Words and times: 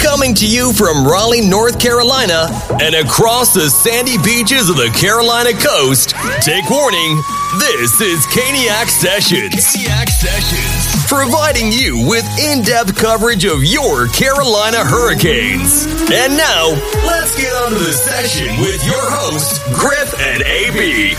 Coming 0.00 0.34
to 0.34 0.46
you 0.46 0.72
from 0.72 1.06
Raleigh, 1.06 1.46
North 1.46 1.78
Carolina, 1.78 2.48
and 2.82 2.96
across 2.96 3.54
the 3.54 3.70
sandy 3.70 4.18
beaches 4.18 4.68
of 4.68 4.76
the 4.76 4.90
Carolina 4.98 5.52
coast, 5.52 6.10
take 6.42 6.68
warning, 6.68 7.22
this 7.60 8.00
is 8.00 8.26
Caniac 8.26 8.88
Sessions. 8.88 9.54
Caniac 9.54 10.08
Sessions. 10.08 11.06
Providing 11.06 11.70
you 11.70 12.08
with 12.08 12.26
in 12.40 12.62
depth 12.62 12.96
coverage 12.96 13.44
of 13.44 13.62
your 13.62 14.08
Carolina 14.08 14.82
Hurricanes. 14.82 15.86
And 16.10 16.36
now, 16.36 16.74
let's 17.06 17.36
get 17.36 17.52
on 17.62 17.70
to 17.70 17.78
the 17.78 17.92
session 17.92 18.48
with 18.60 18.84
your 18.84 18.98
hosts, 18.98 19.60
Griff 19.72 20.18
and 20.18 20.42
AB. 20.42 21.14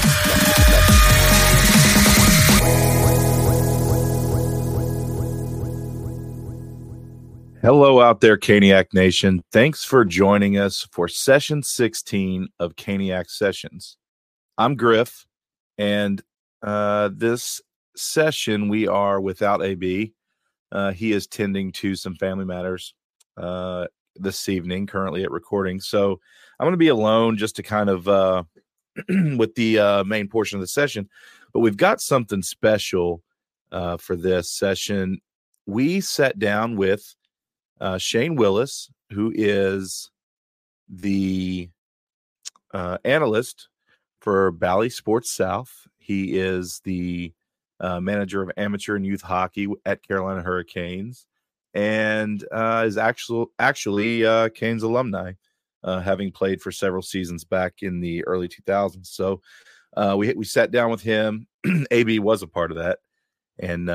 Hello, 7.63 8.01
out 8.01 8.21
there, 8.21 8.37
Caniac 8.37 8.91
Nation. 8.91 9.43
Thanks 9.51 9.85
for 9.85 10.03
joining 10.03 10.57
us 10.57 10.87
for 10.91 11.07
session 11.07 11.61
16 11.61 12.47
of 12.59 12.75
Caniac 12.75 13.29
Sessions. 13.29 13.97
I'm 14.57 14.75
Griff, 14.75 15.27
and 15.77 16.23
uh, 16.63 17.11
this 17.13 17.61
session 17.95 18.67
we 18.67 18.87
are 18.87 19.21
without 19.21 19.61
AB. 19.63 20.11
Uh, 20.71 20.91
he 20.91 21.11
is 21.11 21.27
tending 21.27 21.71
to 21.73 21.95
some 21.95 22.15
family 22.15 22.45
matters 22.45 22.95
uh, 23.37 23.85
this 24.15 24.49
evening, 24.49 24.87
currently 24.87 25.23
at 25.23 25.29
recording. 25.29 25.79
So 25.79 26.19
I'm 26.59 26.65
going 26.65 26.73
to 26.73 26.77
be 26.77 26.87
alone 26.87 27.37
just 27.37 27.57
to 27.57 27.63
kind 27.63 27.91
of 27.91 28.07
uh, 28.07 28.41
with 29.37 29.53
the 29.53 29.77
uh, 29.77 30.03
main 30.03 30.27
portion 30.27 30.57
of 30.57 30.61
the 30.61 30.67
session. 30.67 31.07
But 31.53 31.59
we've 31.59 31.77
got 31.77 32.01
something 32.01 32.41
special 32.41 33.21
uh, 33.71 33.97
for 33.97 34.15
this 34.15 34.49
session. 34.49 35.21
We 35.67 36.01
sat 36.01 36.39
down 36.39 36.75
with 36.75 37.13
uh, 37.81 37.97
Shane 37.97 38.35
Willis, 38.35 38.89
who 39.11 39.33
is 39.35 40.11
the 40.87 41.69
uh, 42.73 42.99
analyst 43.03 43.67
for 44.21 44.51
Bally 44.51 44.89
Sports 44.89 45.31
South. 45.31 45.87
He 45.97 46.37
is 46.37 46.79
the 46.85 47.33
uh, 47.79 47.99
manager 47.99 48.43
of 48.43 48.51
amateur 48.55 48.95
and 48.95 49.05
youth 49.05 49.23
hockey 49.23 49.67
at 49.85 50.07
Carolina 50.07 50.43
Hurricanes, 50.43 51.25
and 51.73 52.45
uh, 52.51 52.83
is 52.85 52.97
actually 52.97 53.47
actually 53.57 54.25
uh, 54.25 54.49
Canes 54.49 54.83
alumni, 54.83 55.33
uh, 55.83 55.99
having 56.01 56.31
played 56.31 56.61
for 56.61 56.71
several 56.71 57.01
seasons 57.01 57.43
back 57.43 57.81
in 57.81 57.99
the 57.99 58.23
early 58.25 58.47
2000s. 58.47 59.07
So 59.07 59.41
we 60.15 60.33
we 60.33 60.45
sat 60.45 60.69
down 60.69 60.91
with 60.91 61.01
him. 61.01 61.47
AB 61.91 62.19
was 62.19 62.43
a 62.43 62.47
part 62.47 62.69
of 62.69 62.77
that, 62.77 62.99
and 63.57 63.87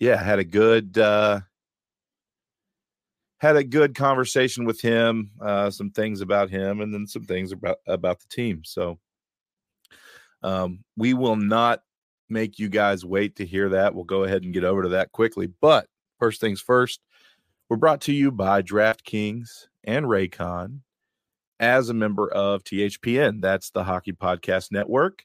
yeah, 0.00 0.16
had 0.16 0.38
a 0.38 0.44
good 0.44 0.96
had 3.42 3.56
a 3.56 3.64
good 3.64 3.96
conversation 3.96 4.64
with 4.64 4.80
him, 4.80 5.32
uh, 5.40 5.68
some 5.68 5.90
things 5.90 6.20
about 6.20 6.48
him, 6.48 6.80
and 6.80 6.94
then 6.94 7.08
some 7.08 7.24
things 7.24 7.50
about 7.50 7.78
about 7.88 8.20
the 8.20 8.28
team. 8.28 8.62
So 8.64 9.00
um, 10.44 10.84
we 10.96 11.12
will 11.12 11.34
not 11.34 11.82
make 12.30 12.60
you 12.60 12.68
guys 12.68 13.04
wait 13.04 13.34
to 13.36 13.44
hear 13.44 13.68
that. 13.70 13.96
We'll 13.96 14.04
go 14.04 14.22
ahead 14.22 14.44
and 14.44 14.54
get 14.54 14.62
over 14.62 14.84
to 14.84 14.90
that 14.90 15.10
quickly. 15.10 15.48
But 15.60 15.88
first 16.20 16.40
things 16.40 16.60
first, 16.60 17.00
we're 17.68 17.78
brought 17.78 18.00
to 18.02 18.12
you 18.12 18.30
by 18.30 18.62
DraftKings 18.62 19.66
and 19.82 20.06
Raycon 20.06 20.78
as 21.58 21.88
a 21.88 21.94
member 21.94 22.32
of 22.32 22.62
THPN. 22.62 23.40
That's 23.42 23.70
the 23.70 23.82
Hockey 23.82 24.12
Podcast 24.12 24.70
Network. 24.70 25.24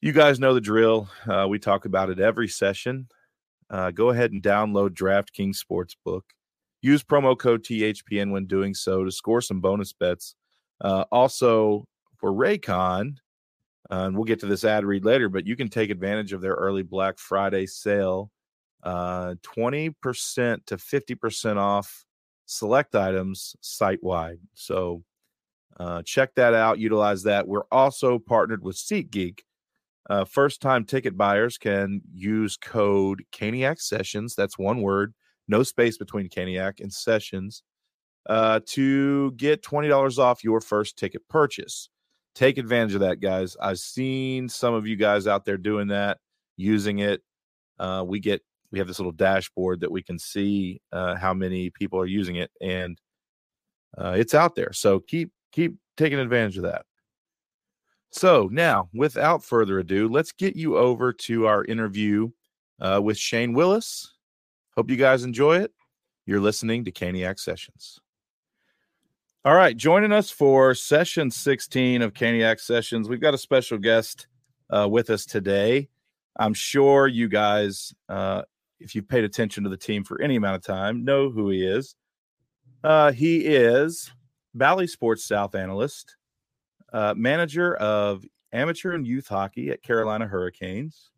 You 0.00 0.10
guys 0.10 0.40
know 0.40 0.54
the 0.54 0.60
drill. 0.60 1.08
Uh, 1.28 1.46
we 1.48 1.60
talk 1.60 1.84
about 1.84 2.10
it 2.10 2.18
every 2.18 2.48
session. 2.48 3.06
Uh, 3.70 3.92
go 3.92 4.10
ahead 4.10 4.32
and 4.32 4.42
download 4.42 4.90
DraftKings 4.90 5.56
Sportsbook. 5.56 6.22
Use 6.82 7.02
promo 7.02 7.38
code 7.38 7.62
THPN 7.62 8.30
when 8.30 8.46
doing 8.46 8.74
so 8.74 9.04
to 9.04 9.10
score 9.10 9.40
some 9.40 9.60
bonus 9.60 9.92
bets. 9.92 10.34
Uh, 10.80 11.04
also, 11.12 11.86
for 12.16 12.32
Raycon, 12.32 13.16
uh, 13.90 14.04
and 14.04 14.14
we'll 14.14 14.24
get 14.24 14.40
to 14.40 14.46
this 14.46 14.64
ad 14.64 14.84
read 14.84 15.04
later, 15.04 15.28
but 15.28 15.46
you 15.46 15.56
can 15.56 15.68
take 15.68 15.90
advantage 15.90 16.32
of 16.32 16.40
their 16.40 16.54
early 16.54 16.82
Black 16.82 17.18
Friday 17.18 17.66
sale 17.66 18.30
uh, 18.82 19.34
20% 19.42 19.94
to 20.66 20.76
50% 20.76 21.56
off 21.56 22.04
select 22.46 22.94
items 22.94 23.54
site 23.60 24.02
wide. 24.02 24.38
So 24.54 25.02
uh, 25.78 26.02
check 26.04 26.34
that 26.34 26.54
out, 26.54 26.78
utilize 26.78 27.22
that. 27.24 27.46
We're 27.46 27.66
also 27.70 28.18
partnered 28.18 28.62
with 28.62 28.76
SeatGeek. 28.76 29.40
Uh, 30.08 30.24
first 30.24 30.60
time 30.60 30.84
ticket 30.84 31.16
buyers 31.16 31.58
can 31.58 32.00
use 32.12 32.56
code 32.56 33.24
Caniac 33.32 33.80
Sessions. 33.80 34.34
That's 34.34 34.58
one 34.58 34.82
word 34.82 35.14
no 35.50 35.62
space 35.62 35.98
between 35.98 36.28
Caniac 36.28 36.80
and 36.80 36.92
Sessions, 36.92 37.62
uh, 38.26 38.60
to 38.66 39.32
get 39.32 39.62
$20 39.62 40.18
off 40.18 40.44
your 40.44 40.60
first 40.60 40.96
ticket 40.96 41.26
purchase. 41.28 41.88
Take 42.34 42.58
advantage 42.58 42.94
of 42.94 43.00
that, 43.00 43.20
guys. 43.20 43.56
I've 43.60 43.78
seen 43.78 44.48
some 44.48 44.72
of 44.72 44.86
you 44.86 44.96
guys 44.96 45.26
out 45.26 45.44
there 45.44 45.58
doing 45.58 45.88
that, 45.88 46.18
using 46.56 47.00
it. 47.00 47.22
Uh, 47.78 48.04
we 48.06 48.20
get 48.20 48.42
we 48.70 48.78
have 48.78 48.86
this 48.86 49.00
little 49.00 49.12
dashboard 49.12 49.80
that 49.80 49.90
we 49.90 50.02
can 50.02 50.18
see 50.18 50.80
uh, 50.92 51.16
how 51.16 51.34
many 51.34 51.70
people 51.70 51.98
are 51.98 52.06
using 52.06 52.36
it, 52.36 52.52
and 52.60 53.00
uh, 53.98 54.14
it's 54.16 54.34
out 54.34 54.54
there. 54.54 54.72
So 54.72 55.00
keep 55.00 55.32
keep 55.50 55.76
taking 55.96 56.20
advantage 56.20 56.56
of 56.56 56.62
that. 56.64 56.84
So 58.12 58.48
now, 58.52 58.88
without 58.94 59.44
further 59.44 59.80
ado, 59.80 60.08
let's 60.08 60.32
get 60.32 60.54
you 60.54 60.76
over 60.76 61.12
to 61.12 61.46
our 61.46 61.64
interview 61.64 62.30
uh, 62.80 63.00
with 63.02 63.18
Shane 63.18 63.54
Willis 63.54 64.14
Hope 64.80 64.88
you 64.88 64.96
guys 64.96 65.24
enjoy 65.24 65.58
it. 65.58 65.74
You're 66.24 66.40
listening 66.40 66.86
to 66.86 66.90
Caniac 66.90 67.38
Sessions. 67.38 68.00
All 69.44 69.54
right, 69.54 69.76
joining 69.76 70.10
us 70.10 70.30
for 70.30 70.74
session 70.74 71.30
16 71.30 72.00
of 72.00 72.14
Caniac 72.14 72.58
Sessions, 72.58 73.06
we've 73.06 73.20
got 73.20 73.34
a 73.34 73.36
special 73.36 73.76
guest 73.76 74.26
uh, 74.70 74.88
with 74.90 75.10
us 75.10 75.26
today. 75.26 75.90
I'm 76.38 76.54
sure 76.54 77.08
you 77.08 77.28
guys, 77.28 77.92
uh, 78.08 78.40
if 78.78 78.94
you've 78.94 79.06
paid 79.06 79.24
attention 79.24 79.64
to 79.64 79.68
the 79.68 79.76
team 79.76 80.02
for 80.02 80.18
any 80.22 80.36
amount 80.36 80.56
of 80.56 80.62
time, 80.62 81.04
know 81.04 81.28
who 81.28 81.50
he 81.50 81.62
is. 81.62 81.94
Uh, 82.82 83.12
he 83.12 83.40
is 83.40 84.10
Bally 84.54 84.86
Sports 84.86 85.28
South 85.28 85.54
analyst, 85.54 86.16
uh, 86.90 87.12
manager 87.14 87.74
of 87.74 88.24
amateur 88.54 88.92
and 88.92 89.06
youth 89.06 89.28
hockey 89.28 89.68
at 89.68 89.82
Carolina 89.82 90.26
Hurricanes, 90.26 91.10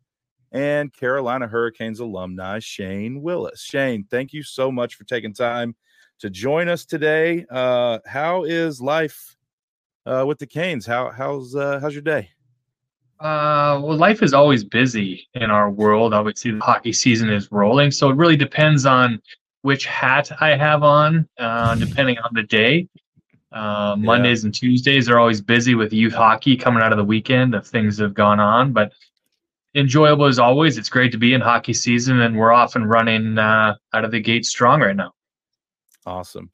and 0.53 0.93
Carolina 0.93 1.47
Hurricanes 1.47 1.99
alumni, 1.99 2.59
Shane 2.59 3.21
Willis. 3.21 3.61
Shane, 3.61 4.05
thank 4.09 4.31
you 4.31 4.43
so 4.43 4.71
much 4.71 4.95
for 4.95 5.03
taking 5.03 5.33
time 5.33 5.75
to 6.19 6.29
join 6.29 6.69
us 6.69 6.85
today. 6.85 7.45
Uh, 7.49 7.99
how 8.05 8.43
is 8.43 8.79
life 8.79 9.35
uh, 10.05 10.23
with 10.25 10.37
the 10.37 10.47
Canes? 10.47 10.85
How 10.85 11.09
how's 11.09 11.55
uh, 11.55 11.79
how's 11.81 11.93
your 11.93 12.03
day? 12.03 12.29
Uh, 13.19 13.79
well, 13.81 13.97
life 13.97 14.21
is 14.21 14.33
always 14.33 14.63
busy 14.63 15.27
in 15.33 15.49
our 15.49 15.69
world. 15.69 16.13
Obviously, 16.13 16.51
the 16.51 16.59
hockey 16.59 16.93
season 16.93 17.29
is 17.29 17.51
rolling, 17.51 17.89
so 17.89 18.09
it 18.09 18.15
really 18.15 18.35
depends 18.35 18.85
on 18.85 19.21
which 19.61 19.85
hat 19.85 20.29
I 20.41 20.55
have 20.55 20.83
on, 20.83 21.27
uh, 21.39 21.75
depending 21.79 22.17
on 22.19 22.31
the 22.33 22.43
day. 22.43 22.87
Uh, 23.51 23.95
Mondays 23.97 24.43
yeah. 24.43 24.47
and 24.47 24.53
Tuesdays 24.53 25.09
are 25.09 25.19
always 25.19 25.39
busy 25.39 25.75
with 25.75 25.93
youth 25.93 26.13
hockey 26.13 26.57
coming 26.57 26.81
out 26.81 26.91
of 26.91 26.97
the 26.97 27.03
weekend 27.03 27.53
if 27.53 27.65
things 27.65 27.99
have 27.99 28.13
gone 28.13 28.39
on. 28.39 28.73
But 28.73 28.93
enjoyable 29.75 30.25
as 30.25 30.39
always. 30.39 30.77
It's 30.77 30.89
great 30.89 31.11
to 31.11 31.17
be 31.17 31.33
in 31.33 31.41
hockey 31.41 31.73
season, 31.73 32.19
and 32.21 32.37
we're 32.37 32.51
off 32.51 32.75
and 32.75 32.89
running 32.89 33.37
uh, 33.37 33.75
out 33.93 34.05
of 34.05 34.11
the 34.11 34.19
gate 34.19 34.45
strong 34.45 34.81
right 34.81 34.95
now. 34.95 35.11
Awesome. 36.05 36.51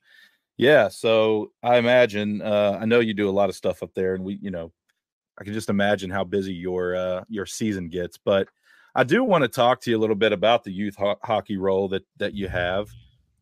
Yeah. 0.58 0.90
So 0.90 1.52
I 1.64 1.78
imagine 1.78 2.42
uh, 2.42 2.78
I 2.82 2.86
know 2.86 3.00
you 3.00 3.14
do 3.14 3.30
a 3.30 3.32
lot 3.32 3.50
of 3.50 3.56
stuff 3.56 3.82
up 3.82 3.94
there, 3.94 4.16
and 4.16 4.24
we, 4.24 4.40
you 4.42 4.52
know, 4.52 4.72
I 5.40 5.44
can 5.44 5.54
just 5.54 5.70
imagine 5.70 6.10
how 6.10 6.24
busy 6.24 6.54
your 6.54 6.96
uh, 6.96 7.24
your 7.30 7.46
season 7.46 7.90
gets. 7.90 8.18
But 8.18 8.48
I 8.96 9.04
do 9.04 9.24
want 9.24 9.44
to 9.44 9.48
talk 9.48 9.82
to 9.82 9.90
you 9.90 9.98
a 9.98 10.00
little 10.02 10.16
bit 10.16 10.34
about 10.34 10.64
the 10.64 10.72
youth 10.72 10.96
ho- 10.96 11.20
hockey 11.24 11.58
role 11.58 11.88
that 11.90 12.04
that 12.18 12.34
you 12.34 12.50
have, 12.50 12.90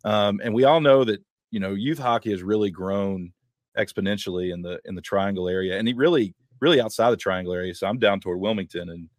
um, 0.05 0.39
and 0.43 0.53
we 0.53 0.63
all 0.63 0.79
know 0.79 1.03
that 1.03 1.21
you 1.49 1.59
know 1.59 1.73
youth 1.73 1.97
hockey 1.97 2.31
has 2.31 2.43
really 2.43 2.69
grown 2.69 3.33
exponentially 3.77 4.53
in 4.53 4.61
the 4.61 4.79
in 4.85 4.95
the 4.95 5.01
Triangle 5.01 5.49
area, 5.49 5.77
and 5.77 5.87
he 5.87 5.93
really 5.93 6.35
really 6.61 6.79
outside 6.79 7.11
the 7.11 7.17
Triangle 7.17 7.53
area. 7.53 7.73
So 7.73 7.87
I'm 7.87 7.97
down 7.97 8.19
toward 8.19 8.39
Wilmington, 8.39 8.89
and 8.89 9.09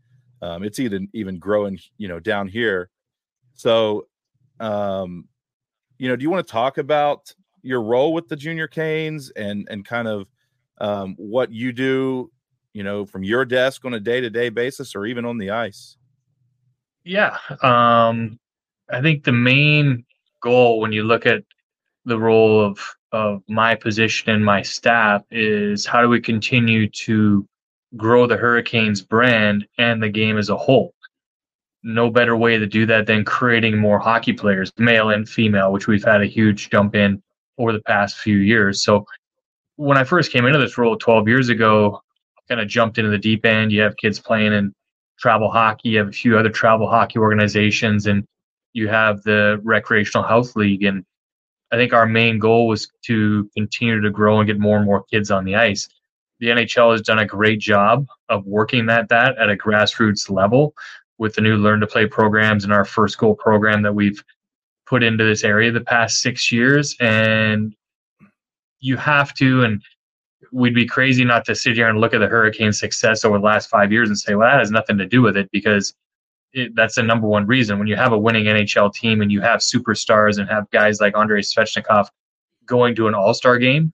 um, 0.43 0.63
it's 0.63 0.79
even 0.79 1.09
even 1.13 1.39
growing, 1.39 1.79
you 1.97 2.09
know, 2.09 2.21
down 2.21 2.49
here. 2.49 2.91
So, 3.55 4.07
um, 4.61 5.27
you 5.99 6.09
know, 6.09 6.17
do 6.17 6.23
you 6.23 6.31
want 6.31 6.47
to 6.47 6.53
talk 6.53 6.79
about 6.79 7.35
your 7.63 7.83
role 7.83 8.13
with 8.13 8.29
the 8.29 8.37
Junior 8.37 8.69
Canes 8.69 9.31
and 9.31 9.67
and 9.71 9.85
kind 9.85 10.09
of 10.09 10.29
um, 10.81 11.15
what 11.19 11.51
you 11.53 11.73
do, 11.73 12.31
you 12.73 12.83
know, 12.83 13.05
from 13.05 13.25
your 13.25 13.45
desk 13.45 13.85
on 13.85 13.95
a 13.95 14.01
day 14.01 14.21
to 14.21 14.31
day 14.31 14.49
basis 14.49 14.95
or 14.95 15.07
even 15.07 15.25
on 15.25 15.39
the 15.39 15.51
ice? 15.51 15.97
Yeah, 17.05 17.39
um, 17.63 18.39
I 18.91 19.01
think 19.01 19.25
the 19.25 19.33
main 19.33 20.05
goal 20.41 20.81
when 20.81 20.93
you 20.93 21.05
look 21.05 21.27
at 21.27 21.43
the 22.05 22.19
role 22.19 22.61
of 22.61 22.79
of 23.13 23.43
my 23.49 23.75
position 23.75 24.31
and 24.31 24.45
my 24.45 24.61
staff 24.61 25.23
is 25.31 25.87
how 25.87 26.03
do 26.03 26.09
we 26.09 26.21
continue 26.21 26.89
to 26.91 27.49
grow 27.97 28.27
the 28.27 28.37
Hurricanes 28.37 29.01
brand 29.03 29.67
and 29.79 30.03
the 30.03 30.09
game 30.11 30.39
as 30.39 30.49
a 30.51 30.57
whole. 30.57 30.95
no 31.83 32.11
better 32.11 32.37
way 32.37 32.59
to 32.59 32.67
do 32.67 32.87
that 32.87 33.07
than 33.07 33.25
creating 33.25 33.79
more 33.79 33.99
hockey 33.99 34.33
players, 34.33 34.73
male 34.79 35.11
and 35.11 35.29
female, 35.29 35.73
which 35.73 35.87
we've 35.87 36.05
had 36.05 36.21
a 36.21 36.27
huge 36.27 36.71
jump 36.71 36.95
in 36.95 37.23
over 37.59 37.73
the 37.73 37.83
past 37.83 38.19
few 38.19 38.39
years. 38.39 38.83
So 38.83 39.05
when 39.77 39.97
I 39.97 40.05
first 40.05 40.33
came 40.33 40.45
into 40.47 40.59
this 40.59 40.77
role 40.77 40.97
12 40.97 41.29
years 41.29 41.49
ago, 41.49 42.01
I 42.37 42.41
kind 42.49 42.61
of 42.61 42.69
jumped 42.69 42.99
into 42.99 43.11
the 43.11 43.19
deep 43.19 43.45
end. 43.47 43.73
You 43.73 43.81
have 43.83 43.97
kids 43.97 44.19
playing 44.19 44.53
in 44.53 44.75
travel 45.19 45.51
hockey, 45.51 45.91
you 45.91 45.99
have 45.99 46.09
a 46.09 46.13
few 46.13 46.39
other 46.39 46.51
travel 46.51 46.89
hockey 46.89 47.19
organizations, 47.19 48.07
and 48.07 48.25
you 48.73 48.89
have 48.89 49.23
the 49.23 49.61
recreational 49.65 50.27
health 50.27 50.57
league. 50.57 50.85
And 50.85 51.05
I 51.73 51.77
think 51.77 51.93
our 51.93 52.07
main 52.07 52.39
goal 52.39 52.67
was 52.69 52.89
to 53.07 53.49
continue 53.57 54.01
to 54.01 54.11
grow 54.11 54.39
and 54.41 54.47
get 54.47 54.59
more 54.59 54.77
and 54.79 54.87
more 54.87 55.05
kids 55.05 55.31
on 55.31 55.45
the 55.45 55.57
ice. 55.57 55.89
The 56.41 56.49
NHL 56.49 56.93
has 56.93 57.03
done 57.03 57.19
a 57.19 57.27
great 57.27 57.59
job 57.59 58.07
of 58.29 58.47
working 58.47 58.87
that 58.87 59.09
that 59.09 59.37
at 59.39 59.51
a 59.51 59.57
grassroots 59.57 60.31
level 60.31 60.75
with 61.19 61.35
the 61.35 61.41
new 61.41 61.57
learn 61.57 61.81
to 61.81 61.87
play 61.87 62.07
programs 62.07 62.65
and 62.65 62.73
our 62.73 62.85
first 62.85 63.19
goal 63.19 63.35
program 63.35 63.83
that 63.83 63.95
we've 63.95 64.23
put 64.87 65.03
into 65.03 65.25
this 65.25 65.45
area 65.45 65.71
the 65.71 65.81
past 65.81 66.21
six 66.21 66.51
years. 66.51 66.97
And 67.01 67.75
you 68.81 68.97
have 68.97 69.35
to, 69.35 69.65
and 69.65 69.83
we'd 70.53 70.75
be 70.75 70.87
crazy 70.87 71.25
not 71.25 71.45
to 71.47 71.55
sit 71.55 71.75
here 71.75 71.89
and 71.89 72.01
look 72.01 72.15
at 72.15 72.19
the 72.19 72.29
Hurricane 72.29 72.73
success 72.73 73.25
over 73.25 73.39
the 73.39 73.45
last 73.45 73.69
five 73.69 73.93
years 73.93 74.09
and 74.09 74.19
say, 74.19 74.35
well, 74.35 74.49
that 74.49 74.61
has 74.61 74.71
nothing 74.71 74.97
to 74.99 75.07
do 75.07 75.21
with 75.21 75.37
it 75.37 75.51
because 75.51 75.93
it, 76.53 76.75
that's 76.75 76.95
the 76.95 77.03
number 77.03 77.27
one 77.27 77.47
reason. 77.47 77.79
When 77.79 77.89
you 77.89 77.97
have 77.97 78.13
a 78.13 78.19
winning 78.19 78.45
NHL 78.45 78.95
team 78.95 79.21
and 79.21 79.31
you 79.31 79.41
have 79.41 79.61
superstars 79.61 80.39
and 80.39 80.49
have 80.49 80.71
guys 80.71 81.01
like 81.01 81.17
Andrei 81.17 81.43
Svechnikov 81.43 82.09
going 82.65 82.95
to 82.95 83.09
an 83.09 83.15
all 83.15 83.35
star 83.35 83.59
game, 83.59 83.93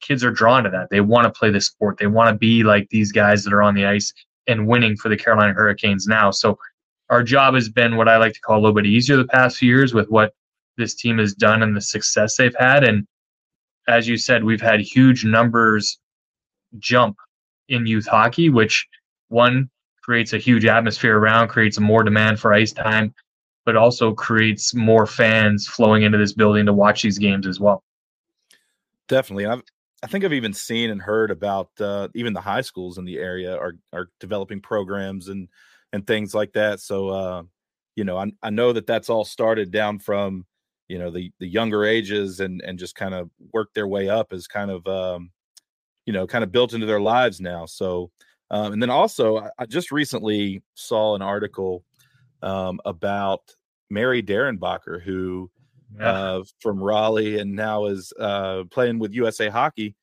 kids 0.00 0.24
are 0.24 0.30
drawn 0.30 0.64
to 0.64 0.70
that. 0.70 0.88
They 0.90 1.00
want 1.00 1.24
to 1.24 1.38
play 1.38 1.50
the 1.50 1.60
sport. 1.60 1.98
They 1.98 2.06
want 2.06 2.28
to 2.28 2.38
be 2.38 2.62
like 2.62 2.88
these 2.90 3.12
guys 3.12 3.44
that 3.44 3.52
are 3.52 3.62
on 3.62 3.74
the 3.74 3.86
ice 3.86 4.12
and 4.46 4.66
winning 4.66 4.96
for 4.96 5.08
the 5.08 5.16
Carolina 5.16 5.52
Hurricanes 5.52 6.06
now. 6.06 6.30
So 6.30 6.58
our 7.10 7.22
job 7.22 7.54
has 7.54 7.68
been 7.68 7.96
what 7.96 8.08
I 8.08 8.16
like 8.16 8.32
to 8.34 8.40
call 8.40 8.58
a 8.58 8.60
little 8.60 8.74
bit 8.74 8.86
easier 8.86 9.16
the 9.16 9.26
past 9.26 9.58
few 9.58 9.68
years 9.68 9.94
with 9.94 10.08
what 10.08 10.32
this 10.76 10.94
team 10.94 11.18
has 11.18 11.34
done 11.34 11.62
and 11.62 11.76
the 11.76 11.80
success 11.80 12.36
they've 12.36 12.54
had. 12.58 12.84
And 12.84 13.06
as 13.88 14.08
you 14.08 14.16
said, 14.16 14.44
we've 14.44 14.60
had 14.60 14.80
huge 14.80 15.24
numbers 15.24 15.98
jump 16.78 17.16
in 17.68 17.86
youth 17.86 18.06
hockey, 18.06 18.50
which 18.50 18.86
one 19.28 19.70
creates 20.02 20.32
a 20.32 20.38
huge 20.38 20.64
atmosphere 20.64 21.18
around, 21.18 21.48
creates 21.48 21.80
more 21.80 22.02
demand 22.02 22.38
for 22.38 22.52
ice 22.52 22.72
time, 22.72 23.14
but 23.64 23.76
also 23.76 24.12
creates 24.12 24.74
more 24.74 25.06
fans 25.06 25.66
flowing 25.66 26.02
into 26.02 26.18
this 26.18 26.32
building 26.32 26.66
to 26.66 26.72
watch 26.72 27.02
these 27.02 27.18
games 27.18 27.46
as 27.46 27.58
well. 27.58 27.82
Definitely. 29.08 29.46
I've 29.46 29.62
I 30.06 30.08
think 30.08 30.24
I've 30.24 30.32
even 30.32 30.52
seen 30.52 30.90
and 30.90 31.02
heard 31.02 31.32
about 31.32 31.68
uh, 31.80 32.06
even 32.14 32.32
the 32.32 32.40
high 32.40 32.60
schools 32.60 32.96
in 32.96 33.04
the 33.04 33.18
area 33.18 33.56
are 33.56 33.72
are 33.92 34.08
developing 34.20 34.60
programs 34.60 35.26
and 35.26 35.48
and 35.92 36.06
things 36.06 36.32
like 36.32 36.52
that. 36.52 36.78
So 36.78 37.08
uh, 37.08 37.42
you 37.96 38.04
know, 38.04 38.16
I 38.16 38.30
I 38.40 38.50
know 38.50 38.72
that 38.72 38.86
that's 38.86 39.10
all 39.10 39.24
started 39.24 39.72
down 39.72 39.98
from 39.98 40.46
you 40.86 41.00
know 41.00 41.10
the 41.10 41.32
the 41.40 41.48
younger 41.48 41.84
ages 41.84 42.38
and 42.38 42.62
and 42.62 42.78
just 42.78 42.94
kind 42.94 43.14
of 43.14 43.30
work 43.52 43.74
their 43.74 43.88
way 43.88 44.08
up 44.08 44.32
as 44.32 44.46
kind 44.46 44.70
of 44.70 44.86
um, 44.86 45.32
you 46.04 46.12
know 46.12 46.24
kind 46.24 46.44
of 46.44 46.52
built 46.52 46.72
into 46.72 46.86
their 46.86 47.00
lives 47.00 47.40
now. 47.40 47.66
So 47.66 48.12
um, 48.52 48.74
and 48.74 48.80
then 48.80 48.90
also 48.90 49.38
I, 49.38 49.50
I 49.58 49.66
just 49.66 49.90
recently 49.90 50.62
saw 50.74 51.16
an 51.16 51.22
article 51.22 51.82
um, 52.42 52.78
about 52.84 53.40
Mary 53.90 54.22
Derenbacher 54.22 55.02
who 55.02 55.50
yeah. 55.98 56.10
uh, 56.10 56.44
from 56.60 56.82
Raleigh 56.82 57.38
and 57.38 57.54
now 57.54 57.86
is 57.86 58.12
uh, 58.18 58.64
playing 58.70 58.98
with 58.98 59.12
USA 59.12 59.48
Hockey, 59.48 59.94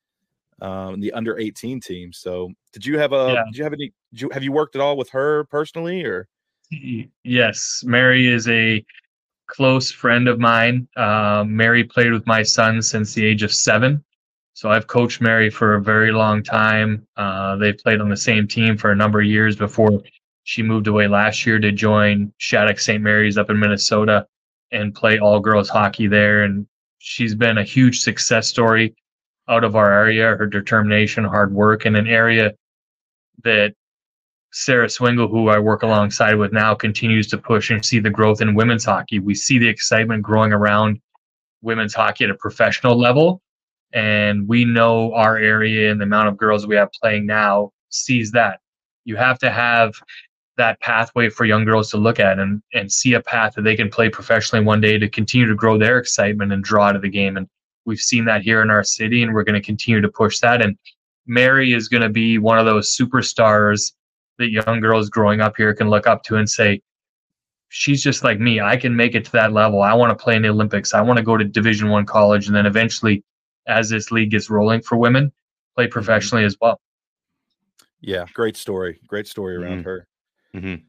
um, 0.60 1.00
the 1.00 1.12
under 1.12 1.38
18 1.38 1.80
team. 1.80 2.12
So, 2.12 2.50
did 2.72 2.84
you 2.84 2.98
have 2.98 3.12
a? 3.12 3.32
Yeah. 3.34 3.44
Did 3.46 3.56
you 3.56 3.64
have 3.64 3.72
any? 3.72 3.92
You, 4.12 4.30
have 4.30 4.42
you 4.42 4.52
worked 4.52 4.74
at 4.76 4.80
all 4.80 4.96
with 4.96 5.10
her 5.10 5.44
personally, 5.44 6.04
or? 6.04 6.28
Yes, 7.22 7.82
Mary 7.84 8.26
is 8.26 8.48
a 8.48 8.84
close 9.46 9.92
friend 9.92 10.28
of 10.28 10.38
mine. 10.38 10.88
Uh, 10.96 11.44
Mary 11.46 11.84
played 11.84 12.12
with 12.12 12.26
my 12.26 12.42
son 12.42 12.82
since 12.82 13.12
the 13.14 13.24
age 13.24 13.42
of 13.42 13.52
seven. 13.52 14.02
So 14.54 14.70
I've 14.70 14.86
coached 14.86 15.20
Mary 15.20 15.50
for 15.50 15.74
a 15.74 15.82
very 15.82 16.12
long 16.12 16.42
time. 16.42 17.06
Uh, 17.16 17.56
they 17.56 17.72
played 17.72 18.00
on 18.00 18.08
the 18.08 18.16
same 18.16 18.46
team 18.46 18.76
for 18.76 18.92
a 18.92 18.96
number 18.96 19.20
of 19.20 19.26
years 19.26 19.56
before 19.56 20.02
she 20.44 20.62
moved 20.62 20.86
away 20.86 21.08
last 21.08 21.44
year 21.44 21.58
to 21.58 21.72
join 21.72 22.32
Shattuck 22.38 22.78
St. 22.78 23.02
Mary's 23.02 23.36
up 23.36 23.50
in 23.50 23.58
Minnesota 23.58 24.26
and 24.72 24.94
play 24.94 25.18
all 25.18 25.40
girls 25.40 25.68
hockey 25.68 26.06
there. 26.06 26.44
And 26.44 26.66
she's 26.98 27.34
been 27.34 27.58
a 27.58 27.64
huge 27.64 28.00
success 28.00 28.48
story 28.48 28.94
out 29.48 29.64
of 29.64 29.76
our 29.76 29.92
area. 29.92 30.36
Her 30.36 30.46
determination, 30.46 31.24
hard 31.24 31.52
work, 31.52 31.86
in 31.86 31.96
an 31.96 32.06
area 32.06 32.52
that 33.42 33.74
Sarah 34.52 34.88
Swingle, 34.88 35.28
who 35.28 35.48
I 35.48 35.58
work 35.58 35.82
alongside 35.82 36.36
with 36.36 36.52
now, 36.52 36.74
continues 36.74 37.26
to 37.28 37.38
push 37.38 37.70
and 37.70 37.84
see 37.84 37.98
the 37.98 38.10
growth 38.10 38.40
in 38.40 38.54
women's 38.54 38.84
hockey. 38.84 39.18
We 39.18 39.34
see 39.34 39.58
the 39.58 39.68
excitement 39.68 40.22
growing 40.22 40.52
around 40.52 41.00
women's 41.60 41.94
hockey 41.94 42.24
at 42.24 42.30
a 42.30 42.36
professional 42.36 42.96
level. 42.96 43.42
And 43.92 44.46
we 44.48 44.64
know 44.64 45.12
our 45.14 45.36
area 45.36 45.90
and 45.90 46.00
the 46.00 46.04
amount 46.04 46.28
of 46.28 46.36
girls 46.36 46.66
we 46.66 46.76
have 46.76 46.90
playing 47.00 47.26
now 47.26 47.72
sees 47.90 48.30
that. 48.32 48.60
You 49.04 49.16
have 49.16 49.38
to 49.40 49.50
have 49.50 49.92
that 50.56 50.80
pathway 50.80 51.28
for 51.28 51.44
young 51.44 51.64
girls 51.64 51.90
to 51.90 51.96
look 51.96 52.20
at 52.20 52.38
and, 52.38 52.62
and 52.72 52.90
see 52.90 53.14
a 53.14 53.20
path 53.20 53.54
that 53.54 53.62
they 53.62 53.76
can 53.76 53.90
play 53.90 54.08
professionally 54.08 54.64
one 54.64 54.80
day 54.80 54.98
to 54.98 55.08
continue 55.08 55.46
to 55.46 55.54
grow 55.54 55.76
their 55.76 55.98
excitement 55.98 56.52
and 56.52 56.62
draw 56.62 56.92
to 56.92 56.98
the 56.98 57.08
game. 57.08 57.36
And 57.36 57.48
we've 57.84 57.98
seen 57.98 58.24
that 58.26 58.42
here 58.42 58.62
in 58.62 58.70
our 58.70 58.84
city, 58.84 59.22
and 59.22 59.34
we're 59.34 59.44
going 59.44 59.60
to 59.60 59.66
continue 59.66 60.00
to 60.00 60.08
push 60.08 60.38
that. 60.40 60.62
And 60.62 60.78
Mary 61.26 61.72
is 61.72 61.88
going 61.88 62.02
to 62.02 62.08
be 62.08 62.38
one 62.38 62.58
of 62.58 62.66
those 62.66 62.96
superstars 62.96 63.92
that 64.38 64.50
young 64.50 64.80
girls 64.80 65.10
growing 65.10 65.40
up 65.40 65.56
here 65.56 65.74
can 65.74 65.90
look 65.90 66.06
up 66.06 66.22
to 66.24 66.36
and 66.36 66.48
say, 66.48 66.80
she's 67.68 68.02
just 68.02 68.22
like 68.22 68.38
me. 68.38 68.60
I 68.60 68.76
can 68.76 68.94
make 68.94 69.16
it 69.16 69.24
to 69.24 69.32
that 69.32 69.52
level. 69.52 69.82
I 69.82 69.94
want 69.94 70.16
to 70.16 70.22
play 70.22 70.36
in 70.36 70.42
the 70.42 70.48
Olympics. 70.48 70.94
I 70.94 71.00
want 71.00 71.16
to 71.16 71.24
go 71.24 71.36
to 71.36 71.44
Division 71.44 71.88
One 71.88 72.06
college, 72.06 72.46
and 72.46 72.54
then 72.54 72.66
eventually, 72.66 73.24
as 73.66 73.88
this 73.88 74.12
league 74.12 74.30
gets 74.30 74.48
rolling 74.48 74.82
for 74.82 74.96
women, 74.96 75.32
play 75.74 75.86
mm-hmm. 75.86 75.92
professionally 75.92 76.44
as 76.44 76.56
well. 76.60 76.80
Yeah, 78.00 78.26
great 78.34 78.56
story. 78.56 79.00
Great 79.08 79.26
story 79.26 79.56
around 79.56 79.78
mm-hmm. 79.78 79.88
her. 79.88 80.06
Mm-hmm. 80.54 80.84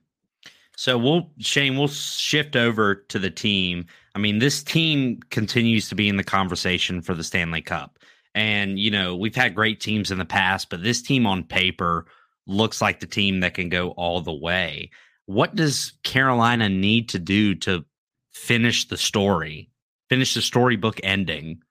So 0.78 0.98
we'll 0.98 1.32
Shane, 1.40 1.78
we'll 1.78 1.88
shift 1.88 2.56
over 2.56 2.96
to 2.96 3.20
the 3.20 3.32
team. 3.32 3.86
I 4.14 4.20
mean, 4.20 4.40
this 4.40 4.64
team 4.64 5.20
continues 5.30 5.90
to 5.90 5.96
be 5.96 6.08
in 6.10 6.18
the 6.18 6.24
conversation 6.24 7.02
for 7.02 7.14
the 7.14 7.24
Stanley 7.24 7.62
Cup. 7.62 7.98
And, 8.34 8.78
you 8.78 8.92
know, 8.92 9.16
we've 9.16 9.36
had 9.36 9.56
great 9.56 9.80
teams 9.80 10.12
in 10.12 10.18
the 10.18 10.26
past, 10.26 10.70
but 10.70 10.84
this 10.84 11.02
team 11.02 11.26
on 11.26 11.44
paper 11.44 12.06
looks 12.48 12.82
like 12.82 13.00
the 13.00 13.08
team 13.08 13.40
that 13.40 13.54
can 13.54 13.70
go 13.70 13.92
all 13.92 14.22
the 14.22 14.34
way. 14.34 14.92
What 15.26 15.56
does 15.56 15.94
Carolina 16.04 16.70
need 16.70 17.10
to 17.10 17.20
do 17.20 17.56
to 17.56 17.86
finish 18.34 18.88
the 18.88 18.98
story, 18.98 19.70
finish 20.10 20.34
the 20.34 20.42
storybook 20.42 21.00
ending? 21.04 21.62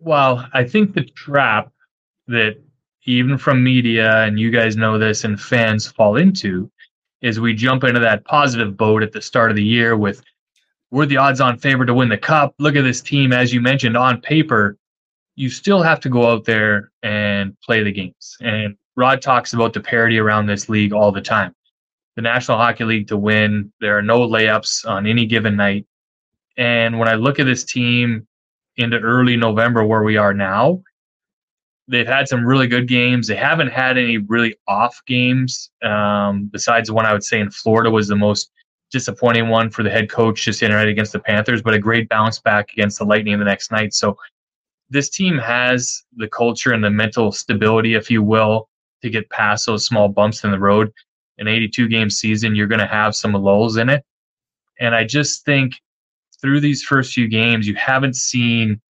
Well, 0.00 0.46
I 0.52 0.64
think 0.64 0.94
the 0.94 1.04
trap 1.04 1.72
that 2.26 2.60
even 3.06 3.38
from 3.38 3.62
media, 3.62 4.22
and 4.22 4.38
you 4.38 4.50
guys 4.50 4.76
know 4.76 4.98
this, 4.98 5.24
and 5.24 5.40
fans 5.40 5.86
fall 5.86 6.16
into, 6.16 6.70
is 7.20 7.40
we 7.40 7.54
jump 7.54 7.84
into 7.84 8.00
that 8.00 8.24
positive 8.24 8.76
boat 8.76 9.02
at 9.02 9.12
the 9.12 9.22
start 9.22 9.50
of 9.50 9.56
the 9.56 9.64
year 9.64 9.96
with 9.96 10.22
we're 10.90 11.06
the 11.06 11.16
odds 11.16 11.40
on 11.40 11.58
favorite 11.58 11.86
to 11.86 11.94
win 11.94 12.08
the 12.08 12.16
cup. 12.16 12.54
Look 12.58 12.76
at 12.76 12.82
this 12.82 13.00
team, 13.00 13.32
as 13.32 13.52
you 13.52 13.60
mentioned, 13.60 13.96
on 13.96 14.20
paper, 14.20 14.76
you 15.34 15.50
still 15.50 15.82
have 15.82 15.98
to 16.00 16.08
go 16.08 16.30
out 16.30 16.44
there 16.44 16.92
and 17.02 17.58
play 17.60 17.82
the 17.82 17.90
games. 17.90 18.36
And 18.40 18.76
Rod 18.94 19.20
talks 19.20 19.54
about 19.54 19.72
the 19.72 19.80
parity 19.80 20.18
around 20.18 20.46
this 20.46 20.68
league 20.68 20.92
all 20.92 21.10
the 21.10 21.20
time. 21.20 21.52
The 22.14 22.22
National 22.22 22.58
Hockey 22.58 22.84
League 22.84 23.08
to 23.08 23.16
win, 23.16 23.72
there 23.80 23.98
are 23.98 24.02
no 24.02 24.20
layups 24.20 24.88
on 24.88 25.06
any 25.06 25.26
given 25.26 25.56
night. 25.56 25.84
And 26.56 26.98
when 27.00 27.08
I 27.08 27.14
look 27.14 27.40
at 27.40 27.46
this 27.46 27.64
team 27.64 28.28
into 28.76 29.00
early 29.00 29.36
November, 29.36 29.84
where 29.84 30.04
we 30.04 30.16
are 30.16 30.32
now, 30.32 30.82
they've 31.88 32.06
had 32.06 32.28
some 32.28 32.44
really 32.44 32.66
good 32.66 32.88
games. 32.88 33.26
They 33.26 33.36
haven't 33.36 33.68
had 33.68 33.98
any 33.98 34.18
really 34.18 34.56
off 34.66 35.00
games. 35.06 35.70
Um, 35.82 36.48
besides 36.52 36.88
the 36.88 36.94
one 36.94 37.06
I 37.06 37.12
would 37.12 37.24
say 37.24 37.40
in 37.40 37.50
Florida 37.50 37.90
was 37.90 38.08
the 38.08 38.16
most 38.16 38.50
disappointing 38.90 39.48
one 39.48 39.70
for 39.70 39.82
the 39.82 39.90
head 39.90 40.10
coach 40.10 40.44
just 40.44 40.62
in 40.62 40.72
right 40.72 40.88
against 40.88 41.12
the 41.12 41.18
Panthers, 41.18 41.62
but 41.62 41.74
a 41.74 41.78
great 41.78 42.08
bounce 42.08 42.40
back 42.40 42.72
against 42.72 42.98
the 42.98 43.04
Lightning 43.04 43.38
the 43.38 43.44
next 43.44 43.70
night. 43.72 43.92
So 43.92 44.16
this 44.88 45.10
team 45.10 45.38
has 45.38 46.04
the 46.16 46.28
culture 46.28 46.72
and 46.72 46.82
the 46.82 46.90
mental 46.90 47.32
stability, 47.32 47.94
if 47.94 48.10
you 48.10 48.22
will, 48.22 48.68
to 49.02 49.10
get 49.10 49.28
past 49.30 49.66
those 49.66 49.84
small 49.84 50.08
bumps 50.08 50.44
in 50.44 50.50
the 50.50 50.58
road. 50.58 50.92
An 51.38 51.48
82 51.48 51.88
game 51.88 52.08
season, 52.08 52.54
you're 52.54 52.68
going 52.68 52.80
to 52.80 52.86
have 52.86 53.16
some 53.16 53.32
lulls 53.32 53.76
in 53.76 53.88
it. 53.88 54.04
And 54.80 54.94
I 54.94 55.04
just 55.04 55.44
think 55.44 55.74
through 56.40 56.60
these 56.60 56.82
first 56.82 57.12
few 57.12 57.26
games, 57.26 57.66
you 57.66 57.74
haven't 57.74 58.16
seen 58.16 58.80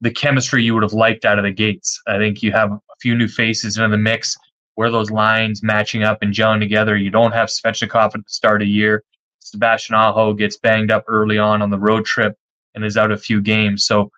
the 0.00 0.10
chemistry 0.10 0.62
you 0.62 0.74
would 0.74 0.82
have 0.82 0.92
liked 0.92 1.24
out 1.24 1.38
of 1.38 1.44
the 1.44 1.50
gates. 1.50 2.00
I 2.06 2.18
think 2.18 2.42
you 2.42 2.52
have 2.52 2.72
a 2.72 2.80
few 3.00 3.16
new 3.16 3.28
faces 3.28 3.78
in 3.78 3.90
the 3.90 3.96
mix 3.96 4.36
where 4.76 4.90
those 4.90 5.10
lines 5.10 5.62
matching 5.62 6.04
up 6.04 6.22
and 6.22 6.32
gelling 6.32 6.60
together. 6.60 6.96
You 6.96 7.10
don't 7.10 7.32
have 7.32 7.48
Svechnikov 7.48 8.06
at 8.06 8.12
the 8.12 8.22
start 8.28 8.62
of 8.62 8.66
the 8.66 8.72
year. 8.72 9.02
Sebastian 9.40 9.96
Aho 9.96 10.34
gets 10.34 10.56
banged 10.58 10.92
up 10.92 11.04
early 11.08 11.38
on 11.38 11.62
on 11.62 11.70
the 11.70 11.78
road 11.78 12.04
trip 12.04 12.36
and 12.74 12.84
is 12.84 12.96
out 12.96 13.10
a 13.10 13.16
few 13.16 13.40
games. 13.40 13.86
So 13.86 14.12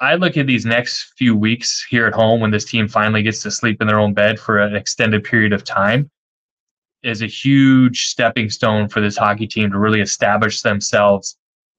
I 0.00 0.14
look 0.14 0.36
at 0.36 0.46
these 0.46 0.64
next 0.64 1.12
few 1.18 1.36
weeks 1.36 1.84
here 1.90 2.06
at 2.06 2.14
home 2.14 2.40
when 2.40 2.50
this 2.50 2.64
team 2.64 2.88
finally 2.88 3.22
gets 3.22 3.42
to 3.42 3.50
sleep 3.50 3.80
in 3.80 3.86
their 3.86 4.00
own 4.00 4.14
bed 4.14 4.40
for 4.40 4.58
an 4.58 4.74
extended 4.74 5.22
period 5.22 5.52
of 5.52 5.64
time. 5.64 6.10
is 7.02 7.20
a 7.20 7.26
huge 7.26 8.06
stepping 8.06 8.48
stone 8.48 8.88
for 8.88 9.00
this 9.00 9.16
hockey 9.16 9.46
team 9.46 9.70
to 9.72 9.78
really 9.78 10.00
establish 10.00 10.62
themselves 10.62 11.36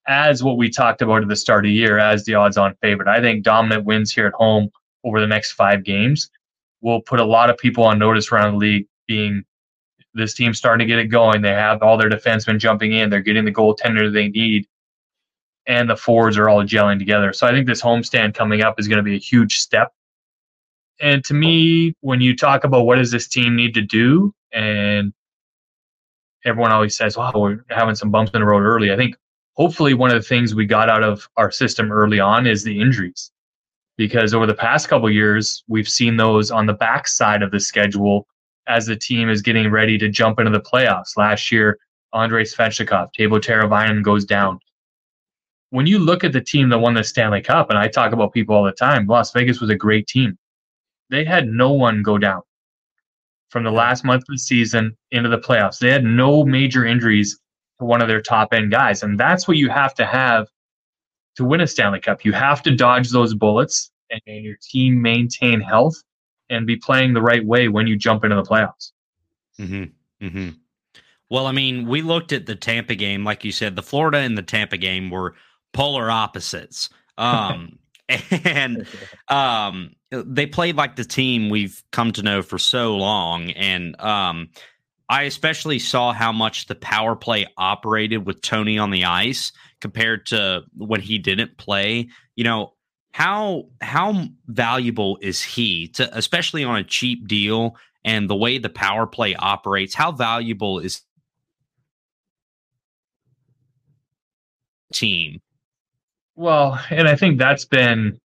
as 0.08 0.44
what 0.44 0.58
we 0.58 0.70
talked 0.70 1.02
about 1.02 1.22
at 1.22 1.30
the 1.30 1.36
start 1.36 1.66
of 1.66 1.70
the 1.70 1.74
year 1.74 1.98
as 1.98 2.26
the 2.26 2.36
odds 2.36 2.58
on 2.58 2.76
favorite. 2.82 3.08
I 3.08 3.22
think 3.22 3.44
dominant 3.44 3.86
wins 3.86 4.12
here 4.12 4.28
at 4.28 4.34
home 4.34 4.70
over 5.04 5.20
the 5.20 5.28
next 5.28 5.54
five 5.54 5.84
games 5.84 6.30
will 6.82 7.02
put 7.02 7.20
a 7.20 7.26
lot 7.26 7.50
of 7.50 7.58
people 7.58 7.84
on 7.84 8.00
notice 8.00 8.32
around 8.32 8.54
the 8.54 8.58
league 8.58 8.88
being 9.08 9.44
this 10.14 10.34
team 10.34 10.54
starting 10.54 10.86
to 10.86 10.92
get 10.92 11.00
it 11.00 11.08
going. 11.08 11.42
They 11.42 11.50
have 11.50 11.82
all 11.82 11.98
their 11.98 12.10
defensemen 12.10 12.60
jumping 12.60 12.94
in, 12.94 13.10
they're 13.10 13.22
getting 13.22 13.46
the 13.46 13.54
goaltender 13.54 14.12
they 14.12 14.28
need, 14.28 14.68
and 15.66 15.90
the 15.90 15.96
forwards 15.96 16.38
are 16.38 16.50
all 16.50 16.64
gelling 16.64 17.00
together. 17.00 17.34
So 17.34 17.48
I 17.48 17.52
think 17.52 17.68
this 17.68 17.82
homestand 17.82 18.36
coming 18.36 18.62
up 18.62 18.80
is 18.80 18.88
going 18.88 18.98
to 18.98 19.04
be 19.04 19.16
a 19.16 19.20
huge 19.20 19.58
step. 19.58 19.92
And 21.00 21.24
to 21.26 21.34
me, 21.34 21.94
when 22.02 22.22
you 22.22 22.36
talk 22.36 22.64
about 22.64 22.86
what 22.86 22.98
does 22.98 23.12
this 23.12 23.28
team 23.28 23.56
need 23.56 23.74
to 23.74 23.82
do, 23.82 24.34
and 24.52 25.14
everyone 26.46 26.72
always 26.72 26.96
says, 26.96 27.18
"Wow, 27.18 27.32
we're 27.36 27.66
having 27.70 27.96
some 27.96 28.12
bumps 28.12 28.32
in 28.34 28.42
the 28.42 28.46
road 28.46 28.62
early." 28.62 28.92
I 28.92 28.96
think 28.96 29.16
hopefully 29.56 29.94
one 29.94 30.10
of 30.10 30.22
the 30.22 30.28
things 30.28 30.56
we 30.56 30.66
got 30.66 30.90
out 30.90 31.04
of 31.04 31.28
our 31.38 31.52
system 31.52 31.92
early 31.92 32.20
on 32.20 32.48
is 32.48 32.64
the 32.64 32.80
injuries. 32.80 33.32
Because 33.98 34.34
over 34.34 34.48
the 34.48 34.54
past 34.54 34.90
couple 34.90 35.10
years 35.10 35.64
we've 35.68 35.88
seen 35.88 36.18
those 36.18 36.52
on 36.52 36.66
the 36.66 36.74
back 36.74 37.08
side 37.08 37.44
of 37.44 37.52
the 37.52 37.60
schedule 37.60 38.28
as 38.68 38.86
the 38.86 38.96
team 38.96 39.30
is 39.30 39.42
getting 39.42 39.70
ready 39.70 39.98
to 39.98 40.10
jump 40.10 40.40
into 40.40 40.52
the 40.52 40.62
playoffs. 40.62 41.18
Last 41.18 41.52
year 41.52 41.78
andrei 42.14 42.44
svechnikov 42.44 43.10
teuvo 43.18 43.40
teravainen 43.40 44.04
goes 44.04 44.26
down. 44.26 44.60
When 45.70 45.88
you 45.88 46.00
look 46.00 46.24
at 46.24 46.34
the 46.34 46.42
team 46.42 46.70
that 46.70 46.80
won 46.80 46.94
the 46.94 47.04
stanley 47.04 47.42
cup 47.42 47.70
and 47.70 47.78
i 47.78 47.88
talk 47.88 48.14
about 48.14 48.34
people 48.34 48.56
all 48.56 48.64
the 48.64 48.72
time 48.72 49.08
las 49.08 49.32
vegas 49.32 49.60
was 49.60 49.70
a 49.70 49.76
great 49.76 50.08
team. 50.08 50.38
They 51.10 51.26
had 51.26 51.48
no 51.48 51.72
one 51.72 52.02
go 52.02 52.18
down 52.18 52.42
from 53.50 53.64
the 53.64 53.72
last 53.72 54.04
month 54.04 54.24
of 54.24 54.34
the 54.34 54.40
season 54.40 54.98
into 55.12 55.30
the 55.30 55.38
playoffs. 55.38 55.78
They 55.78 55.92
had 55.92 56.04
no 56.04 56.44
major 56.44 56.86
injuries 56.86 57.40
one 57.84 58.02
of 58.02 58.08
their 58.08 58.22
top 58.22 58.54
end 58.54 58.72
guys. 58.72 59.04
And 59.04 59.20
that's 59.20 59.48
what 59.48 59.58
you 59.58 59.70
have 59.70 59.94
to 59.96 60.06
have 60.06 60.48
to 61.36 61.46
win 61.46 61.62
a 61.62 61.68
Stanley 61.68 62.00
Cup. 62.00 62.26
You 62.26 62.34
have 62.34 62.62
to 62.64 62.76
dodge 62.76 63.10
those 63.10 63.34
bullets 63.34 63.92
and, 64.10 64.22
and 64.28 64.44
your 64.44 64.58
team 64.62 65.02
maintain 65.02 65.62
health 65.62 65.96
and 66.50 66.68
be 66.68 66.76
playing 66.76 67.14
the 67.14 67.22
right 67.22 67.46
way 67.46 67.68
when 67.68 67.88
you 67.88 67.98
jump 67.98 68.24
into 68.24 68.36
the 68.36 68.44
playoffs. 68.44 68.92
Mm-hmm. 69.60 70.26
Mm-hmm. 70.26 70.50
Well, 71.30 71.48
I 71.48 71.52
mean, 71.52 71.88
we 71.88 72.02
looked 72.02 72.32
at 72.32 72.46
the 72.46 72.56
Tampa 72.56 72.96
game, 72.96 73.24
like 73.24 73.44
you 73.44 73.52
said, 73.52 73.76
the 73.76 73.82
Florida 73.82 74.20
and 74.20 74.38
the 74.38 74.44
Tampa 74.44 74.78
game 74.78 75.10
were 75.10 75.36
polar 75.74 76.12
opposites. 76.12 76.90
Um, 77.18 77.80
and 78.44 78.86
um, 79.30 79.96
they 80.12 80.46
played 80.46 80.76
like 80.76 80.96
the 80.96 81.06
team 81.06 81.50
we've 81.50 81.84
come 81.92 82.12
to 82.14 82.22
know 82.22 82.42
for 82.42 82.60
so 82.60 82.96
long. 82.96 83.50
And 83.52 84.00
um, 84.00 84.50
I 85.14 85.24
especially 85.24 85.78
saw 85.78 86.12
how 86.12 86.32
much 86.32 86.66
the 86.66 86.74
power 86.74 87.16
play 87.16 87.46
operated 87.56 88.26
with 88.26 88.42
Tony 88.42 88.80
on 88.80 88.90
the 88.90 89.06
ice 89.06 89.52
compared 89.80 90.26
to 90.28 90.64
when 90.76 91.02
he 91.02 91.20
didn't 91.20 91.56
play. 91.56 92.10
You 92.36 92.44
know, 92.44 92.74
how 93.12 93.66
how 93.80 94.26
valuable 94.48 95.20
is 95.22 95.40
he 95.40 95.90
to 95.90 96.18
especially 96.18 96.64
on 96.64 96.78
a 96.78 96.84
cheap 96.84 97.28
deal 97.28 97.76
and 98.04 98.28
the 98.28 98.36
way 98.36 98.58
the 98.58 98.70
power 98.70 99.06
play 99.06 99.36
operates, 99.36 99.94
how 99.94 100.14
valuable 100.14 100.80
is 100.80 101.04
team? 104.94 105.42
Well, 106.36 106.84
and 106.90 107.08
I 107.08 107.16
think 107.16 107.38
that's 107.38 107.66
been 107.66 108.18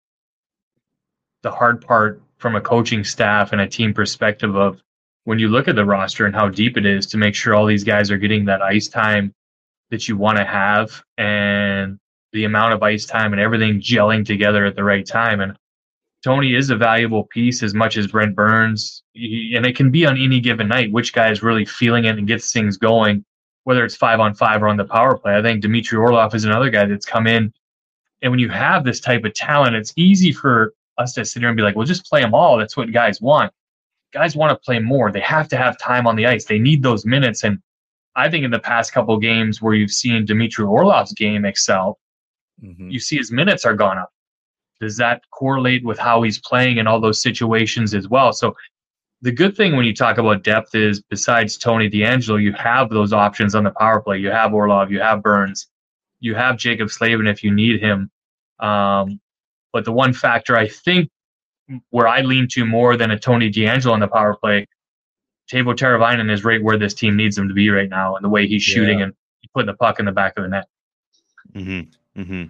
the 1.42 1.50
hard 1.50 1.83
part 1.83 2.23
from 2.38 2.57
a 2.57 2.62
coaching 2.62 3.04
staff 3.04 3.52
and 3.52 3.61
a 3.61 3.68
team 3.68 3.92
perspective 3.92 4.57
of 4.57 4.80
when 5.28 5.38
you 5.38 5.49
look 5.49 5.68
at 5.68 5.76
the 5.76 5.85
roster 5.85 6.25
and 6.25 6.35
how 6.35 6.49
deep 6.49 6.78
it 6.78 6.87
is 6.87 7.04
to 7.04 7.18
make 7.18 7.35
sure 7.35 7.54
all 7.54 7.66
these 7.66 7.85
guys 7.85 8.11
are 8.11 8.16
getting 8.16 8.47
that 8.47 8.62
ice 8.62 8.88
time 8.88 9.30
that 9.90 10.08
you 10.08 10.16
want 10.16 10.38
to 10.38 10.44
have 10.44 11.02
and 11.18 11.99
the 12.32 12.47
amount 12.47 12.73
of 12.73 12.82
ice 12.82 13.04
time 13.04 13.35
and 13.35 13.42
everything 13.42 13.78
gelling 13.78 14.25
together 14.25 14.64
at 14.64 14.75
the 14.75 14.82
right 14.82 15.06
time. 15.06 15.42
And 15.42 15.54
Tony 16.25 16.54
is 16.54 16.70
a 16.70 16.76
valuable 16.76 17.25
piece 17.25 17.62
as 17.62 17.75
much 17.75 17.99
as 17.99 18.06
Brent 18.06 18.35
Burns. 18.35 19.02
And 19.14 19.66
it 19.66 19.76
can 19.76 19.90
be 19.90 20.06
on 20.06 20.16
any 20.16 20.40
given 20.40 20.66
night 20.66 20.90
which 20.92 21.12
guy 21.12 21.30
is 21.30 21.42
really 21.42 21.66
feeling 21.66 22.06
it 22.06 22.16
and 22.16 22.26
gets 22.26 22.50
things 22.50 22.78
going, 22.78 23.23
whether 23.64 23.85
it's 23.85 23.97
five 23.97 24.20
on 24.20 24.32
five 24.32 24.62
or 24.62 24.68
on 24.68 24.78
the 24.78 24.87
power 24.87 25.18
play. 25.18 25.37
I 25.37 25.42
think 25.42 25.61
Dmitry 25.61 25.99
Orlov 25.99 26.35
is 26.35 26.47
another 26.47 26.70
guy 26.70 26.87
that's 26.87 27.04
come 27.04 27.26
in. 27.26 27.52
And 28.23 28.32
when 28.32 28.40
you 28.40 28.49
have 28.49 28.82
this 28.82 28.99
type 28.99 29.26
of 29.26 29.35
talent, 29.35 29.76
it's 29.76 29.92
easy 29.94 30.32
for 30.32 30.73
us 30.97 31.12
to 31.12 31.25
sit 31.26 31.40
here 31.40 31.50
and 31.50 31.56
be 31.56 31.62
like, 31.62 31.76
well, 31.76 31.85
just 31.85 32.06
play 32.06 32.23
them 32.23 32.32
all. 32.32 32.56
That's 32.56 32.78
what 32.78 32.90
guys 32.92 33.20
want 33.20 33.52
guys 34.12 34.36
want 34.36 34.50
to 34.50 34.64
play 34.64 34.78
more. 34.78 35.10
They 35.10 35.20
have 35.20 35.48
to 35.48 35.56
have 35.56 35.78
time 35.78 36.06
on 36.06 36.16
the 36.16 36.26
ice. 36.26 36.44
They 36.44 36.58
need 36.58 36.82
those 36.82 37.04
minutes. 37.04 37.44
And 37.44 37.58
I 38.16 38.28
think 38.28 38.44
in 38.44 38.50
the 38.50 38.58
past 38.58 38.92
couple 38.92 39.16
games 39.18 39.62
where 39.62 39.74
you've 39.74 39.90
seen 39.90 40.24
Dmitry 40.24 40.64
Orlov's 40.64 41.12
game 41.12 41.44
excel, 41.44 41.98
mm-hmm. 42.62 42.90
you 42.90 42.98
see 42.98 43.16
his 43.16 43.30
minutes 43.30 43.64
are 43.64 43.74
gone 43.74 43.98
up. 43.98 44.10
Does 44.80 44.96
that 44.96 45.22
correlate 45.30 45.84
with 45.84 45.98
how 45.98 46.22
he's 46.22 46.38
playing 46.40 46.78
in 46.78 46.86
all 46.86 47.00
those 47.00 47.22
situations 47.22 47.94
as 47.94 48.08
well? 48.08 48.32
So 48.32 48.54
the 49.22 49.32
good 49.32 49.56
thing 49.56 49.76
when 49.76 49.84
you 49.84 49.94
talk 49.94 50.18
about 50.18 50.44
depth 50.44 50.74
is 50.74 51.02
besides 51.02 51.58
Tony 51.58 51.90
DeAngelo, 51.90 52.40
you 52.40 52.52
have 52.52 52.88
those 52.88 53.12
options 53.12 53.54
on 53.54 53.64
the 53.64 53.72
power 53.72 54.00
play. 54.00 54.18
You 54.18 54.30
have 54.30 54.54
Orlov, 54.54 54.92
you 54.92 55.00
have 55.00 55.22
Burns, 55.22 55.68
you 56.20 56.34
have 56.36 56.56
Jaccob 56.56 56.90
Slavin 56.90 57.26
if 57.26 57.42
you 57.42 57.52
need 57.52 57.80
him. 57.80 58.10
Um, 58.60 59.20
but 59.72 59.84
the 59.84 59.92
one 59.92 60.12
factor 60.12 60.56
I 60.56 60.68
think 60.68 61.10
where 61.90 62.08
I 62.08 62.22
lean 62.22 62.48
to 62.48 62.64
more 62.64 62.96
than 62.96 63.10
a 63.10 63.18
Tony 63.18 63.50
DeAngelo 63.50 63.92
on 63.92 64.00
the 64.00 64.08
power 64.08 64.34
play. 64.34 64.66
Teuvo 65.50 65.75
Teravainen 65.75 66.30
is 66.30 66.44
right 66.44 66.62
where 66.62 66.78
this 66.78 66.94
team 66.94 67.16
needs 67.16 67.38
him 67.38 67.48
to 67.48 67.54
be 67.54 67.70
right 67.70 67.88
now, 67.88 68.16
and 68.16 68.25
the 68.25 68.28
way 68.28 68.46
he's 68.46 68.62
shooting 68.62 68.98
yeah. 68.98 69.06
and 69.06 69.14
putting 69.54 69.66
the 69.66 69.75
puck 69.75 69.98
in 69.98 70.04
the 70.04 70.12
back 70.12 70.34
of 70.37 70.44
the 70.44 70.48
net. 70.48 70.68
Mm-hmm. 71.54 72.20
Mm-hmm. 72.20 72.44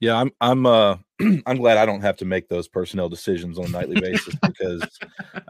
Yeah, 0.00 0.16
I'm. 0.16 0.30
I'm. 0.40 0.66
Uh, 0.66 0.96
I'm 1.46 1.56
glad 1.56 1.78
I 1.78 1.86
don't 1.86 2.02
have 2.02 2.16
to 2.18 2.24
make 2.24 2.48
those 2.48 2.68
personnel 2.68 3.08
decisions 3.08 3.58
on 3.58 3.66
a 3.66 3.68
nightly 3.68 4.00
basis 4.00 4.34
because, 4.42 4.86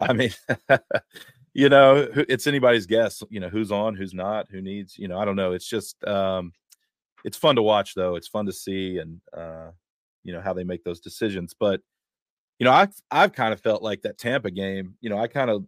I 0.00 0.12
mean, 0.12 0.30
you 1.54 1.68
know, 1.68 2.08
it's 2.14 2.46
anybody's 2.46 2.86
guess. 2.86 3.22
You 3.28 3.40
know, 3.40 3.48
who's 3.48 3.72
on, 3.72 3.96
who's 3.96 4.14
not, 4.14 4.46
who 4.50 4.62
needs. 4.62 4.96
You 4.96 5.08
know, 5.08 5.18
I 5.18 5.24
don't 5.24 5.36
know. 5.36 5.52
It's 5.52 5.68
just, 5.68 6.02
um, 6.04 6.52
it's 7.24 7.36
fun 7.36 7.56
to 7.56 7.62
watch 7.62 7.94
though. 7.94 8.14
It's 8.14 8.28
fun 8.28 8.46
to 8.46 8.52
see, 8.52 8.98
and 8.98 9.20
uh, 9.36 9.70
you 10.22 10.32
know 10.32 10.40
how 10.40 10.52
they 10.52 10.64
make 10.64 10.84
those 10.84 11.00
decisions. 11.00 11.54
But 11.58 11.80
you 12.58 12.64
know, 12.64 12.72
I've 12.72 12.94
I've 13.10 13.32
kind 13.32 13.52
of 13.52 13.60
felt 13.60 13.82
like 13.82 14.02
that 14.02 14.18
Tampa 14.18 14.50
game. 14.50 14.94
You 15.00 15.10
know, 15.10 15.18
I 15.18 15.28
kind 15.28 15.50
of 15.50 15.64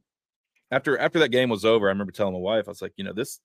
after 0.70 0.98
after 0.98 1.18
that 1.20 1.30
game 1.30 1.48
was 1.48 1.64
over, 1.64 1.86
I 1.86 1.90
remember 1.90 2.12
telling 2.12 2.34
my 2.34 2.40
wife, 2.40 2.64
I 2.66 2.70
was 2.70 2.82
like, 2.82 2.94
you 2.96 3.04
know, 3.04 3.12
this. 3.12 3.40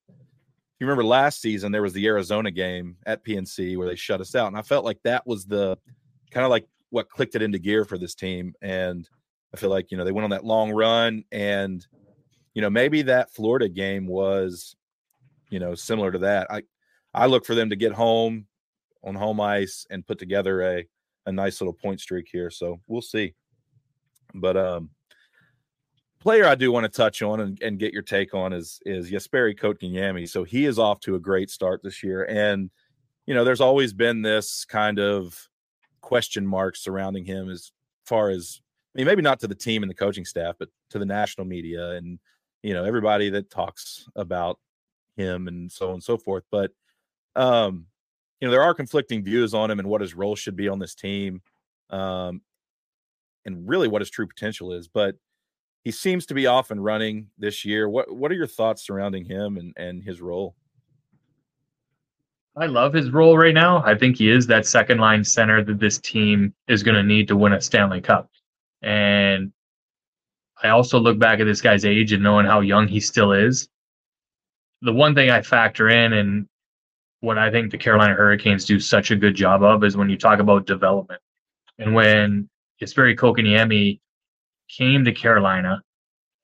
You 0.80 0.88
remember 0.88 1.06
last 1.06 1.40
season 1.40 1.72
there 1.72 1.82
was 1.82 1.94
the 1.94 2.06
Arizona 2.08 2.52
game 2.52 2.98
at 3.06 3.24
PNC 3.24 3.78
where 3.78 3.88
they 3.88 3.96
shut 3.96 4.20
us 4.20 4.36
out, 4.36 4.48
and 4.48 4.58
I 4.58 4.64
felt 4.64 4.84
like 4.84 5.00
that 5.04 5.26
was 5.26 5.46
the 5.46 5.78
kind 6.32 6.44
of 6.44 6.50
like 6.50 6.68
what 6.90 7.10
clicked 7.10 7.36
it 7.36 7.42
into 7.42 7.60
gear 7.60 7.86
for 7.86 7.98
this 7.98 8.16
team. 8.16 8.54
And 8.62 9.08
I 9.54 9.58
feel 9.58 9.70
like 9.70 9.92
you 9.92 9.98
know 9.98 10.04
they 10.04 10.12
went 10.12 10.26
on 10.26 10.32
that 10.32 10.44
long 10.44 10.72
run, 10.72 11.24
and 11.32 11.86
you 12.54 12.62
know 12.62 12.70
maybe 12.70 13.04
that 13.04 13.32
Florida 13.32 13.70
game 13.70 14.08
was, 14.08 14.76
you 15.50 15.60
know, 15.60 15.76
similar 15.76 16.12
to 16.12 16.20
that. 16.20 16.48
I 16.52 16.64
I 17.14 17.28
look 17.28 17.46
for 17.46 17.56
them 17.56 17.70
to 17.70 17.76
get 17.76 17.94
home 17.94 18.48
on 19.04 19.16
home 19.16 19.40
ice 19.40 19.86
and 19.90 20.06
put 20.06 20.18
together 20.18 20.62
a 20.62 20.86
a 21.26 21.32
nice 21.32 21.62
little 21.62 21.74
point 21.74 22.00
streak 22.00 22.28
here. 22.32 22.50
So 22.50 22.80
we'll 22.88 23.02
see. 23.02 23.34
But 24.34 24.58
um 24.58 24.90
player 26.20 26.46
I 26.46 26.56
do 26.56 26.72
want 26.72 26.86
to 26.86 26.90
touch 26.90 27.22
on 27.22 27.42
and, 27.42 27.62
and 27.62 27.78
get 27.78 27.94
your 27.94 28.02
take 28.02 28.34
on 28.34 28.54
is 28.54 28.80
is 28.86 29.12
Jesperi 29.12 29.58
Kotkaniemi. 29.60 30.28
So 30.28 30.44
he 30.44 30.66
is 30.66 30.80
off 30.80 31.00
to 31.02 31.16
a 31.16 31.20
great 31.20 31.50
start 31.50 31.82
this 31.84 32.02
year. 32.02 32.24
And 32.24 32.70
you 33.26 33.34
know, 33.34 33.44
there's 33.44 33.62
always 33.62 33.94
been 33.94 34.22
this 34.22 34.66
kind 34.66 35.00
of 35.00 35.48
question 36.02 36.46
mark 36.46 36.76
surrounding 36.76 37.26
him 37.26 37.50
as 37.50 37.72
far 38.06 38.30
as 38.30 38.62
I 38.96 39.00
mean, 39.00 39.08
maybe 39.08 39.22
not 39.22 39.40
to 39.40 39.48
the 39.48 39.56
team 39.56 39.84
and 39.84 39.90
the 39.90 39.96
coaching 39.96 40.26
staff, 40.26 40.56
but 40.60 40.70
to 40.92 41.00
the 41.00 41.06
national 41.06 41.46
media 41.46 41.92
and 41.92 42.20
you 42.62 42.74
know 42.74 42.86
everybody 42.86 43.30
that 43.30 43.50
talks 43.50 44.08
about 44.16 44.60
him 45.18 45.48
and 45.48 45.72
so 45.72 45.88
on 45.88 45.96
and 45.96 46.04
so 46.04 46.18
forth. 46.18 46.44
But 46.50 46.72
um 47.36 47.88
you 48.44 48.50
know 48.50 48.52
there 48.52 48.62
are 48.62 48.74
conflicting 48.74 49.24
views 49.24 49.54
on 49.54 49.72
him 49.72 49.80
and 49.80 49.88
what 49.88 50.02
his 50.02 50.16
role 50.16 50.36
should 50.36 50.58
be 50.58 50.68
on 50.68 50.78
this 50.78 50.94
team 50.94 51.42
um, 51.92 52.42
and 53.46 53.70
really 53.70 53.88
what 53.88 54.02
his 54.02 54.10
true 54.10 54.28
potential 54.28 54.74
is 54.74 54.90
but 54.90 55.16
he 55.86 55.92
seems 55.92 56.26
to 56.26 56.34
be 56.34 56.46
off 56.46 56.70
and 56.70 56.84
running 56.84 57.30
this 57.38 57.64
year 57.64 57.88
what 57.88 58.14
what 58.14 58.30
are 58.30 58.36
your 58.36 58.46
thoughts 58.46 58.86
surrounding 58.86 59.24
him 59.24 59.56
and 59.56 59.74
and 59.78 60.04
his 60.04 60.20
role 60.20 60.58
I 62.58 62.66
love 62.66 62.94
his 62.94 63.10
role 63.10 63.36
right 63.36 63.54
now. 63.54 63.82
I 63.84 63.98
think 63.98 64.18
he 64.18 64.30
is 64.30 64.46
that 64.46 64.68
second 64.68 65.00
line 65.00 65.24
center 65.24 65.64
that 65.64 65.80
this 65.80 65.98
team 65.98 66.54
is 66.68 66.84
going 66.84 66.94
to 66.94 67.02
need 67.02 67.28
to 67.30 67.36
win 67.36 67.54
a 67.54 67.60
Stanley 67.60 68.00
Cup. 68.00 68.30
And 68.84 69.52
I 70.62 70.70
also 70.70 71.00
look 71.00 71.18
back 71.18 71.40
at 71.40 71.46
this 71.46 71.62
guy's 71.62 71.84
age 71.84 72.12
and 72.12 72.22
knowing 72.22 72.46
how 72.46 72.60
young 72.60 72.88
he 72.88 73.00
still 73.00 73.32
is. 73.32 73.70
The 74.84 74.94
one 74.94 75.16
thing 75.16 75.32
I 75.32 75.42
factor 75.42 75.90
in, 75.90 76.14
and 76.14 76.48
what 77.24 77.38
I 77.38 77.50
think 77.50 77.72
the 77.72 77.78
Carolina 77.78 78.16
Hurricanes 78.16 78.66
do 78.66 78.82
such 78.82 79.10
a 79.10 79.16
good 79.16 79.34
job 79.34 79.64
of 79.64 79.86
is 79.86 79.96
when 79.96 80.10
you 80.10 80.18
talk 80.18 80.40
about 80.40 80.66
development. 80.66 81.22
And 81.80 81.94
when 81.94 82.50
Jesperi 82.82 83.18
Kotkaniemi 83.18 84.02
came 84.68 85.06
to 85.06 85.14
Carolina, 85.14 85.82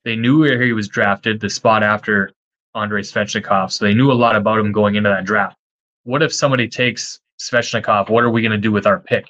they 0.05 0.15
knew 0.15 0.39
where 0.39 0.61
he 0.61 0.71
was 0.71 0.87
drafted, 0.87 1.41
the 1.41 1.49
spot 1.49 1.83
after 1.83 2.31
Andrei 2.75 3.01
Svechnikov, 3.01 3.73
so 3.73 3.83
they 3.83 3.93
knew 3.93 4.09
a 4.09 4.13
lot 4.13 4.37
about 4.37 4.57
him 4.57 4.71
going 4.71 4.95
into 4.95 5.09
that 5.09 5.25
draft. 5.25 5.57
What 6.03 6.23
if 6.23 6.33
somebody 6.33 6.69
takes 6.69 7.19
Svechnikov? 7.41 8.09
What 8.09 8.23
are 8.23 8.29
we 8.29 8.41
going 8.41 8.53
to 8.53 8.57
do 8.57 8.71
with 8.71 8.87
our 8.87 9.01
pick? 9.01 9.25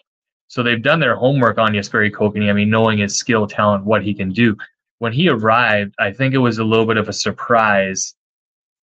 So 0.49 0.61
they've 0.61 0.83
done 0.83 0.99
their 0.99 1.15
homework 1.15 1.57
on 1.57 1.73
Jesperi 1.73 2.11
Kotkaniemi, 2.11 2.67
knowing 2.67 2.99
his 2.99 3.17
skill, 3.17 3.47
talent, 3.47 3.85
what 3.85 4.03
he 4.03 4.13
can 4.13 4.31
do. 4.31 4.55
When 4.99 5.13
he 5.13 5.29
arrived, 5.29 5.95
I 5.97 6.11
think 6.11 6.35
it 6.35 6.37
was 6.37 6.59
a 6.59 6.63
little 6.63 6.85
bit 6.85 6.97
of 6.97 7.09
a 7.09 7.13
surprise 7.13 8.13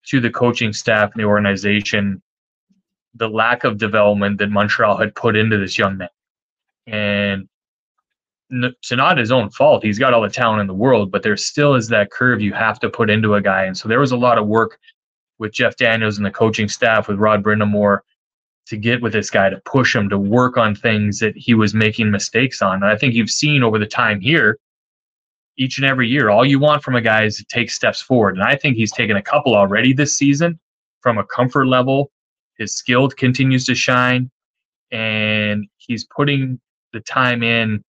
to 0.06 0.20
the 0.20 0.30
coaching 0.30 0.72
staff 0.72 1.12
and 1.12 1.22
the 1.22 1.28
organization 1.28 2.20
the 3.16 3.28
lack 3.28 3.64
of 3.64 3.78
development 3.78 4.38
that 4.38 4.50
Montreal 4.50 4.96
had 4.96 5.14
put 5.14 5.36
into 5.36 5.58
this 5.58 5.78
young 5.78 5.96
man. 5.98 6.08
And 6.86 7.48
it's 8.50 8.92
not 8.92 9.18
his 9.18 9.32
own 9.32 9.50
fault. 9.50 9.82
He's 9.82 9.98
got 9.98 10.14
all 10.14 10.22
the 10.22 10.28
talent 10.28 10.60
in 10.60 10.66
the 10.66 10.74
world, 10.74 11.10
but 11.10 11.22
there 11.22 11.36
still 11.36 11.74
is 11.74 11.88
that 11.88 12.10
curve 12.10 12.40
you 12.40 12.52
have 12.52 12.78
to 12.80 12.88
put 12.88 13.10
into 13.10 13.34
a 13.34 13.42
guy. 13.42 13.64
And 13.64 13.76
so 13.76 13.88
there 13.88 14.00
was 14.00 14.12
a 14.12 14.16
lot 14.16 14.38
of 14.38 14.46
work 14.46 14.78
with 15.38 15.52
Jeff 15.52 15.76
Daniels 15.76 16.16
and 16.16 16.24
the 16.24 16.30
coaching 16.30 16.68
staff 16.68 17.08
with 17.08 17.18
Rod 17.18 17.42
Brind'Amour 17.42 18.00
to 18.66 18.76
get 18.76 19.00
with 19.00 19.12
this 19.12 19.30
guy 19.30 19.48
to 19.48 19.60
push 19.64 19.94
him 19.94 20.08
to 20.08 20.18
work 20.18 20.56
on 20.56 20.74
things 20.74 21.18
that 21.20 21.36
he 21.36 21.54
was 21.54 21.74
making 21.74 22.10
mistakes 22.10 22.62
on. 22.62 22.82
And 22.82 22.86
I 22.86 22.96
think 22.96 23.14
you've 23.14 23.30
seen 23.30 23.62
over 23.62 23.78
the 23.78 23.86
time 23.86 24.20
here, 24.20 24.58
each 25.56 25.78
and 25.78 25.86
every 25.86 26.08
year, 26.08 26.28
all 26.28 26.44
you 26.44 26.58
want 26.58 26.82
from 26.82 26.96
a 26.96 27.00
guy 27.00 27.24
is 27.24 27.36
to 27.38 27.44
take 27.44 27.70
steps 27.70 28.02
forward. 28.02 28.36
And 28.36 28.44
I 28.44 28.56
think 28.56 28.76
he's 28.76 28.92
taken 28.92 29.16
a 29.16 29.22
couple 29.22 29.54
already 29.54 29.92
this 29.92 30.16
season 30.16 30.58
from 31.00 31.18
a 31.18 31.24
comfort 31.24 31.66
level. 31.66 32.10
His 32.58 32.74
skill 32.74 33.08
continues 33.08 33.64
to 33.66 33.74
shine, 33.74 34.30
and 34.90 35.66
he's 35.76 36.04
putting 36.04 36.60
the 36.92 37.00
time 37.00 37.42
in 37.42 37.82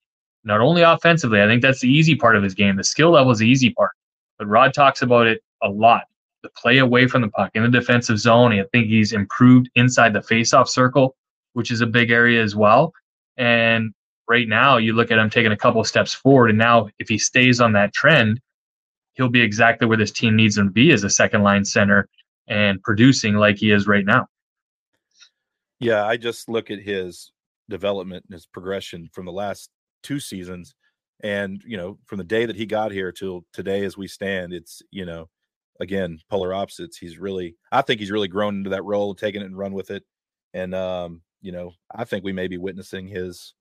not 0.44 0.62
only 0.62 0.82
offensively. 0.82 1.42
I 1.42 1.48
think 1.48 1.62
that's 1.62 1.80
the 1.82 1.92
easy 1.92 2.16
part 2.16 2.36
of 2.36 2.44
his 2.44 2.54
game. 2.54 2.76
The 2.76 2.84
skill 2.84 3.12
level 3.12 3.32
is 3.32 3.40
the 3.40 3.48
easy 3.48 3.70
part, 3.72 3.92
but 4.38 4.48
Rod 4.48 4.74
talks 4.74 5.02
about 5.02 5.28
it 5.28 5.42
a 5.62 5.70
lot. 5.70 6.04
The 6.44 6.50
play 6.50 6.78
away 6.78 7.08
from 7.08 7.22
the 7.22 7.30
puck 7.30 7.52
in 7.56 7.64
the 7.64 7.70
defensive 7.70 8.20
zone. 8.20 8.54
I 8.54 8.64
think 8.72 8.88
he's 8.88 9.14
improved 9.14 9.70
inside 9.76 10.14
the 10.14 10.20
faceoff 10.20 10.68
circle, 10.68 11.16
which 11.54 11.72
is 11.72 11.82
a 11.82 11.88
big 11.88 12.12
area 12.12 12.42
as 12.44 12.56
well. 12.56 12.94
And 13.38 13.94
right 14.28 14.48
now, 14.48 14.78
you 14.78 14.94
look 14.94 15.12
at 15.12 15.18
him 15.18 15.30
taking 15.30 15.52
a 15.52 15.58
couple 15.58 15.82
of 15.82 15.88
steps 15.88 16.14
forward, 16.14 16.50
and 16.50 16.60
now 16.60 16.90
if 17.00 17.10
he 17.10 17.18
stays 17.18 17.60
on 17.60 17.74
that 17.74 17.94
trend, 17.94 18.40
he'll 19.14 19.30
be 19.30 19.42
exactly 19.42 19.88
where 19.88 19.98
this 19.98 20.12
team 20.12 20.36
needs 20.36 20.58
him 20.58 20.68
to 20.68 20.72
be 20.72 20.92
as 20.92 21.04
a 21.04 21.10
second 21.10 21.44
line 21.44 21.66
center 21.66 22.08
and 22.48 22.82
producing 22.84 23.36
like 23.36 23.58
he 23.58 23.72
is 23.72 23.88
right 23.88 24.06
now. 24.06 24.28
Yeah, 25.80 26.06
I 26.06 26.18
just 26.18 26.50
look 26.50 26.72
at 26.72 26.80
his 26.80 27.32
development 27.70 28.26
and 28.28 28.34
his 28.34 28.46
progression 28.46 29.10
from 29.14 29.26
the 29.26 29.32
last 29.32 29.70
two 30.04 30.20
seasons 30.20 30.74
and 31.24 31.62
you 31.66 31.76
know 31.76 31.98
from 32.06 32.18
the 32.18 32.24
day 32.24 32.46
that 32.46 32.56
he 32.56 32.66
got 32.66 32.92
here 32.92 33.12
till 33.12 33.44
today 33.52 33.84
as 33.84 33.98
we 33.98 34.08
stand 34.08 34.54
it's 34.54 34.82
you 34.92 35.06
know 35.06 35.28
again 35.80 36.20
polar 36.30 36.54
opposites. 36.54 36.98
He's 36.98 37.18
really 37.18 37.56
i 37.72 37.82
think 37.82 38.00
he's 38.00 38.12
really 38.12 38.28
grown 38.28 38.58
into 38.58 38.70
that 38.70 38.84
role 38.84 39.16
taking 39.16 39.42
it 39.42 39.46
and 39.46 39.58
run 39.58 39.74
with 39.74 39.90
it 39.90 40.04
and 40.54 40.74
um 40.76 41.22
you 41.42 41.52
know 41.52 41.74
i 41.94 42.04
think 42.04 42.24
we 42.24 42.32
may 42.32 42.48
be 42.48 42.58
witnessing 42.58 43.08
his 43.08 43.54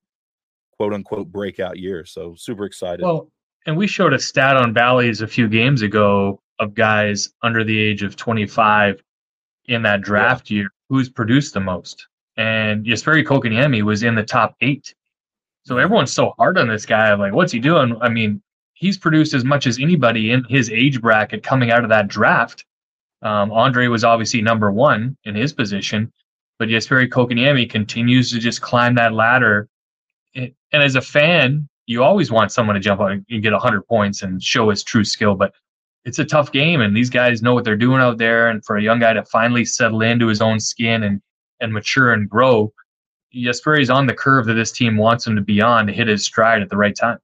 quote 0.76 0.92
unquote 0.92 1.32
breakout 1.32 1.78
year 1.78 2.04
so 2.04 2.34
super 2.36 2.64
excited. 2.64 3.02
Well 3.02 3.30
and 3.66 3.76
we 3.76 3.88
showed 3.88 4.12
a 4.12 4.18
stat 4.18 4.56
on 4.56 4.72
Bally's 4.72 5.22
a 5.22 5.26
few 5.26 5.48
games 5.48 5.82
ago 5.82 6.40
of 6.60 6.74
guys 6.74 7.28
under 7.42 7.64
the 7.64 7.78
age 7.78 8.02
of 8.04 8.14
25 8.14 9.02
in 9.68 9.82
that 9.82 10.00
draft 10.00 10.50
yeah. 10.50 10.58
year 10.58 10.68
who's 10.88 11.08
produced 11.08 11.54
the 11.54 11.60
most 11.60 12.06
and 12.36 12.84
Jesperi 12.84 13.24
Kotkaniemi 13.24 13.82
was 13.82 14.02
in 14.02 14.14
the 14.14 14.22
top 14.22 14.56
eight 14.60 14.94
so 15.66 15.78
everyone's 15.78 16.12
so 16.12 16.32
hard 16.38 16.58
on 16.58 16.68
this 16.68 16.86
guy. 16.86 17.12
Like, 17.14 17.32
what's 17.32 17.50
he 17.50 17.58
doing? 17.58 17.96
I 18.00 18.08
mean, 18.08 18.40
he's 18.74 18.96
produced 18.96 19.34
as 19.34 19.44
much 19.44 19.66
as 19.66 19.80
anybody 19.80 20.30
in 20.30 20.44
his 20.44 20.70
age 20.70 21.00
bracket 21.00 21.42
coming 21.42 21.72
out 21.72 21.82
of 21.82 21.90
that 21.90 22.06
draft. 22.06 22.64
Um, 23.22 23.50
Andre 23.50 23.88
was 23.88 24.04
obviously 24.04 24.40
number 24.40 24.70
one 24.70 25.16
in 25.24 25.34
his 25.34 25.52
position, 25.52 26.12
but 26.60 26.68
Jesperi 26.68 27.08
Kotkaniemi 27.08 27.68
continues 27.68 28.30
to 28.30 28.38
just 28.38 28.60
climb 28.60 28.94
that 28.94 29.12
ladder. 29.12 29.68
And 30.36 30.52
as 30.72 30.94
a 30.94 31.00
fan, 31.00 31.68
you 31.86 32.04
always 32.04 32.30
want 32.30 32.52
someone 32.52 32.74
to 32.74 32.80
jump 32.80 33.00
on 33.00 33.26
and 33.28 33.42
get 33.42 33.52
100 33.52 33.88
points 33.88 34.22
and 34.22 34.40
show 34.40 34.70
his 34.70 34.84
true 34.84 35.04
skill, 35.04 35.34
but 35.34 35.52
it's 36.06 36.20
a 36.20 36.24
tough 36.24 36.52
game, 36.52 36.80
and 36.80 36.96
these 36.96 37.10
guys 37.10 37.42
know 37.42 37.52
what 37.52 37.64
they're 37.64 37.76
doing 37.76 38.00
out 38.00 38.16
there. 38.16 38.48
And 38.48 38.64
for 38.64 38.76
a 38.76 38.82
young 38.82 39.00
guy 39.00 39.12
to 39.12 39.24
finally 39.24 39.64
settle 39.64 40.00
into 40.02 40.28
his 40.28 40.40
own 40.40 40.60
skin 40.60 41.02
and 41.02 41.20
and 41.60 41.72
mature 41.72 42.12
and 42.12 42.30
grow, 42.30 42.72
is 43.34 43.90
on 43.90 44.06
the 44.06 44.14
curve 44.14 44.46
that 44.46 44.54
this 44.54 44.70
team 44.70 44.96
wants 44.96 45.26
him 45.26 45.34
to 45.34 45.42
be 45.42 45.60
on 45.60 45.86
to 45.86 45.92
hit 45.92 46.06
his 46.06 46.24
stride 46.24 46.62
at 46.62 46.70
the 46.70 46.76
right 46.76 46.94
time. 46.94 47.18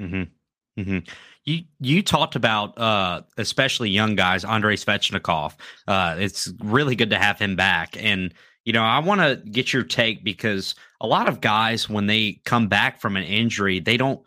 Mm-hmm. 0.00 0.80
Mm-hmm. 0.80 0.98
You 1.44 1.64
you 1.80 2.02
talked 2.02 2.36
about 2.36 2.78
uh, 2.78 3.22
especially 3.36 3.90
young 3.90 4.14
guys, 4.14 4.44
Andrei 4.44 4.76
Svechnikov. 4.76 5.54
Uh, 5.88 6.14
it's 6.18 6.52
really 6.62 6.94
good 6.94 7.10
to 7.10 7.18
have 7.18 7.38
him 7.40 7.56
back, 7.56 7.96
and 7.98 8.32
you 8.64 8.72
know 8.72 8.84
I 8.84 9.00
want 9.00 9.20
to 9.22 9.42
get 9.50 9.72
your 9.72 9.82
take 9.82 10.22
because 10.22 10.76
a 11.00 11.06
lot 11.08 11.28
of 11.28 11.40
guys 11.40 11.88
when 11.88 12.06
they 12.06 12.40
come 12.44 12.68
back 12.68 13.00
from 13.00 13.16
an 13.16 13.24
injury, 13.24 13.80
they 13.80 13.96
don't 13.96 14.24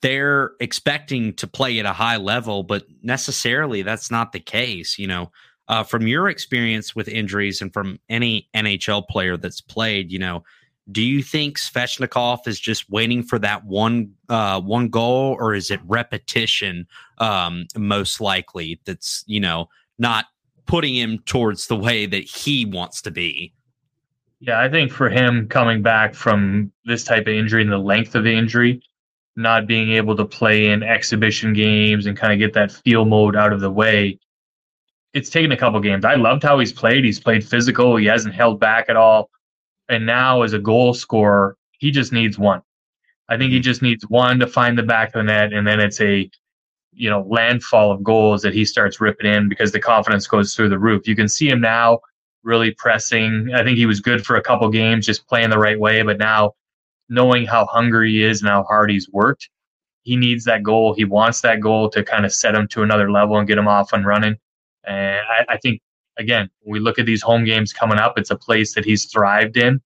they're 0.00 0.52
expecting 0.60 1.34
to 1.34 1.46
play 1.46 1.78
at 1.78 1.86
a 1.86 1.92
high 1.92 2.16
level, 2.16 2.62
but 2.62 2.84
necessarily 3.02 3.82
that's 3.82 4.10
not 4.10 4.32
the 4.32 4.40
case. 4.40 4.98
You 4.98 5.06
know, 5.06 5.32
uh, 5.68 5.82
from 5.82 6.06
your 6.06 6.28
experience 6.28 6.94
with 6.94 7.08
injuries 7.08 7.60
and 7.60 7.72
from 7.72 7.98
any 8.08 8.48
NHL 8.54 9.06
player 9.08 9.36
that's 9.36 9.60
played, 9.60 10.12
you 10.12 10.18
know, 10.18 10.44
do 10.92 11.02
you 11.02 11.22
think 11.22 11.58
Svechnikov 11.58 12.46
is 12.46 12.60
just 12.60 12.90
waiting 12.90 13.22
for 13.22 13.38
that 13.38 13.64
one 13.64 14.12
uh, 14.28 14.60
one 14.60 14.88
goal, 14.88 15.36
or 15.38 15.54
is 15.54 15.70
it 15.70 15.80
repetition? 15.84 16.86
Um, 17.18 17.66
most 17.76 18.20
likely, 18.20 18.80
that's 18.84 19.24
you 19.26 19.40
know 19.40 19.68
not 19.98 20.26
putting 20.66 20.94
him 20.94 21.18
towards 21.26 21.66
the 21.66 21.76
way 21.76 22.06
that 22.06 22.24
he 22.24 22.64
wants 22.64 23.00
to 23.02 23.10
be. 23.10 23.54
Yeah, 24.40 24.60
I 24.60 24.68
think 24.68 24.92
for 24.92 25.08
him 25.08 25.48
coming 25.48 25.82
back 25.82 26.14
from 26.14 26.70
this 26.84 27.04
type 27.04 27.26
of 27.26 27.34
injury 27.34 27.62
and 27.62 27.72
the 27.72 27.78
length 27.78 28.14
of 28.14 28.24
the 28.24 28.34
injury, 28.34 28.82
not 29.36 29.66
being 29.66 29.90
able 29.92 30.16
to 30.16 30.24
play 30.24 30.66
in 30.66 30.82
exhibition 30.82 31.52
games 31.52 32.06
and 32.06 32.16
kind 32.16 32.32
of 32.32 32.38
get 32.38 32.52
that 32.54 32.70
feel 32.70 33.04
mode 33.04 33.36
out 33.36 33.52
of 33.52 33.60
the 33.60 33.70
way, 33.70 34.18
it's 35.12 35.30
taken 35.30 35.52
a 35.52 35.56
couple 35.56 35.80
games. 35.80 36.04
I 36.04 36.14
loved 36.14 36.42
how 36.42 36.58
he's 36.58 36.72
played. 36.72 37.04
He's 37.04 37.20
played 37.20 37.46
physical. 37.46 37.96
He 37.96 38.06
hasn't 38.06 38.34
held 38.34 38.60
back 38.60 38.86
at 38.88 38.96
all. 38.96 39.30
And 39.88 40.06
now 40.06 40.42
as 40.42 40.52
a 40.52 40.58
goal 40.58 40.94
scorer, 40.94 41.56
he 41.78 41.90
just 41.90 42.12
needs 42.12 42.38
one. 42.38 42.62
I 43.28 43.36
think 43.36 43.50
he 43.50 43.58
mm-hmm. 43.58 43.62
just 43.62 43.82
needs 43.82 44.04
one 44.08 44.38
to 44.40 44.46
find 44.46 44.76
the 44.76 44.82
back 44.82 45.08
of 45.08 45.14
the 45.14 45.22
net, 45.24 45.52
and 45.52 45.66
then 45.66 45.80
it's 45.80 46.00
a 46.00 46.30
you 46.92 47.10
know 47.10 47.26
landfall 47.28 47.90
of 47.90 48.02
goals 48.02 48.42
that 48.42 48.54
he 48.54 48.64
starts 48.64 49.00
ripping 49.00 49.30
in 49.30 49.48
because 49.48 49.72
the 49.72 49.80
confidence 49.80 50.26
goes 50.26 50.54
through 50.54 50.68
the 50.68 50.78
roof. 50.78 51.08
You 51.08 51.16
can 51.16 51.28
see 51.28 51.48
him 51.48 51.60
now 51.60 52.00
really 52.42 52.72
pressing. 52.72 53.50
I 53.54 53.64
think 53.64 53.78
he 53.78 53.86
was 53.86 54.00
good 54.00 54.24
for 54.24 54.36
a 54.36 54.42
couple 54.42 54.68
games, 54.68 55.06
just 55.06 55.26
playing 55.26 55.50
the 55.50 55.58
right 55.58 55.78
way. 55.78 56.02
But 56.02 56.18
now, 56.18 56.52
knowing 57.08 57.46
how 57.46 57.66
hungry 57.66 58.12
he 58.12 58.24
is 58.24 58.40
and 58.40 58.50
how 58.50 58.62
hard 58.64 58.90
he's 58.90 59.08
worked, 59.10 59.48
he 60.02 60.16
needs 60.16 60.44
that 60.44 60.62
goal. 60.62 60.94
He 60.94 61.04
wants 61.04 61.40
that 61.42 61.60
goal 61.60 61.88
to 61.90 62.02
kind 62.02 62.24
of 62.24 62.32
set 62.32 62.54
him 62.54 62.68
to 62.68 62.82
another 62.82 63.10
level 63.10 63.38
and 63.38 63.48
get 63.48 63.58
him 63.58 63.68
off 63.68 63.92
and 63.92 64.06
running. 64.06 64.36
And 64.86 65.20
I, 65.28 65.54
I 65.54 65.58
think, 65.58 65.80
again, 66.18 66.50
when 66.60 66.72
we 66.72 66.80
look 66.80 66.98
at 66.98 67.06
these 67.06 67.22
home 67.22 67.44
games 67.44 67.72
coming 67.72 67.98
up, 67.98 68.18
it's 68.18 68.30
a 68.30 68.36
place 68.36 68.74
that 68.74 68.84
he's 68.84 69.06
thrived 69.06 69.56
in. 69.56 69.80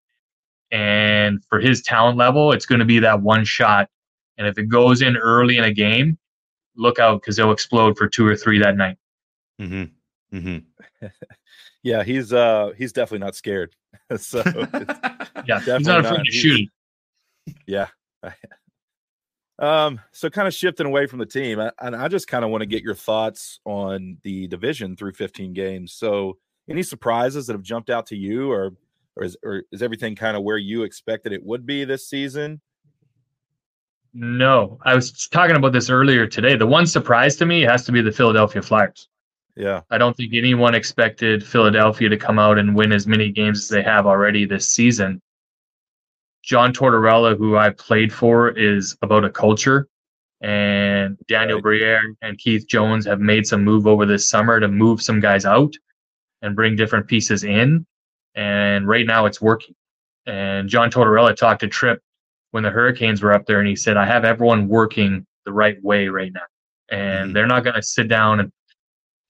And 0.71 1.43
for 1.49 1.61
his 1.61 1.83
talent 1.83 2.19
level, 2.19 2.53
it's 2.53 2.67
going 2.67 2.81
to 2.81 2.85
be 2.85 2.99
that 2.99 3.23
one 3.23 3.45
shot. 3.45 3.89
And 4.37 4.47
if 4.47 4.59
it 4.59 4.69
goes 4.69 5.03
in 5.03 5.17
early 5.17 5.57
in 5.57 5.65
a 5.65 5.73
game, 5.73 6.19
look 6.77 6.99
out 6.99 7.21
because 7.21 7.37
he'll 7.37 7.53
explode 7.53 7.97
for 7.97 8.09
two 8.09 8.27
or 8.27 8.37
three 8.37 8.59
that 8.61 8.77
night. 8.77 8.97
Mm-hmm. 9.61 10.37
Mm-hmm. 10.37 11.07
yeah, 11.83 12.03
he's 12.03 12.33
uh 12.33 12.73
he's 12.77 12.93
definitely 12.93 13.25
not 13.25 13.35
scared. 13.35 13.75
so 14.19 14.43
yeah, 15.47 15.61
he's 15.61 15.87
not 15.87 16.01
afraid 16.01 16.19
not. 16.19 16.25
to 16.25 16.33
shoot. 16.33 16.69
Yeah. 17.67 17.89
Um, 19.61 20.01
so 20.13 20.31
kind 20.31 20.47
of 20.47 20.55
shifting 20.55 20.87
away 20.87 21.07
from 21.07 21.19
the 21.19 21.27
team, 21.27 21.59
and 21.59 21.97
I 21.97 22.07
just 22.07 22.29
kind 22.29 22.45
of 22.45 22.51
want 22.51 22.63
to 22.63 22.67
get 22.67 22.85
your 22.85 22.95
thoughts 22.95 23.59
on 23.65 24.19
the 24.23 24.47
division 24.47 24.95
through 24.95 25.15
15 25.15 25.53
games. 25.53 25.93
So, 25.93 26.39
any 26.71 26.83
surprises 26.83 27.47
that 27.47 27.55
have 27.55 27.63
jumped 27.63 27.91
out 27.91 28.07
to 28.07 28.17
you, 28.17 28.53
or 28.53 28.75
or 29.17 29.25
is 29.25 29.37
or 29.43 29.65
is 29.73 29.83
everything 29.83 30.15
kind 30.15 30.37
of 30.37 30.45
where 30.45 30.59
you 30.59 30.85
expected 30.85 31.33
it 31.33 31.45
would 31.45 31.67
be 31.67 31.85
this 31.85 32.09
season? 32.09 32.61
No, 34.15 34.79
I 34.85 34.95
was 34.95 35.27
talking 35.29 35.57
about 35.57 35.73
this 35.73 35.91
earlier 35.91 36.27
today. 36.27 36.57
The 36.57 36.67
one 36.67 36.87
surprise 36.87 37.35
to 37.37 37.47
me 37.47 37.63
has 37.63 37.85
to 37.87 37.93
be 37.93 38.01
the 38.01 38.13
Philadelphia 38.13 38.63
Flyers. 38.63 39.09
Yeah, 39.57 39.81
I 39.91 39.99
don't 39.99 40.17
think 40.17 40.35
anyone 40.35 40.77
expected 40.77 41.45
Philadelphia 41.45 42.09
to 42.09 42.17
come 42.17 42.39
out 42.39 42.59
and 42.59 42.77
win 42.77 42.93
as 42.93 43.09
many 43.09 43.33
games 43.33 43.65
as 43.65 43.69
they 43.69 43.83
have 43.83 44.07
already 44.07 44.45
this 44.45 44.73
season. 44.73 45.21
John 46.49 46.73
Tortorella, 46.73 47.37
who 47.37 47.59
I 47.59 47.69
played 47.71 48.11
for, 48.11 48.49
is 48.49 48.97
about 49.03 49.25
a 49.25 49.31
culture. 49.31 49.87
And 50.41 51.19
Daniel. 51.27 51.61
Briere 51.61 52.15
and 52.23 52.39
Keith 52.39 52.67
Jones 52.67 53.05
have 53.07 53.21
made 53.21 53.47
some 53.47 53.63
move 53.65 53.87
over 53.87 54.07
this 54.07 54.31
summer 54.31 54.59
to 54.59 54.69
move 54.69 55.03
some 55.03 55.21
guys 55.21 55.45
out 55.45 55.75
and 56.41 56.57
bring 56.57 56.75
different 56.75 57.07
pieces 57.07 57.45
in. 57.45 57.85
And 58.35 58.89
right 58.89 59.07
now 59.07 59.27
it's 59.27 59.43
working. 59.43 59.75
And 60.27 60.69
John 60.69 60.91
Tortorella 60.91 61.37
talked 61.37 61.61
to 61.61 61.69
Tripp 61.69 62.01
when 62.53 62.63
the 62.63 62.71
Hurricanes 62.71 63.21
were 63.21 63.35
up 63.35 63.45
there, 63.45 63.59
and 63.59 63.69
he 63.69 63.77
said, 63.77 63.99
I 63.99 64.07
have 64.07 64.25
everyone 64.25 64.69
working 64.69 65.27
the 65.45 65.53
right 65.53 65.77
way 65.83 66.09
right 66.09 66.33
now. 66.33 66.41
And 66.91 67.27
mm-hmm. 67.27 67.33
they're 67.35 67.47
not 67.47 67.65
going 67.65 67.77
to 67.77 67.83
sit 67.83 68.09
down 68.09 68.41
and 68.41 68.51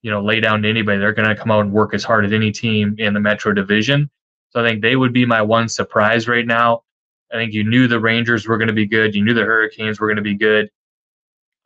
you 0.03 0.11
know, 0.13 0.23
lay 0.23 0.39
down 0.39 0.63
to 0.63 0.71
anybody. 0.71 0.99
They're 0.99 1.13
going 1.13 1.29
to 1.29 1.35
come 1.35 1.51
out 1.51 1.61
and 1.61 1.73
work 1.73 1.95
as 1.95 2.05
hard 2.05 2.25
as 2.25 2.33
any 2.33 2.53
team 2.53 2.95
in 2.99 3.13
the 3.13 3.21
Metro 3.21 3.53
Division. 3.53 4.09
So 4.51 4.65
I 4.65 4.69
think 4.69 4.83
they 4.83 4.95
would 4.95 5.13
be 5.13 5.27
my 5.27 5.43
one 5.43 5.69
surprise 5.69 6.29
right 6.29 6.47
now. 6.47 6.83
I 7.33 7.37
think 7.37 7.53
you 7.53 7.65
knew 7.65 7.87
the 7.87 8.01
Rangers 8.01 8.47
were 8.47 8.57
going 8.57 8.69
to 8.69 8.75
be 8.75 8.87
good. 8.87 9.15
You 9.15 9.25
knew 9.25 9.35
the 9.35 9.45
Hurricanes 9.45 10.01
were 10.01 10.07
going 10.07 10.17
to 10.17 10.23
be 10.23 10.37
good. 10.37 10.71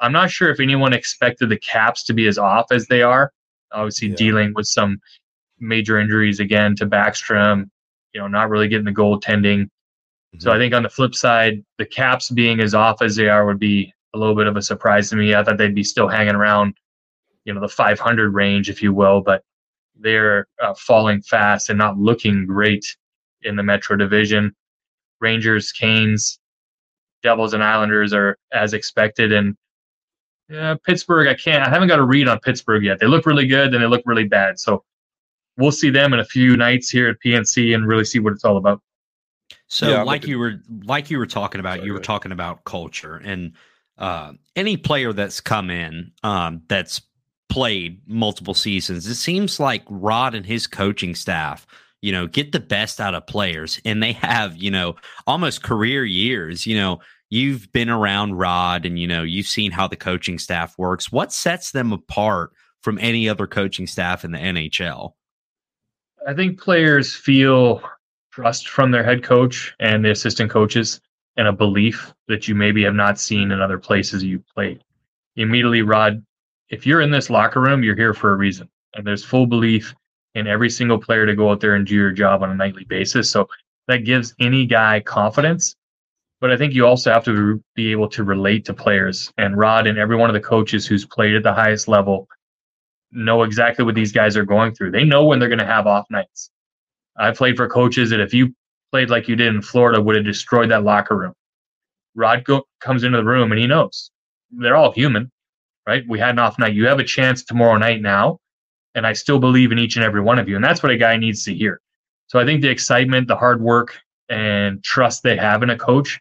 I'm 0.01 0.13
not 0.13 0.31
sure 0.31 0.51
if 0.51 0.59
anyone 0.59 0.93
expected 0.93 1.49
the 1.49 1.59
Caps 1.59 2.05
to 2.05 2.13
be 2.13 2.27
as 2.27 2.37
off 2.37 2.67
as 2.73 2.87
they 2.87 3.03
are. 3.03 3.33
Obviously, 3.73 4.09
yeah. 4.09 4.17
dealing 4.17 4.53
with 4.55 4.67
some 4.67 5.01
major 5.61 5.99
injuries 5.99 6.41
again 6.41 6.75
to 6.77 6.87
Backstrom, 6.87 7.71
you 8.13 8.21
know, 8.21 8.27
not 8.27 8.51
really 8.51 8.69
getting 8.69 8.85
the 8.85 8.93
goaltending. 8.93 9.63
Mm-hmm. 9.63 10.41
So 10.41 10.51
I 10.51 10.59
think 10.59 10.75
on 10.75 10.83
the 10.83 10.89
flip 10.89 11.15
side, 11.15 11.65
the 11.79 11.87
Caps 11.87 12.31
being 12.31 12.61
as 12.61 12.75
off 12.75 13.01
as 13.01 13.15
they 13.15 13.29
are 13.29 13.47
would 13.47 13.61
be 13.61 13.93
a 14.15 14.19
little 14.19 14.35
bit 14.35 14.49
of 14.49 14.57
a 14.57 14.63
surprise 14.63 15.09
to 15.11 15.17
me. 15.17 15.35
I 15.35 15.45
thought 15.45 15.57
they'd 15.57 15.75
be 15.75 15.85
still 15.85 16.09
hanging 16.09 16.35
around, 16.35 16.75
you 17.45 17.55
know, 17.55 17.61
the 17.61 17.69
500 17.69 18.35
range, 18.35 18.69
if 18.69 18.83
you 18.83 18.93
will, 18.93 19.21
but 19.21 19.43
they're 19.99 20.49
uh, 20.61 20.75
falling 20.75 21.23
fast 21.23 21.71
and 21.71 21.79
not 21.79 21.97
looking 21.97 22.47
great 22.47 22.85
in 23.43 23.57
the 23.57 23.63
Metro 23.63 23.97
Division. 23.97 24.55
Rangers, 25.23 25.73
Canes, 25.73 26.39
Devils, 27.23 27.55
and 27.55 27.63
Islanders 27.63 28.13
are 28.13 28.37
as 28.53 28.75
expected, 28.75 29.33
and 29.33 29.57
yeah, 30.49 30.75
Pittsburgh, 30.85 31.29
I 31.29 31.35
can't. 31.35 31.67
I 31.67 31.71
haven't 31.71 31.89
got 31.89 31.99
a 31.99 32.05
read 32.05 32.29
on 32.29 32.39
Pittsburgh 32.41 32.85
yet. 32.85 33.01
They 33.01 33.07
look 33.07 33.25
really 33.25 33.47
good, 33.47 33.73
and 33.73 33.83
they 33.83 33.87
look 33.87 34.03
really 34.05 34.29
bad. 34.29 34.59
So 34.59 34.85
we'll 35.57 35.73
see 35.73 35.89
them 35.89 36.13
in 36.13 36.21
a 36.21 36.25
few 36.25 36.57
nights 36.57 36.91
here 36.91 37.09
at 37.09 37.17
PNC 37.25 37.75
and 37.75 37.87
really 37.87 38.05
see 38.05 38.19
what 38.19 38.33
it's 38.33 38.45
all 38.45 38.57
about. 38.57 38.83
So, 39.69 39.89
yeah, 39.89 40.03
like 40.03 40.27
you 40.27 40.39
were, 40.39 40.61
like 40.85 41.11
you 41.11 41.19
were 41.19 41.27
talking 41.27 41.61
about, 41.61 41.77
Sorry, 41.77 41.87
you 41.87 41.93
were 41.95 42.01
talking 42.01 42.33
about 42.33 42.65
culture, 42.65 43.17
and 43.17 43.53
uh, 43.97 44.33
any 44.57 44.77
player 44.77 45.13
that's 45.13 45.41
come 45.41 45.71
in 45.71 46.13
um, 46.23 46.63
that's 46.69 47.01
played 47.49 48.01
multiple 48.07 48.55
seasons, 48.55 49.07
it 49.07 49.15
seems 49.15 49.61
like 49.61 49.83
Rod 49.89 50.35
and 50.35 50.45
his 50.45 50.67
coaching 50.67 51.15
staff 51.15 51.67
you 52.03 52.13
know, 52.13 52.27
get 52.27 52.53
the 52.53 52.61
best 52.61 53.01
out 53.01 53.15
of 53.15 53.27
players. 53.27 53.81
And 53.85 54.03
they 54.03 54.13
have, 54.13 54.57
you 54.57 54.71
know, 54.71 54.97
almost 55.27 55.63
career 55.63 56.05
years. 56.05 56.67
You 56.67 56.77
know, 56.77 57.01
you've 57.31 57.73
been 57.73 57.89
around 57.89 58.35
Rod 58.35 58.85
and 58.85 58.99
you 58.99 59.07
know 59.07 59.23
you've 59.23 59.47
seen 59.47 59.73
how 59.73 59.89
the 59.89 59.97
coaching 59.97 60.39
staff 60.39 60.77
works. 60.77 61.11
What 61.11 61.33
sets 61.33 61.71
them 61.71 61.93
apart 61.93 62.53
from 62.83 62.99
any 62.99 63.29
other 63.29 63.47
coaching 63.47 63.87
staff 63.87 64.25
in 64.25 64.33
the 64.33 64.39
NHL? 64.39 65.13
I 66.29 66.35
think 66.35 66.61
players 66.61 67.15
feel 67.15 67.83
trust 68.33 68.69
from 68.69 68.91
their 68.91 69.05
head 69.05 69.23
coach 69.23 69.75
and 69.81 70.05
the 70.05 70.11
assistant 70.11 70.51
coaches 70.51 71.01
and 71.37 71.49
a 71.49 71.53
belief 71.53 72.13
that 72.29 72.49
you 72.49 72.55
maybe 72.55 72.83
have 72.83 72.95
not 72.95 73.19
seen 73.19 73.51
in 73.51 73.61
other 73.61 73.79
places 73.79 74.23
you've 74.23 74.47
played. 74.49 74.83
Immediately, 75.37 75.83
Rod, 75.83 76.25
if 76.69 76.87
you're 76.87 77.01
in 77.01 77.11
this 77.11 77.31
locker 77.31 77.61
room, 77.61 77.83
you're 77.83 77.97
here 77.97 78.15
for 78.15 78.33
a 78.33 78.37
reason. 78.37 78.69
And 78.95 79.07
there's 79.07 79.25
full 79.25 79.47
belief 79.47 79.95
in 80.35 80.47
every 80.47 80.71
single 80.71 80.99
player 80.99 81.27
to 81.27 81.37
go 81.37 81.51
out 81.51 81.61
there 81.61 81.75
and 81.75 81.87
do 81.87 81.95
your 81.95 82.13
job 82.13 82.43
on 82.43 82.51
a 82.51 82.55
nightly 82.55 82.85
basis. 82.85 83.31
So 83.31 83.49
that 83.89 84.05
gives 84.05 84.35
any 84.41 84.67
guy 84.67 85.01
confidence 85.01 85.77
but 86.43 86.51
I 86.51 86.57
think 86.57 86.75
you 86.75 86.85
also 86.85 87.13
have 87.13 87.25
to 87.27 87.63
be 87.77 87.93
able 87.93 88.09
to 88.09 88.25
relate 88.25 88.65
to 88.65 88.75
players. 88.75 89.33
And 89.39 89.57
Rod 89.57 89.87
and 89.87 89.97
every 89.97 90.17
one 90.17 90.29
of 90.29 90.35
the 90.35 90.41
coaches 90.41 90.85
who's 90.85 91.07
played 91.07 91.37
at 91.37 91.45
the 91.45 91.55
highest 91.55 91.87
level 91.87 92.27
know 93.13 93.45
exactly 93.45 93.85
what 93.85 93.95
these 93.95 94.11
guys 94.11 94.37
are 94.37 94.45
going 94.45 94.75
through. 94.75 94.91
They 94.91 95.05
know 95.05 95.25
when 95.25 95.39
they're 95.39 95.49
going 95.49 95.61
to 95.61 95.65
have 95.65 95.87
off 95.87 96.05
nights. 96.11 96.51
I 97.17 97.31
played 97.31 97.57
for 97.57 97.69
coaches 97.69 98.11
that 98.11 98.19
if 98.19 98.35
you 98.35 98.53
played 98.91 99.09
like 99.09 99.29
you 99.29 99.37
did 99.37 99.55
in 99.55 99.63
Florida, 99.63 100.03
would 100.03 100.17
have 100.17 100.25
destroyed 100.25 100.69
that 100.73 100.83
locker 100.83 101.17
room. 101.17 101.33
Rod 102.17 102.43
go, 102.43 102.65
comes 102.81 103.05
into 103.05 103.19
the 103.19 103.25
room 103.25 103.53
and 103.53 103.61
he 103.61 103.69
knows 103.69 104.11
they're 104.51 104.77
all 104.77 104.91
human, 104.91 105.31
right? 105.87 106.03
We 106.09 106.19
had 106.19 106.31
an 106.31 106.41
off 106.41 106.59
night. 106.59 106.75
You 106.75 106.89
have 106.89 106.99
a 106.99 107.05
chance 107.05 107.45
tomorrow 107.45 107.79
night 107.79 108.03
now, 108.03 108.41
and 108.95 109.07
I 109.07 109.13
still 109.13 109.39
believe 109.39 109.73
in 109.73 109.79
each 109.79 109.97
and 109.97 110.05
every 110.05 110.21
one 110.21 110.39
of 110.39 110.49
you. 110.49 110.57
And 110.57 110.65
that's 110.65 110.83
what 110.83 110.93
a 110.93 110.97
guy 110.97 111.17
needs 111.17 111.45
to 111.45 111.55
hear. 111.55 111.81
So 112.27 112.39
I 112.39 112.45
think 112.45 112.63
the 112.63 112.69
excitement, 112.69 113.29
the 113.29 113.37
hard 113.37 113.61
work, 113.61 113.99
and 114.29 114.83
trust 114.83 115.23
they 115.23 115.37
have 115.37 115.63
in 115.63 115.71
a 115.71 115.77
coach 115.77 116.19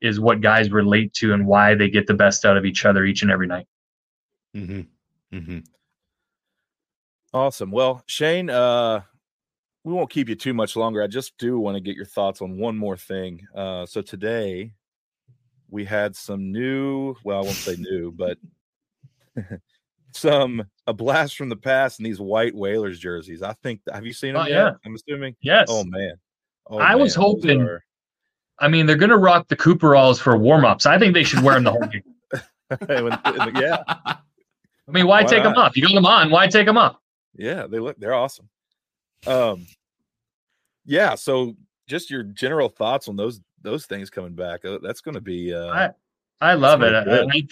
is 0.00 0.18
what 0.18 0.40
guys 0.40 0.70
relate 0.70 1.12
to 1.14 1.34
and 1.34 1.46
why 1.46 1.74
they 1.74 1.90
get 1.90 2.06
the 2.06 2.14
best 2.14 2.44
out 2.44 2.56
of 2.56 2.64
each 2.64 2.86
other 2.86 3.04
each 3.04 3.22
and 3.22 3.30
every 3.30 3.46
night. 3.46 3.66
Mm-hmm. 4.56 5.36
Mm-hmm. 5.36 5.58
Awesome. 7.32 7.70
Well, 7.70 8.02
Shane, 8.06 8.50
uh, 8.50 9.02
we 9.84 9.92
won't 9.92 10.10
keep 10.10 10.28
you 10.28 10.34
too 10.34 10.54
much 10.54 10.76
longer. 10.76 11.02
I 11.02 11.06
just 11.06 11.36
do 11.38 11.58
want 11.58 11.76
to 11.76 11.80
get 11.80 11.96
your 11.96 12.06
thoughts 12.06 12.42
on 12.42 12.58
one 12.58 12.76
more 12.76 12.96
thing. 12.96 13.46
Uh, 13.54 13.86
so 13.86 14.02
today 14.02 14.72
we 15.70 15.84
had 15.84 16.16
some 16.16 16.50
new, 16.50 17.14
well, 17.24 17.38
I 17.38 17.42
won't 17.42 17.52
say 17.52 17.76
new, 17.76 18.10
but 18.10 18.38
some 20.12 20.64
a 20.86 20.92
blast 20.92 21.36
from 21.36 21.48
the 21.48 21.56
past 21.56 22.00
in 22.00 22.04
these 22.04 22.20
white 22.20 22.54
Whalers 22.54 22.98
jerseys. 22.98 23.42
I 23.42 23.54
think 23.62 23.80
have 23.92 24.06
you 24.06 24.12
seen 24.12 24.34
them? 24.34 24.42
Oh, 24.42 24.48
yet? 24.48 24.54
yeah, 24.54 24.72
I'm 24.84 24.94
assuming. 24.94 25.36
Yes. 25.40 25.66
Oh 25.68 25.84
man. 25.84 26.14
Oh, 26.68 26.78
I 26.78 26.90
man. 26.90 27.00
was 27.00 27.14
hoping. 27.14 27.62
Are... 27.62 27.84
I 28.58 28.68
mean, 28.68 28.86
they're 28.86 28.96
going 28.96 29.10
to 29.10 29.16
rock 29.16 29.48
the 29.48 29.56
Cooperalls 29.56 30.20
for 30.20 30.36
warm 30.36 30.64
ups. 30.64 30.86
I 30.86 30.98
think 30.98 31.14
they 31.14 31.24
should 31.24 31.42
wear 31.42 31.54
them 31.54 31.64
the 31.64 31.70
whole 31.72 31.80
game. 31.80 32.02
yeah. 33.60 33.82
I 34.90 34.92
mean, 34.92 35.06
why, 35.06 35.22
why 35.22 35.24
take 35.24 35.44
not? 35.44 35.50
them 35.50 35.58
off? 35.58 35.76
You 35.76 35.82
got 35.86 35.94
them 35.94 36.06
on. 36.06 36.30
Why 36.30 36.46
take 36.46 36.66
them 36.66 36.76
off? 36.76 36.96
Yeah, 37.34 37.66
they 37.66 37.78
look. 37.78 37.98
They're 37.98 38.14
awesome. 38.14 38.48
Um, 39.26 39.66
yeah. 40.84 41.14
So, 41.14 41.56
just 41.86 42.10
your 42.10 42.22
general 42.22 42.68
thoughts 42.68 43.08
on 43.08 43.16
those 43.16 43.40
those 43.62 43.86
things 43.86 44.10
coming 44.10 44.34
back. 44.34 44.64
Uh, 44.64 44.78
that's 44.82 45.00
going 45.00 45.14
to 45.14 45.20
be. 45.20 45.54
Uh, 45.54 45.68
I 45.68 45.90
I 46.40 46.54
love 46.54 46.82
it. 46.82 46.92
I, 46.94 47.42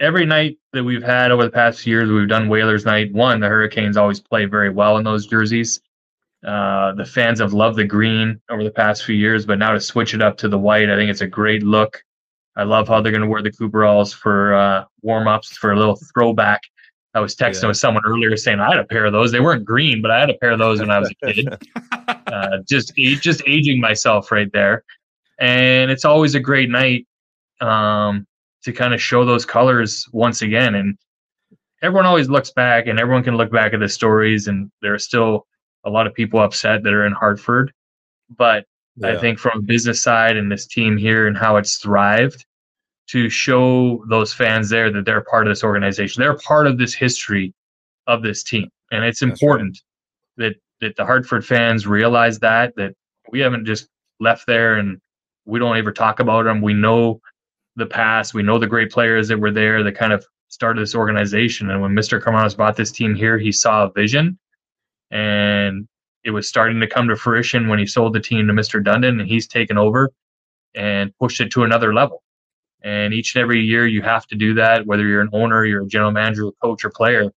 every 0.00 0.26
night 0.26 0.58
that 0.72 0.84
we've 0.84 1.02
had 1.02 1.30
over 1.30 1.44
the 1.44 1.50
past 1.50 1.80
few 1.80 1.94
years, 1.94 2.10
we've 2.10 2.28
done 2.28 2.48
Whalers 2.48 2.84
night. 2.84 3.12
One, 3.12 3.40
the 3.40 3.48
Hurricanes 3.48 3.96
always 3.96 4.20
play 4.20 4.44
very 4.44 4.70
well 4.70 4.98
in 4.98 5.04
those 5.04 5.26
jerseys. 5.26 5.80
Uh, 6.46 6.92
the 6.94 7.04
fans 7.04 7.40
have 7.40 7.52
loved 7.52 7.76
the 7.76 7.84
green 7.84 8.40
over 8.50 8.62
the 8.62 8.70
past 8.70 9.04
few 9.04 9.16
years, 9.16 9.46
but 9.46 9.58
now 9.58 9.72
to 9.72 9.80
switch 9.80 10.14
it 10.14 10.22
up 10.22 10.36
to 10.38 10.48
the 10.48 10.58
white, 10.58 10.90
I 10.90 10.96
think 10.96 11.10
it's 11.10 11.22
a 11.22 11.26
great 11.26 11.62
look. 11.62 12.02
I 12.56 12.62
love 12.62 12.88
how 12.88 13.00
they're 13.00 13.12
going 13.12 13.22
to 13.22 13.28
wear 13.28 13.42
the 13.42 13.50
Cooperalls 13.50 14.14
for 14.14 14.54
uh, 14.54 14.84
warm 15.02 15.28
ups 15.28 15.56
for 15.56 15.72
a 15.72 15.76
little 15.76 15.96
throwback. 16.14 16.60
I 17.14 17.20
was 17.20 17.34
texting 17.34 17.62
yeah. 17.62 17.68
with 17.68 17.78
someone 17.78 18.02
earlier 18.06 18.36
saying 18.36 18.60
I 18.60 18.70
had 18.70 18.78
a 18.78 18.84
pair 18.84 19.06
of 19.06 19.12
those. 19.12 19.32
They 19.32 19.40
weren't 19.40 19.64
green, 19.64 20.02
but 20.02 20.10
I 20.10 20.20
had 20.20 20.30
a 20.30 20.34
pair 20.34 20.50
of 20.50 20.58
those 20.58 20.80
when 20.80 20.90
I 20.90 20.98
was 20.98 21.10
a 21.10 21.32
kid. 21.32 21.48
uh, 22.26 22.58
just 22.68 22.94
just 22.94 23.42
aging 23.46 23.80
myself 23.80 24.30
right 24.30 24.52
there, 24.52 24.84
and 25.38 25.90
it's 25.90 26.04
always 26.04 26.34
a 26.34 26.40
great 26.40 26.68
night 26.68 27.06
um, 27.60 28.26
to 28.66 28.72
kind 28.72 28.92
of 28.92 29.00
show 29.00 29.24
those 29.24 29.46
colors 29.46 30.08
once 30.12 30.42
again. 30.42 30.74
And 30.74 30.98
everyone 31.82 32.04
always 32.04 32.28
looks 32.28 32.50
back, 32.50 32.88
and 32.88 32.98
everyone 32.98 33.22
can 33.22 33.36
look 33.36 33.52
back 33.52 33.72
at 33.72 33.78
the 33.78 33.88
stories, 33.88 34.48
and 34.48 34.70
there 34.82 34.92
are 34.92 34.98
still 34.98 35.46
a 35.84 35.90
lot 35.90 36.08
of 36.08 36.14
people 36.14 36.40
upset 36.40 36.82
that 36.82 36.92
are 36.92 37.06
in 37.06 37.12
Hartford. 37.12 37.72
But 38.36 38.66
yeah. 38.96 39.10
I 39.10 39.18
think 39.18 39.38
from 39.38 39.60
a 39.60 39.62
business 39.62 40.02
side 40.02 40.36
and 40.36 40.50
this 40.50 40.66
team 40.66 40.96
here 40.96 41.28
and 41.28 41.38
how 41.38 41.56
it's 41.58 41.76
thrived 41.76 42.44
to 43.10 43.30
show 43.30 44.04
those 44.08 44.32
fans 44.32 44.68
there 44.68 44.90
that 44.90 45.04
they're 45.04 45.20
part 45.20 45.46
of 45.46 45.52
this 45.52 45.62
organization. 45.62 46.20
They're 46.20 46.38
part 46.38 46.66
of 46.66 46.76
this 46.76 46.92
history 46.92 47.54
of 48.08 48.20
this 48.22 48.42
team. 48.42 48.68
And 48.90 49.04
it's 49.04 49.22
important 49.22 49.78
right. 50.36 50.48
that 50.48 50.56
that 50.80 50.96
the 50.96 51.06
Hartford 51.06 51.46
fans 51.46 51.86
realize 51.86 52.40
that 52.40 52.74
that 52.74 52.94
we 53.30 53.38
haven't 53.38 53.64
just 53.64 53.86
left 54.18 54.44
there 54.48 54.74
and 54.74 54.98
we 55.44 55.60
don't 55.60 55.76
ever 55.76 55.92
talk 55.92 56.18
about 56.18 56.46
them. 56.46 56.60
We 56.62 56.74
know 56.74 57.20
the 57.76 57.86
past. 57.86 58.34
We 58.34 58.42
know 58.42 58.58
the 58.58 58.66
great 58.66 58.90
players 58.90 59.28
that 59.28 59.38
were 59.38 59.52
there 59.52 59.82
that 59.82 59.92
kind 59.92 60.12
of 60.12 60.24
started 60.48 60.82
this 60.82 60.94
organization. 60.94 61.70
And 61.70 61.80
when 61.80 61.92
Mr. 61.92 62.20
Karmanos 62.20 62.56
bought 62.56 62.76
this 62.76 62.90
team 62.90 63.14
here, 63.14 63.38
he 63.38 63.52
saw 63.52 63.84
a 63.84 63.92
vision 63.92 64.38
and 65.10 65.86
it 66.24 66.30
was 66.30 66.48
starting 66.48 66.80
to 66.80 66.86
come 66.88 67.08
to 67.08 67.16
fruition 67.16 67.68
when 67.68 67.78
he 67.78 67.86
sold 67.86 68.12
the 68.12 68.20
team 68.20 68.48
to 68.48 68.52
Mr. 68.52 68.82
Dundon, 68.82 69.20
and 69.20 69.28
he's 69.28 69.46
taken 69.46 69.78
over 69.78 70.10
and 70.74 71.16
pushed 71.18 71.40
it 71.40 71.52
to 71.52 71.62
another 71.62 71.94
level. 71.94 72.22
And 72.82 73.14
each 73.14 73.34
and 73.34 73.42
every 73.42 73.60
year, 73.60 73.86
you 73.86 74.02
have 74.02 74.26
to 74.26 74.34
do 74.34 74.52
that, 74.54 74.86
whether 74.86 75.06
you're 75.06 75.20
an 75.20 75.30
owner, 75.32 75.64
you're 75.64 75.84
a 75.84 75.86
general 75.86 76.10
manager, 76.10 76.48
a 76.48 76.52
coach, 76.52 76.84
or 76.84 76.90
player. 76.90 77.32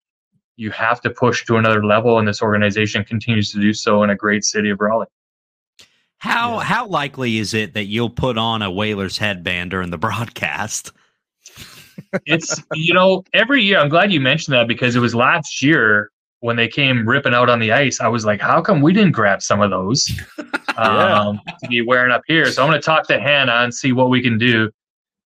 You 0.57 0.70
have 0.70 1.03
to 1.03 1.11
push 1.11 1.44
to 1.46 1.57
another 1.57 1.85
level, 1.85 2.18
and 2.18 2.27
this 2.27 2.42
organization 2.42 3.05
continues 3.05 3.53
to 3.53 3.61
do 3.61 3.72
so 3.74 4.03
in 4.03 4.11
a 4.11 4.16
great 4.16 4.44
city 4.44 4.70
of 4.70 4.81
Raleigh. 4.81 5.07
How 6.19 6.59
yeah. 6.59 6.65
how 6.65 6.87
likely 6.87 7.39
is 7.39 7.55
it 7.55 7.75
that 7.75 7.85
you'll 7.85 8.11
put 8.11 8.39
on 8.39 8.63
a 8.63 8.71
Whalers 8.71 9.19
headband 9.19 9.71
during 9.71 9.91
the 9.91 9.99
broadcast? 9.99 10.93
it's 12.27 12.63
you 12.75 12.95
know 12.95 13.25
every 13.33 13.63
year. 13.63 13.79
I'm 13.79 13.89
glad 13.89 14.13
you 14.13 14.21
mentioned 14.21 14.55
that 14.55 14.69
because 14.69 14.97
it 14.97 15.01
was 15.01 15.15
last 15.15 15.63
year 15.63 16.11
when 16.41 16.57
they 16.57 16.69
came 16.69 17.09
ripping 17.09 17.35
out 17.35 17.51
on 17.51 17.59
the 17.59 17.73
ice, 17.73 18.01
I 18.01 18.09
was 18.09 18.25
like, 18.25 18.41
how 18.41 18.61
come 18.61 18.81
we 18.81 18.93
didn't 18.93 19.13
grab 19.13 19.43
some 19.43 19.61
of 19.61 19.71
those 19.71 20.09
um, 20.77 21.41
to 21.63 21.69
be 21.69 21.83
wearing 21.83 22.13
up 22.13 22.23
here? 22.27 22.51
So 22.51 22.63
I'm 22.63 22.71
going 22.71 22.81
to 22.81 22.85
talk 22.85 23.07
to 23.09 23.19
Hannah 23.19 23.65
and 23.65 23.75
see 23.75 23.93
what 23.93 24.11
we 24.11 24.23
can 24.23 24.39
do. 24.39 24.71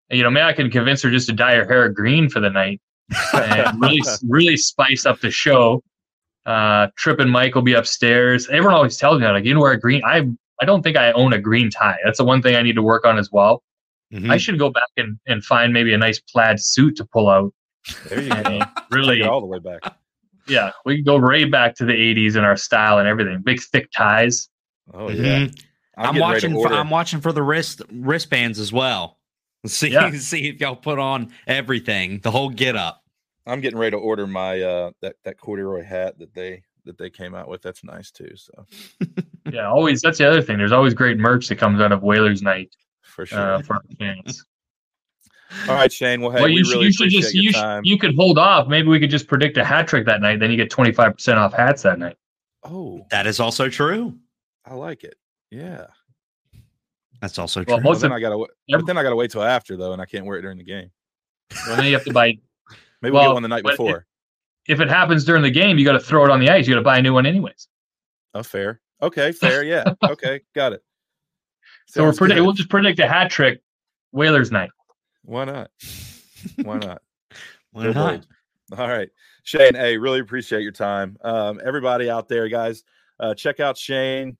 And, 0.09 0.17
you 0.17 0.23
know, 0.23 0.29
maybe 0.29 0.43
I 0.43 0.53
can 0.53 0.69
convince 0.69 1.01
her 1.01 1.09
just 1.09 1.27
to 1.27 1.33
dye 1.33 1.55
her 1.55 1.65
hair 1.65 1.89
green 1.89 2.29
for 2.29 2.39
the 2.39 2.49
night 2.49 2.81
and 3.33 3.81
really, 3.81 4.01
really 4.27 4.57
spice 4.57 5.05
up 5.05 5.19
the 5.19 5.31
show. 5.31 5.83
Uh, 6.45 6.87
Tripp 6.97 7.19
and 7.19 7.29
Mike 7.29 7.55
will 7.55 7.61
be 7.61 7.73
upstairs. 7.73 8.47
Everyone 8.47 8.73
always 8.73 8.97
tells 8.97 9.19
me, 9.19 9.27
like, 9.27 9.45
you 9.45 9.53
know, 9.53 9.59
wear 9.59 9.73
a 9.73 9.79
green. 9.79 10.01
I, 10.05 10.29
I 10.61 10.65
don't 10.65 10.83
think 10.83 10.95
I 10.95 11.11
own 11.13 11.33
a 11.33 11.39
green 11.39 11.69
tie. 11.69 11.97
That's 12.05 12.19
the 12.19 12.23
one 12.23 12.41
thing 12.41 12.55
I 12.55 12.61
need 12.61 12.75
to 12.75 12.83
work 12.83 13.03
on 13.03 13.17
as 13.17 13.29
well. 13.31 13.63
Mm-hmm. 14.13 14.29
I 14.29 14.37
should 14.37 14.59
go 14.59 14.69
back 14.69 14.89
and, 14.97 15.17
and 15.25 15.43
find 15.43 15.73
maybe 15.73 15.93
a 15.93 15.97
nice 15.97 16.19
plaid 16.19 16.59
suit 16.59 16.95
to 16.97 17.05
pull 17.05 17.29
out. 17.29 17.53
There 18.09 18.21
you 18.21 18.29
go. 18.29 18.59
Really, 18.91 19.23
all 19.23 19.41
the 19.41 19.47
way 19.47 19.57
back 19.57 19.81
Yeah, 20.47 20.71
we 20.85 20.97
can 20.97 21.03
go 21.03 21.17
right 21.17 21.49
back 21.49 21.75
to 21.75 21.85
the 21.85 21.93
'80s 21.93 22.35
in 22.35 22.43
our 22.43 22.57
style 22.57 22.99
and 22.99 23.07
everything. 23.07 23.41
Big 23.41 23.61
thick 23.61 23.89
ties. 23.95 24.49
Oh 24.93 25.09
yeah. 25.09 25.47
Mhm. 25.47 25.63
I'm, 25.97 26.13
getting 26.13 26.29
ready 26.29 26.41
to 26.41 26.47
watching. 26.47 26.53
For, 26.53 26.73
I'm 26.73 26.89
watching 26.89 27.21
for 27.21 27.31
the 27.31 27.41
wrist 27.41 27.81
wristbands 27.91 28.59
as 28.59 28.71
well. 28.71 29.17
See, 29.65 29.89
Yeah. 29.89 30.11
see 30.17 30.49
if 30.49 30.59
y'all 30.59 30.75
put 30.75 30.99
on 30.99 31.31
everything, 31.47 32.19
the 32.19 32.31
whole 32.31 32.49
get 32.49 32.75
up. 32.75 33.01
I'm 33.47 33.61
getting 33.61 33.79
ready 33.79 33.91
to 33.91 33.97
order 33.97 34.27
my 34.27 34.61
uh 34.61 34.91
that 35.01 35.15
that 35.23 35.39
corduroy 35.39 35.83
hat 35.83 36.19
that 36.19 36.33
they 36.35 36.61
that 36.85 36.97
they 36.97 37.09
came 37.09 37.35
out 37.35 37.47
with. 37.47 37.61
That's 37.61 37.83
nice 37.83 38.11
too. 38.11 38.31
So 38.35 38.65
Yeah, 39.51 39.69
always. 39.69 40.01
That's 40.01 40.17
the 40.17 40.27
other 40.27 40.41
thing. 40.41 40.57
There's 40.57 40.71
always 40.71 40.93
great 40.93 41.17
merch 41.17 41.47
that 41.49 41.57
comes 41.57 41.81
out 41.81 41.91
of 41.91 42.03
Whalers 42.03 42.41
Night 42.41 42.75
for 43.01 43.25
sure. 43.25 43.39
uh, 43.55 43.61
for 43.61 43.75
our 43.75 43.81
fans. 43.99 44.45
All 45.67 45.75
right, 45.75 45.91
Shane. 45.91 46.21
Well, 46.21 46.31
hey, 46.31 46.37
well, 46.37 46.45
we 46.45 46.53
you 46.53 46.63
should, 46.63 46.73
really 46.75 46.85
you 46.85 46.91
should 46.93 47.09
just 47.09 47.33
your 47.35 47.43
you, 47.43 47.51
sh- 47.51 47.81
you 47.83 47.97
could 47.97 48.15
hold 48.15 48.37
off. 48.37 48.67
Maybe 48.69 48.87
we 48.87 48.99
could 48.99 49.09
just 49.09 49.27
predict 49.27 49.57
a 49.57 49.65
hat 49.65 49.87
trick 49.87 50.05
that 50.05 50.21
night. 50.21 50.39
Then 50.39 50.49
you 50.49 50.55
get 50.57 50.69
25 50.69 51.15
percent 51.15 51.37
off 51.39 51.53
hats 51.53 51.81
that 51.83 51.99
night. 51.99 52.15
oh, 52.63 53.05
That 53.11 53.27
is 53.27 53.39
also 53.41 53.67
true. 53.67 54.17
I 54.65 54.75
like 54.75 55.03
it. 55.03 55.15
Yeah. 55.49 55.87
That's 57.19 57.37
also 57.37 57.59
Well, 57.59 57.65
true. 57.65 57.73
Well, 57.75 57.83
most 57.83 58.01
then 58.01 58.11
of- 58.11 58.15
I 58.17 58.19
gotta. 58.21 58.35
Every- 58.35 58.47
But 58.69 58.85
then 58.85 58.97
I 58.97 59.03
gotta 59.03 59.15
wait 59.17 59.31
till 59.31 59.43
after 59.43 59.75
though, 59.75 59.91
and 59.93 60.01
I 60.01 60.05
can't 60.05 60.25
wear 60.25 60.37
it 60.37 60.41
during 60.41 60.57
the 60.57 60.63
game. 60.63 60.89
Well, 61.67 61.75
then 61.75 61.85
you 61.85 61.93
have 61.93 62.05
to 62.05 62.13
buy. 62.13 62.37
Maybe 63.01 63.11
we'll 63.11 63.21
Well, 63.21 63.29
get 63.31 63.33
one 63.33 63.43
the 63.43 63.49
night 63.49 63.63
but 63.63 63.73
it- 63.73 63.77
before. 63.77 64.05
If 64.67 64.79
it 64.79 64.89
happens 64.89 65.25
during 65.25 65.41
the 65.41 65.51
game, 65.51 65.77
you 65.79 65.85
got 65.85 65.93
to 65.93 65.99
throw 65.99 66.23
it 66.25 66.29
on 66.31 66.39
the 66.39 66.49
ice. 66.49 66.67
You 66.67 66.73
got 66.75 66.79
to 66.79 66.83
buy 66.83 66.97
a 66.99 67.01
new 67.01 67.13
one 67.13 67.25
anyways. 67.25 67.67
Oh, 68.33 68.43
fair. 68.43 68.79
Okay, 69.01 69.31
fair. 69.31 69.63
Yeah. 69.63 69.83
Okay, 70.03 70.41
got 70.55 70.73
it. 70.73 70.83
So 71.87 72.03
we're 72.03 72.09
Sounds 72.09 72.17
predict. 72.19 72.37
good. 72.37 72.43
We'll 72.43 72.53
just 72.53 72.69
predict 72.69 72.99
a 72.99 73.07
hat 73.07 73.29
trick. 73.31 73.61
Whalers 74.11 74.51
Night. 74.51 74.69
Why 75.23 75.45
not? 75.45 75.71
Why 76.63 76.77
not? 76.77 77.01
Why 77.71 77.83
Go 77.85 77.91
not? 77.91 78.13
Birds. 78.21 78.27
All 78.79 78.87
right, 78.87 79.09
Shane. 79.43 79.75
Hey, 79.75 79.97
really 79.97 80.19
appreciate 80.19 80.61
your 80.61 80.71
time. 80.71 81.17
Um, 81.23 81.59
everybody 81.65 82.09
out 82.09 82.27
there, 82.29 82.47
guys, 82.47 82.83
uh, 83.19 83.33
check 83.33 83.59
out 83.59 83.77
Shane 83.77 84.37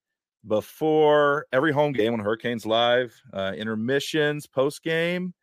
before 0.48 1.46
every 1.52 1.72
home 1.72 1.92
game 1.92 2.14
on 2.14 2.20
Hurricanes 2.20 2.66
Live, 2.66 3.14
uh, 3.34 3.54
intermissions, 3.56 4.48
post 4.48 4.84
game, 4.84 5.34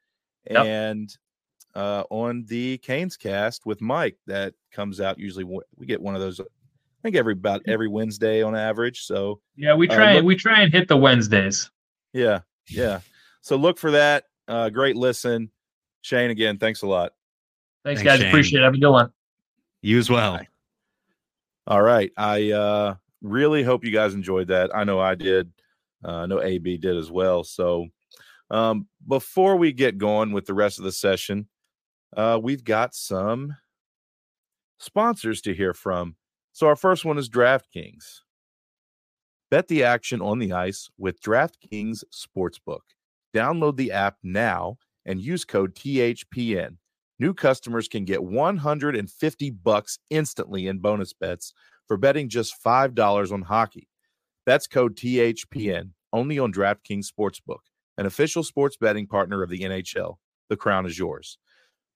Yep. 0.51 0.65
and 0.67 1.17
uh, 1.75 2.05
on 2.11 2.45
the 2.47 2.79
Canes 2.79 3.17
cast 3.17 3.67
with 3.67 3.81
Mike 3.81 4.17
that 4.27 4.55
comes 4.73 5.01
out 5.01 5.19
usually. 5.19 5.45
We 5.45 5.87
get 5.87 6.01
one 6.01 6.15
of 6.15 6.21
those, 6.21 6.41
I 6.41 6.45
think, 7.03 7.17
every 7.17 7.35
about 7.35 7.63
every 7.67 7.89
Wednesday 7.89 8.43
on 8.43 8.55
average. 8.57 9.03
So 9.03 9.41
Yeah, 9.57 9.75
we 9.75 9.89
Uh, 9.89 9.95
try. 9.95 10.15
look- 10.17 10.25
we 10.25 10.37
try 10.37 10.63
and 10.63 10.73
hit 10.73 10.89
the 10.89 10.97
Wednesdays. 10.97 11.71
yeah, 12.13 12.41
yeah. 12.69 13.01
So 13.43 13.57
look 13.57 13.79
for 13.79 13.91
that. 13.93 14.25
Uh, 14.49 14.69
great 14.71 14.97
listen, 14.97 15.51
Shane. 16.03 16.31
Again, 16.31 16.59
thanks 16.59 16.83
a 16.83 16.87
lot. 16.87 17.13
Thanks, 17.85 18.01
Thanks, 18.01 18.13
guys. 18.13 18.21
Shane. 18.21 18.29
Appreciate 18.29 18.61
it. 18.61 18.65
Have 18.65 18.75
a 18.75 18.79
good 18.79 18.91
one. 18.91 19.13
You 19.83 19.99
as 19.99 20.11
well. 20.11 20.39
Bye. 20.39 20.49
All 21.67 21.83
right. 21.83 22.11
I 22.17 22.51
uh 22.53 22.95
really 23.23 23.63
hope 23.63 23.85
you 23.85 23.91
guys 23.93 24.15
enjoyed 24.15 24.49
that. 24.49 24.75
I 24.75 24.85
know 24.85 24.99
I 25.01 25.15
did. 25.15 25.53
Uh, 26.05 26.13
I 26.23 26.27
know 26.27 26.43
AB 26.43 26.77
did 26.79 26.97
as 26.97 27.11
well. 27.11 27.45
So 27.45 27.87
um 28.51 28.87
before 29.07 29.57
we 29.57 29.73
get 29.73 29.99
going 29.99 30.33
with 30.33 30.47
the 30.47 30.55
rest 30.55 30.79
of 30.79 30.85
the 30.85 30.93
session, 30.93 31.47
uh 32.17 32.39
we've 32.43 32.65
got 32.65 32.95
some 32.95 33.57
sponsors 34.79 35.41
to 35.43 35.55
hear 35.55 35.75
from. 35.75 36.17
So 36.53 36.67
our 36.67 36.77
first 36.77 37.05
one 37.05 37.19
is 37.19 37.29
DraftKings. 37.29 38.21
Bet 39.51 39.69
the 39.69 39.83
action 39.85 40.21
on 40.21 40.39
the 40.39 40.53
ice 40.53 40.89
with 40.99 41.23
DraftKings 41.23 42.05
Sportsbook. 42.13 42.81
Download 43.35 43.77
the 43.77 43.93
app 43.93 44.17
now 44.23 44.77
and 45.07 45.21
use 45.21 45.45
code 45.45 45.75
THPN. 45.75 46.77
New 47.19 47.35
customers 47.35 47.89
can 47.89 48.05
get 48.05 48.23
150 48.23 49.51
bucks 49.51 49.99
instantly 50.11 50.67
in 50.67 50.79
bonus 50.79 51.13
bets 51.13 51.53
for 51.87 51.97
betting 51.97 52.29
just 52.29 52.55
$5 52.63 53.33
on 53.33 53.43
hockey. 53.43 53.89
That's 54.47 54.67
code 54.67 54.97
THPN 54.97 55.91
only 56.13 56.39
on 56.39 56.53
DraftKings 56.53 57.07
Sportsbook, 57.07 57.61
an 57.97 58.07
official 58.07 58.43
sports 58.43 58.77
betting 58.77 59.07
partner 59.07 59.43
of 59.43 59.51
the 59.51 59.61
NHL. 59.61 60.17
The 60.49 60.57
crown 60.57 60.87
is 60.87 60.99
yours. 60.99 61.39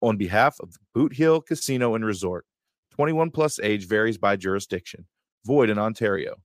On 0.00 0.16
behalf 0.16 0.60
of 0.60 0.76
Boot 0.94 1.14
Hill 1.14 1.40
Casino 1.40 1.94
and 1.94 2.04
Resort, 2.04 2.46
21 2.92 3.30
plus 3.30 3.58
age 3.60 3.86
varies 3.86 4.16
by 4.18 4.36
jurisdiction, 4.36 5.06
void 5.44 5.70
in 5.70 5.78
Ontario. 5.78 6.36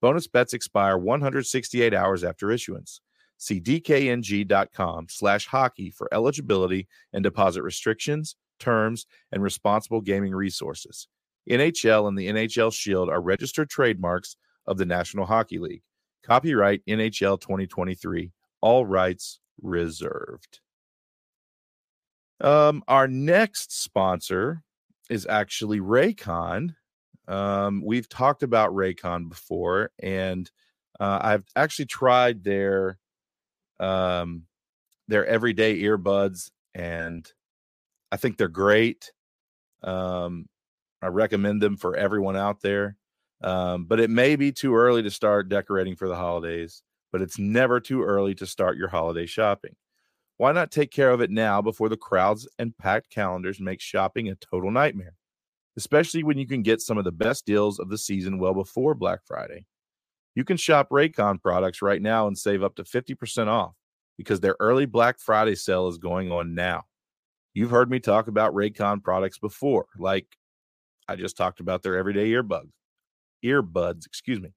Bonus 0.00 0.26
bets 0.26 0.54
expire 0.54 0.96
168 0.96 1.92
hours 1.92 2.24
after 2.24 2.50
issuance. 2.50 3.00
See 3.36 3.60
dkng.com 3.60 5.06
slash 5.10 5.46
hockey 5.46 5.90
for 5.90 6.08
eligibility 6.12 6.88
and 7.12 7.22
deposit 7.22 7.62
restrictions, 7.62 8.34
terms, 8.58 9.06
and 9.30 9.42
responsible 9.42 10.00
gaming 10.00 10.34
resources. 10.34 11.08
NHL 11.50 12.08
and 12.08 12.16
the 12.16 12.28
NHL 12.28 12.72
Shield 12.72 13.10
are 13.10 13.20
registered 13.20 13.68
trademarks 13.68 14.36
of 14.66 14.78
the 14.78 14.86
National 14.86 15.26
Hockey 15.26 15.58
League. 15.58 15.82
Copyright 16.24 16.82
NHL 16.88 17.40
2023. 17.40 18.32
All 18.60 18.86
rights 18.86 19.40
reserved. 19.60 20.61
Um, 22.42 22.82
our 22.88 23.08
next 23.08 23.82
sponsor 23.82 24.62
is 25.08 25.26
actually 25.26 25.80
Raycon. 25.80 26.74
Um, 27.28 27.82
we've 27.84 28.08
talked 28.08 28.42
about 28.42 28.72
Raycon 28.74 29.28
before, 29.28 29.90
and 30.02 30.50
uh, 31.00 31.20
I've 31.22 31.44
actually 31.56 31.86
tried 31.86 32.44
their 32.44 32.98
um, 33.80 34.44
their 35.08 35.26
everyday 35.26 35.82
earbuds, 35.82 36.50
and 36.74 37.30
I 38.12 38.16
think 38.18 38.38
they're 38.38 38.48
great. 38.48 39.12
Um, 39.82 40.48
I 41.02 41.08
recommend 41.08 41.62
them 41.62 41.76
for 41.76 41.96
everyone 41.96 42.36
out 42.36 42.62
there. 42.62 42.96
Um, 43.42 43.86
but 43.86 44.00
it 44.00 44.10
may 44.10 44.36
be 44.36 44.52
too 44.52 44.74
early 44.74 45.02
to 45.04 45.10
start 45.10 45.48
decorating 45.48 45.96
for 45.96 46.08
the 46.08 46.16
holidays, 46.16 46.82
but 47.12 47.22
it's 47.22 47.38
never 47.38 47.80
too 47.80 48.02
early 48.02 48.34
to 48.36 48.46
start 48.46 48.76
your 48.78 48.88
holiday 48.88 49.26
shopping. 49.26 49.76
Why 50.36 50.52
not 50.52 50.70
take 50.70 50.90
care 50.90 51.10
of 51.10 51.20
it 51.20 51.30
now 51.30 51.62
before 51.62 51.88
the 51.88 51.96
crowds 51.96 52.48
and 52.58 52.76
packed 52.76 53.10
calendars 53.10 53.60
make 53.60 53.80
shopping 53.80 54.28
a 54.28 54.34
total 54.34 54.70
nightmare? 54.70 55.14
Especially 55.76 56.22
when 56.22 56.38
you 56.38 56.46
can 56.46 56.62
get 56.62 56.80
some 56.80 56.98
of 56.98 57.04
the 57.04 57.12
best 57.12 57.46
deals 57.46 57.78
of 57.78 57.88
the 57.88 57.98
season 57.98 58.38
well 58.38 58.54
before 58.54 58.94
Black 58.94 59.20
Friday. 59.26 59.66
You 60.34 60.44
can 60.44 60.56
shop 60.56 60.88
Raycon 60.90 61.40
products 61.42 61.82
right 61.82 62.00
now 62.00 62.26
and 62.26 62.36
save 62.36 62.62
up 62.62 62.74
to 62.76 62.84
50% 62.84 63.48
off 63.48 63.74
because 64.16 64.40
their 64.40 64.56
early 64.60 64.86
Black 64.86 65.18
Friday 65.18 65.54
sale 65.54 65.88
is 65.88 65.98
going 65.98 66.32
on 66.32 66.54
now. 66.54 66.84
You've 67.54 67.70
heard 67.70 67.90
me 67.90 68.00
talk 68.00 68.28
about 68.28 68.54
Raycon 68.54 69.02
products 69.02 69.38
before, 69.38 69.86
like 69.98 70.26
I 71.08 71.16
just 71.16 71.36
talked 71.36 71.60
about 71.60 71.82
their 71.82 71.96
everyday 71.96 72.30
earbuds. 72.30 72.70
Earbuds, 73.44 74.06
excuse 74.06 74.40
me. 74.40 74.50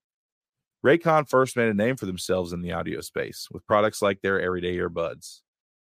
Raycon 0.85 1.27
first 1.27 1.57
made 1.57 1.69
a 1.69 1.73
name 1.73 1.97
for 1.97 2.05
themselves 2.05 2.53
in 2.53 2.61
the 2.61 2.71
audio 2.71 3.01
space 3.01 3.47
with 3.51 3.65
products 3.65 4.01
like 4.01 4.21
their 4.21 4.39
everyday 4.39 4.77
earbuds. 4.77 5.41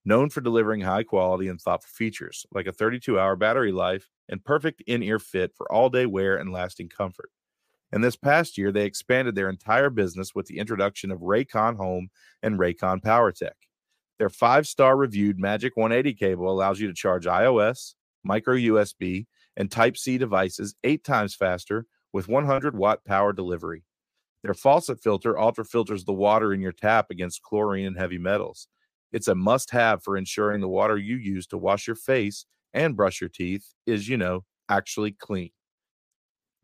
Known 0.05 0.31
for 0.31 0.41
delivering 0.41 0.81
high 0.81 1.03
quality 1.03 1.49
and 1.49 1.61
thoughtful 1.61 1.91
features 1.93 2.47
like 2.53 2.67
a 2.67 2.73
32 2.73 3.19
hour 3.19 3.37
battery 3.37 3.71
life 3.71 4.09
and 4.29 4.45
perfect 4.45 4.83
in 4.87 5.03
ear 5.03 5.19
fit 5.19 5.53
for 5.55 5.71
all 5.71 5.91
day 5.91 6.07
wear 6.07 6.37
and 6.37 6.53
lasting 6.53 6.89
comfort. 6.89 7.31
And 7.93 8.03
this 8.03 8.17
past 8.17 8.57
year, 8.57 8.73
they 8.73 8.87
expanded 8.87 9.35
their 9.35 9.51
entire 9.51 9.91
business 9.91 10.35
with 10.35 10.47
the 10.47 10.59
introduction 10.59 11.11
of 11.11 11.21
Raycon 11.21 11.77
Home 11.77 12.09
and 12.43 12.59
Raycon 12.59 13.03
PowerTech. 13.03 13.51
Their 14.19 14.29
five 14.29 14.67
star 14.67 14.97
reviewed 14.97 15.39
Magic 15.39 15.77
180 15.77 16.15
cable 16.15 16.51
allows 16.51 16.81
you 16.81 16.87
to 16.87 16.95
charge 16.95 17.27
iOS, 17.27 17.95
micro 18.23 18.55
USB, 18.55 19.27
and 19.57 19.71
Type 19.71 19.97
C 19.97 20.19
devices 20.19 20.75
eight 20.85 21.05
times 21.05 21.35
faster 21.35 21.87
with 22.13 22.29
100 22.29 22.77
watt 22.77 23.05
power 23.05 23.33
delivery. 23.33 23.85
Their 24.43 24.55
faucet 24.55 25.03
filter 25.03 25.39
ultra 25.39 25.65
filters 25.65 26.05
the 26.05 26.13
water 26.13 26.55
in 26.55 26.61
your 26.61 26.73
tap 26.73 27.11
against 27.11 27.43
chlorine 27.43 27.87
and 27.87 27.99
heavy 27.99 28.19
metals. 28.19 28.69
It's 29.13 29.29
a 29.29 29.35
must 29.35 29.71
have 29.71 30.03
for 30.03 30.17
ensuring 30.17 30.61
the 30.61 30.69
water 30.69 30.97
you 30.97 31.17
use 31.17 31.47
to 31.49 31.59
wash 31.59 31.87
your 31.87 31.97
face 31.97 32.47
and 32.73 32.97
brush 32.97 33.21
your 33.21 33.31
teeth 33.31 33.75
is, 33.87 34.09
you 34.09 34.17
know, 34.17 34.45
actually 34.69 35.13
clean. 35.13 35.51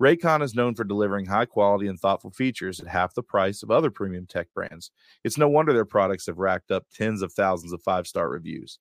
Raycon 0.00 0.42
is 0.42 0.54
known 0.54 0.74
for 0.74 0.84
delivering 0.84 1.26
high 1.26 1.46
quality 1.46 1.86
and 1.86 1.98
thoughtful 1.98 2.30
features 2.30 2.80
at 2.80 2.86
half 2.86 3.14
the 3.14 3.22
price 3.22 3.62
of 3.62 3.70
other 3.70 3.90
premium 3.90 4.26
tech 4.26 4.48
brands. 4.54 4.90
It's 5.24 5.38
no 5.38 5.48
wonder 5.48 5.72
their 5.72 5.86
products 5.86 6.26
have 6.26 6.38
racked 6.38 6.70
up 6.70 6.84
tens 6.94 7.22
of 7.22 7.32
thousands 7.32 7.72
of 7.72 7.82
five 7.82 8.06
star 8.06 8.28
reviews. 8.28 8.78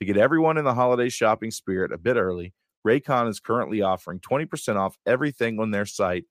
To 0.00 0.06
get 0.06 0.16
everyone 0.16 0.56
in 0.56 0.64
the 0.64 0.74
holiday 0.74 1.10
shopping 1.10 1.50
spirit 1.50 1.92
a 1.92 1.98
bit 1.98 2.16
early, 2.16 2.54
Raycon 2.86 3.28
is 3.28 3.40
currently 3.40 3.82
offering 3.82 4.20
20% 4.20 4.76
off 4.76 4.96
everything 5.06 5.60
on 5.60 5.70
their 5.70 5.86
site 5.86 6.24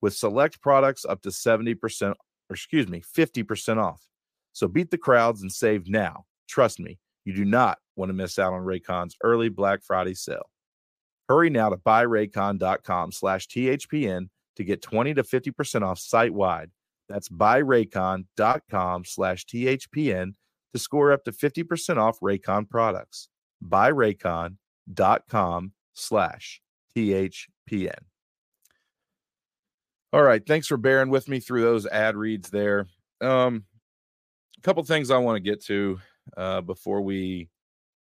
with 0.00 0.14
select 0.14 0.60
products 0.60 1.04
up 1.04 1.22
to 1.22 1.30
70%, 1.30 2.10
or 2.10 2.16
excuse 2.50 2.88
me, 2.88 3.00
50% 3.00 3.78
off. 3.78 4.06
So 4.52 4.68
beat 4.68 4.90
the 4.90 4.98
crowds 4.98 5.42
and 5.42 5.50
save 5.50 5.88
now. 5.88 6.24
Trust 6.48 6.80
me, 6.80 6.98
you 7.24 7.34
do 7.34 7.44
not 7.44 7.78
want 7.96 8.10
to 8.10 8.14
miss 8.14 8.38
out 8.38 8.52
on 8.52 8.62
Raycon's 8.62 9.16
early 9.22 9.48
Black 9.48 9.82
Friday 9.82 10.14
sale. 10.14 10.50
Hurry 11.28 11.50
now 11.50 11.70
to 11.70 11.76
buyraycon.com 11.76 13.12
slash 13.12 13.48
THPN 13.48 14.28
to 14.56 14.64
get 14.64 14.82
20 14.82 15.14
to 15.14 15.22
50% 15.22 15.82
off 15.82 15.98
site 15.98 16.34
wide. 16.34 16.70
That's 17.08 17.28
buyraycon.com 17.28 19.04
slash 19.04 19.46
THPN 19.46 20.34
to 20.72 20.78
score 20.78 21.12
up 21.12 21.24
to 21.24 21.32
50% 21.32 21.98
off 21.98 22.20
Raycon 22.20 22.68
products. 22.68 23.28
Buyraycon.com 23.66 25.72
slash 25.94 26.60
THPN. 26.96 27.98
All 30.12 30.22
right. 30.22 30.46
Thanks 30.46 30.66
for 30.66 30.76
bearing 30.76 31.08
with 31.08 31.28
me 31.28 31.40
through 31.40 31.62
those 31.62 31.86
ad 31.86 32.16
reads 32.16 32.50
there. 32.50 32.86
Um, 33.20 33.64
couple 34.62 34.82
things 34.84 35.10
I 35.10 35.18
want 35.18 35.36
to 35.36 35.50
get 35.50 35.62
to 35.64 36.00
uh, 36.36 36.60
before 36.60 37.00
we 37.00 37.48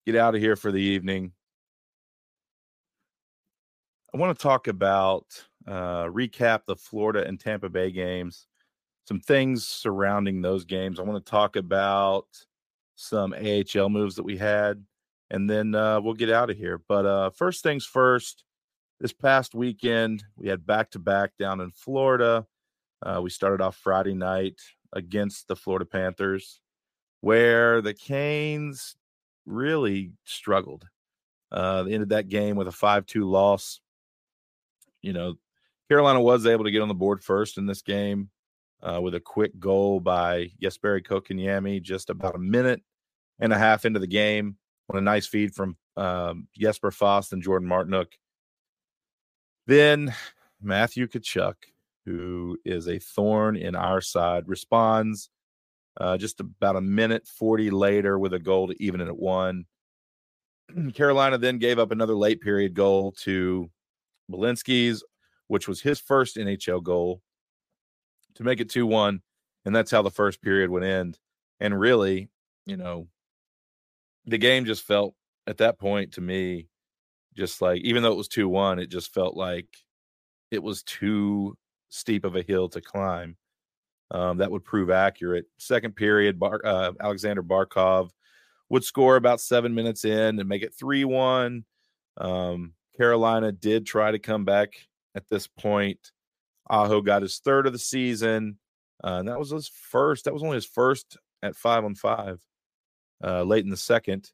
get 0.05 0.17
out 0.17 0.35
of 0.35 0.41
here 0.41 0.57
for 0.57 0.73
the 0.73 0.81
evening. 0.81 1.33
I 4.13 4.19
want 4.19 4.37
to 4.37 4.43
talk 4.43 4.67
about 4.67 5.27
uh, 5.69 6.05
recap 6.07 6.63
the 6.67 6.75
Florida 6.75 7.25
and 7.25 7.39
Tampa 7.39 7.69
Bay 7.69 7.93
games, 7.93 8.49
some 9.07 9.21
things 9.21 9.67
surrounding 9.67 10.43
those 10.43 10.65
games. 10.65 10.99
I 10.99 11.05
want 11.05 11.25
to 11.25 11.31
talk 11.31 11.55
about 11.55 12.27
some 12.97 13.33
AHL 13.33 13.89
moves 13.89 14.17
that 14.17 14.25
we 14.25 14.37
had, 14.37 14.85
and 15.31 15.49
then 15.49 15.77
uh, 15.77 16.01
we'll 16.01 16.15
get 16.15 16.33
out 16.33 16.51
of 16.51 16.57
here. 16.57 16.83
But 16.89 17.07
uh, 17.07 17.31
first 17.31 17.63
things 17.63 17.87
first, 17.87 18.43
this 18.99 19.13
past 19.13 19.55
weekend 19.55 20.25
we 20.37 20.49
had 20.49 20.67
back 20.67 20.91
to 20.91 20.99
back 20.99 21.31
down 21.39 21.61
in 21.61 21.71
Florida. 21.71 22.45
Uh, 23.03 23.21
we 23.23 23.31
started 23.31 23.63
off 23.63 23.77
Friday 23.77 24.15
night 24.15 24.61
against 24.93 25.49
the 25.49 25.57
Florida 25.57 25.85
Panthers, 25.85 26.61
where 27.21 27.81
the 27.81 27.95
Canes 27.95 28.97
really 29.47 30.13
struggled. 30.25 30.87
Uh, 31.53 31.83
they 31.83 31.95
ended 31.95 32.11
that 32.11 32.29
game 32.29 32.57
with 32.57 32.69
a 32.69 32.73
5 32.73 33.07
2 33.07 33.29
loss. 33.29 33.81
You 35.03 35.13
know, 35.13 35.35
Carolina 35.89 36.21
was 36.21 36.47
able 36.47 36.65
to 36.65 36.71
get 36.71 36.83
on 36.83 36.89
the 36.89 36.95
board 36.95 37.23
first 37.23 37.59
in 37.59 37.67
this 37.67 37.83
game 37.83 38.31
uh, 38.83 39.01
with 39.01 39.15
a 39.15 39.21
quick 39.21 39.59
goal 39.59 40.01
by 40.01 40.51
Jesperi 40.63 41.05
Kotkaniemi 41.05 41.83
just 41.83 42.11
about 42.11 42.37
a 42.37 42.39
minute 42.39 42.83
and 43.39 43.53
a 43.53 43.59
half 43.59 43.85
into 43.85 43.99
the 43.99 44.07
game 44.07 44.57
on 44.91 44.99
a 44.99 45.01
nice 45.01 45.27
feed 45.27 45.55
from 45.55 45.77
um, 45.97 46.49
Jesper 46.57 46.91
Fast 46.91 47.33
and 47.33 47.43
Jordan 47.43 47.69
Martinook. 47.69 48.13
Then 49.67 50.15
Matthew 50.61 51.07
Tkachuk, 51.07 51.55
who 52.07 52.59
is 52.65 52.89
a 52.89 52.99
thorn 52.99 53.57
in 53.57 53.77
our 53.77 54.01
side, 54.01 54.45
responds 54.47 55.31
uh, 56.01 56.17
just 56.17 56.41
about 56.41 56.77
a 56.77 56.81
minute 56.81 57.27
40 57.27 57.71
later 57.71 58.19
with 58.19 58.33
a 58.33 58.39
goal 58.39 58.69
to 58.69 58.83
even 58.83 59.01
it 59.01 59.09
at 59.09 59.19
one. 59.19 59.65
Carolina 60.95 61.39
then 61.39 61.59
gave 61.59 61.79
up 61.79 61.91
another 61.91 62.15
late 62.15 62.41
period 62.41 62.75
goal 62.75 63.13
to 63.13 63.71
Balinskis, 64.31 65.03
which 65.49 65.69
was 65.69 65.81
his 65.81 66.01
first 66.01 66.37
NHL 66.37 66.83
goal 66.83 67.21
to 68.35 68.45
make 68.45 68.61
it 68.61 68.71
2 68.71 68.87
1. 68.87 69.21
And 69.67 69.77
that's 69.77 69.91
how 69.91 70.03
the 70.03 70.11
first 70.11 70.41
period 70.41 70.71
would 70.71 70.85
end. 70.85 71.19
And 71.59 71.79
really, 71.79 72.31
you 72.65 72.77
know, 72.77 73.09
the 74.25 74.39
game 74.39 74.65
just 74.65 74.83
felt 74.83 75.15
at 75.47 75.59
that 75.59 75.79
point 75.79 76.13
to 76.13 76.21
me, 76.21 76.69
just 77.37 77.61
like, 77.61 77.83
even 77.83 78.03
though 78.03 78.13
it 78.13 78.17
was 78.17 78.29
2 78.29 78.49
1, 78.49 78.79
it 78.79 78.87
just 78.87 79.13
felt 79.13 79.37
like 79.37 79.67
it 80.51 80.63
was 80.63 80.83
too 80.83 81.57
steep 81.91 82.25
of 82.25 82.37
a 82.37 82.43
hill 82.43 82.69
to 82.71 82.81
climb. 82.81 83.37
Um, 84.11 84.39
that 84.39 84.51
would 84.51 84.65
prove 84.65 84.91
accurate. 84.91 85.47
Second 85.59 85.95
period, 85.95 86.41
Bar, 86.41 86.61
uh, 86.65 86.93
Alexander 87.01 87.43
Barkov 87.43 88.11
would 88.69 88.83
score 88.83 89.17
about 89.17 89.41
seven 89.41 89.75
minutes 89.75 90.05
in 90.05 90.39
and 90.41 90.49
make 90.49 90.63
it 90.63 90.75
3 90.75 91.05
1. 91.05 91.65
Um, 92.17 92.73
Carolina 92.97 93.53
did 93.53 93.87
try 93.87 94.11
to 94.11 94.19
come 94.19 94.45
back 94.45 94.75
at 95.15 95.29
this 95.29 95.47
point. 95.47 96.13
Aho 96.69 97.01
got 97.03 97.23
his 97.23 97.39
third 97.39 97.67
of 97.67 97.73
the 97.73 97.79
season. 97.79 98.59
Uh, 99.03 99.17
and 99.21 99.29
that 99.29 99.39
was 99.39 99.51
his 99.51 99.69
first. 99.69 100.25
That 100.25 100.35
was 100.35 100.43
only 100.43 100.57
his 100.57 100.67
first 100.67 101.17
at 101.43 101.57
five 101.57 101.85
on 101.85 101.95
five 101.95 102.41
uh, 103.25 103.43
late 103.43 103.65
in 103.65 103.71
the 103.71 103.77
second. 103.77 104.31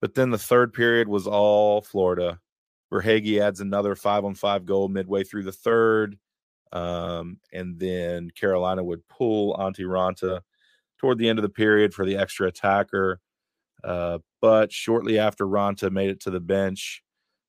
But 0.00 0.14
then 0.14 0.30
the 0.30 0.38
third 0.38 0.72
period 0.72 1.08
was 1.08 1.26
all 1.26 1.80
Florida. 1.80 2.40
Verhaeghe 2.92 3.40
adds 3.40 3.60
another 3.60 3.94
five 3.94 4.24
on 4.24 4.34
five 4.34 4.64
goal 4.64 4.88
midway 4.88 5.24
through 5.24 5.44
the 5.44 5.52
third. 5.52 6.18
Um, 6.72 7.38
and 7.52 7.78
then 7.78 8.30
Carolina 8.30 8.82
would 8.82 9.06
pull 9.08 9.54
Antti 9.56 9.84
Raanta 9.84 10.40
toward 10.98 11.18
the 11.18 11.28
end 11.28 11.38
of 11.38 11.42
the 11.42 11.48
period 11.48 11.92
for 11.92 12.06
the 12.06 12.16
extra 12.16 12.48
attacker. 12.48 13.20
Uh, 13.84 14.18
but 14.40 14.72
shortly 14.72 15.18
after 15.18 15.46
Raanta 15.46 15.90
made 15.90 16.10
it 16.10 16.20
to 16.20 16.30
the 16.30 16.40
bench, 16.40 17.02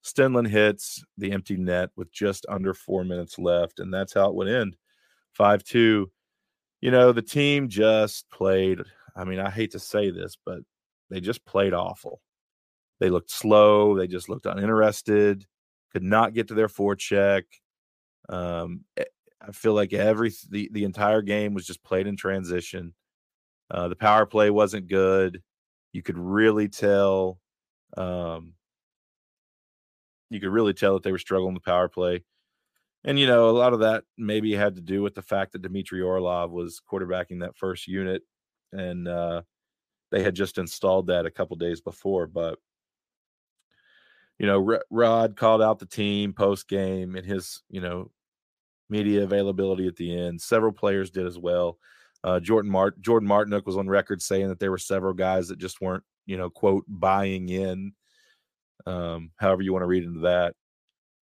Stenlund 0.04 0.50
hits 0.50 1.04
the 1.18 1.32
empty 1.32 1.56
net 1.56 1.90
with 1.96 2.12
just 2.12 2.46
under 2.50 2.74
four 2.74 3.04
minutes 3.04 3.40
left, 3.40 3.80
and 3.80 3.94
that's 3.94 4.14
how 4.14 4.30
it 4.30 4.36
would 4.36 4.50
end 4.50 4.76
5 5.34 5.64
2. 5.64 6.12
You 6.82 6.92
know, 6.92 7.12
the 7.14 7.22
team 7.22 7.70
just 7.70 8.30
played. 8.30 8.82
I 9.16 9.24
mean, 9.24 9.40
I 9.40 9.50
hate 9.50 9.72
to 9.72 9.80
say 9.80 10.10
this, 10.10 10.38
but 10.46 10.60
they 11.10 11.22
just 11.22 11.46
played 11.46 11.74
awful. 11.74 12.20
They 13.00 13.10
looked 13.10 13.32
slow. 13.32 13.96
They 13.96 14.08
just 14.08 14.28
looked 14.28 14.46
uninterested, 14.46 15.46
could 15.92 16.04
not 16.04 16.34
get 16.34 16.50
to 16.50 16.54
their 16.54 16.68
forecheck. 16.68 17.44
Um, 18.30 18.82
eh, 18.98 19.04
I 19.42 19.52
feel 19.52 19.74
like 19.74 19.94
every 19.94 20.32
the, 20.50 20.70
the 20.72 20.86
entire 20.86 21.22
game 21.22 21.54
was 21.54 21.66
just 21.66 21.84
played 21.84 22.08
in 22.08 22.16
transition. 22.16 22.94
Uh, 23.70 23.88
the 23.88 23.96
power 23.96 24.26
play 24.26 24.50
wasn't 24.50 24.88
good. 24.88 25.42
You 25.92 26.02
could 26.02 26.18
really 26.18 26.70
tell 26.70 27.40
um, 27.98 28.54
you 30.34 30.40
could 30.40 30.50
really 30.50 30.74
tell 30.74 30.94
that 30.96 31.04
they 31.04 31.12
were 31.12 31.20
struggling 31.20 31.54
the 31.54 31.60
power 31.60 31.88
play. 31.88 32.24
And, 33.06 33.20
you 33.20 33.28
know, 33.28 33.50
a 33.50 33.52
lot 33.52 33.74
of 33.74 33.82
that 33.82 34.06
maybe 34.18 34.54
had 34.54 34.76
to 34.76 34.82
do 34.82 35.02
with 35.02 35.14
the 35.14 35.22
fact 35.22 35.52
that 35.52 35.62
Dmitry 35.62 36.02
Orlov 36.02 36.52
was 36.52 36.82
quarterbacking 36.90 37.42
that 37.42 37.58
first 37.58 37.88
unit. 37.88 38.24
And 38.72 39.08
uh, 39.08 39.42
they 40.12 40.24
had 40.24 40.36
just 40.36 40.58
installed 40.58 41.08
that 41.08 41.26
a 41.26 41.32
couple 41.32 41.56
days 41.58 41.82
before. 41.82 42.28
But, 42.28 42.60
you 44.40 44.48
know, 44.48 44.80
Rod 44.90 45.36
called 45.36 45.62
out 45.62 45.80
the 45.80 45.86
team 45.86 46.34
post 46.34 46.68
game 46.68 47.16
in 47.16 47.26
his, 47.26 47.62
you 47.70 47.82
know, 47.82 48.10
media 48.94 49.24
availability 49.24 49.88
at 49.88 49.96
the 49.96 50.16
end. 50.16 50.40
Several 50.40 50.72
players 50.72 51.10
did 51.10 51.26
as 51.26 51.40
well. 51.40 51.80
Uh, 52.24 52.40
Jordan 52.40 52.72
Mart 52.72 53.02
Jordan 53.02 53.28
Martinook 53.28 53.66
was 53.66 53.76
on 53.76 53.90
record 53.90 54.22
saying 54.22 54.48
that 54.48 54.60
there 54.60 54.72
were 54.72 54.78
several 54.78 55.14
guys 55.14 55.48
that 55.50 55.58
just 55.58 55.82
weren't, 55.82 56.04
you 56.26 56.38
know, 56.38 56.50
quote 56.50 56.86
buying 56.88 57.50
in 57.50 57.92
um, 58.86 59.32
however 59.38 59.62
you 59.62 59.74
want 59.74 59.82
to 59.84 59.88
read 59.88 60.04
into 60.04 60.22
that. 60.22 60.54